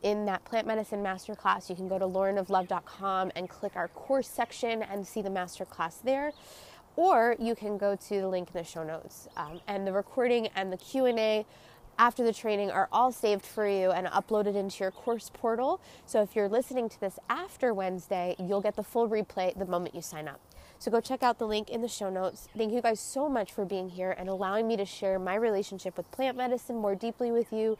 in 0.03 0.25
that 0.27 0.45
plant 0.45 0.67
medicine 0.67 1.03
masterclass. 1.03 1.69
You 1.69 1.77
can 1.77 1.89
go 1.89 1.99
to 1.99 2.07
laurenoflove.com 2.07 3.33
and 3.35 3.49
click 3.49 3.73
our 3.77 3.89
course 3.89 4.29
section 4.29 4.83
and 4.83 5.07
see 5.07 5.23
the 5.23 5.31
masterclass 5.31 6.03
there. 6.03 6.33
Or 6.97 7.37
you 7.39 7.55
can 7.55 7.77
go 7.77 7.95
to 7.95 8.21
the 8.21 8.29
link 8.29 8.49
in 8.49 8.55
the 8.55 8.65
show 8.65 8.83
notes. 8.83 9.29
Um, 9.37 9.61
and 9.67 9.87
the 9.87 9.93
recording 9.93 10.49
and 10.55 10.73
the 10.73 10.79
Q&A 10.79 11.45
after 11.99 12.25
the 12.25 12.33
training 12.33 12.71
are 12.71 12.89
all 12.93 13.13
saved 13.13 13.45
for 13.45 13.67
you 13.67 13.91
and 13.91 14.07
uploaded 14.09 14.55
into 14.55 14.85
your 14.85 14.91
course 14.91 15.31
portal. 15.33 15.81
So 16.05 16.23
if 16.23 16.37
you're 16.37 16.49
listening 16.49 16.89
to 16.89 17.01
this 17.01 17.19
after 17.29 17.73
Wednesday, 17.73 18.37
you'll 18.39 18.61
get 18.61 18.77
the 18.77 18.83
full 18.83 19.09
replay 19.09 19.57
the 19.59 19.67
moment 19.67 19.95
you 19.95 20.03
sign 20.03 20.29
up. 20.29 20.41
So 20.79 20.91
go 20.91 21.01
check 21.01 21.23
out 21.23 21.39
the 21.39 21.47
link 21.47 21.71
in 21.71 21.81
the 21.81 21.89
show 21.89 22.11
notes. 22.11 22.49
Thank 22.57 22.73
you 22.73 22.83
guys 22.83 23.01
so 23.01 23.29
much 23.29 23.53
for 23.53 23.65
being 23.65 23.89
here 23.89 24.15
and 24.19 24.29
allowing 24.29 24.69
me 24.69 24.77
to 24.77 24.85
share 24.85 25.19
my 25.19 25.35
relationship 25.35 25.97
with 25.97 26.11
plant 26.11 26.37
medicine 26.37 26.77
more 26.77 26.95
deeply 26.95 27.31
with 27.33 27.53
you 27.53 27.79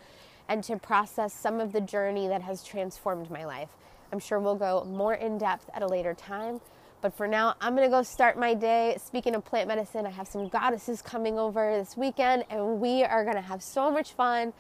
and 0.49 0.63
to 0.65 0.77
process 0.77 1.33
some 1.33 1.61
of 1.61 1.73
the 1.73 1.81
journey 1.81 2.29
that 2.29 2.43
has 2.43 2.63
transformed 2.63 3.31
my 3.31 3.45
life. 3.45 3.71
I'm 4.13 4.19
sure 4.19 4.39
we'll 4.39 4.57
go 4.57 4.85
more 4.85 5.15
in 5.15 5.39
depth 5.39 5.69
at 5.75 5.83
a 5.83 5.87
later 5.87 6.15
time. 6.15 6.61
But 7.03 7.15
for 7.15 7.29
now, 7.29 7.55
I'm 7.61 7.77
to 7.77 7.89
go 7.89 8.03
start 8.03 8.39
my 8.39 8.55
day. 8.55 8.97
Speaking 9.05 9.35
of 9.35 9.45
plant 9.45 9.69
medicine, 9.69 10.07
I 10.07 10.11
have 10.11 10.27
some 10.27 10.49
goddesses 10.49 11.03
coming 11.03 11.39
over 11.39 11.77
this 11.77 11.97
weekend, 11.97 12.45
and 12.49 12.81
we 12.81 13.05
are 13.05 13.25
to 13.25 13.41
have 13.41 13.63
so 13.63 13.91
much 13.91 14.13
fun 14.13 14.53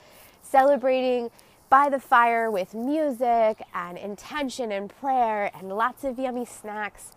celebrating 0.42 1.30
by 1.68 1.88
the 1.88 1.98
fire 1.98 2.50
with 2.50 2.74
music 2.74 3.60
and 3.74 3.98
intention 3.98 4.70
and 4.70 4.90
prayer 5.00 5.50
and 5.54 5.70
lots 5.70 6.04
of 6.04 6.18
yummy 6.18 6.44
snacks 6.44 7.12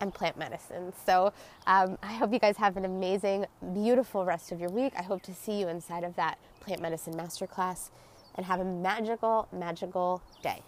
and 0.00 0.12
plant 0.12 0.36
medicine. 0.36 0.92
So 1.06 1.32
um, 1.66 1.96
I 2.02 2.14
hope 2.14 2.32
you 2.32 2.40
guys 2.40 2.56
have 2.56 2.76
an 2.76 2.84
amazing, 2.84 3.46
beautiful 3.72 4.24
rest 4.24 4.50
of 4.50 4.58
your 4.58 4.70
week. 4.70 4.92
I 4.98 5.02
hope 5.02 5.22
to 5.22 5.34
see 5.34 5.60
you 5.60 5.68
inside 5.68 6.02
of 6.02 6.16
that 6.16 6.38
plant 6.60 6.82
medicine 6.82 7.14
masterclass 7.14 7.90
and 8.34 8.46
have 8.46 8.60
a 8.60 8.64
magical, 8.64 9.48
magical 9.52 10.22
day. 10.42 10.62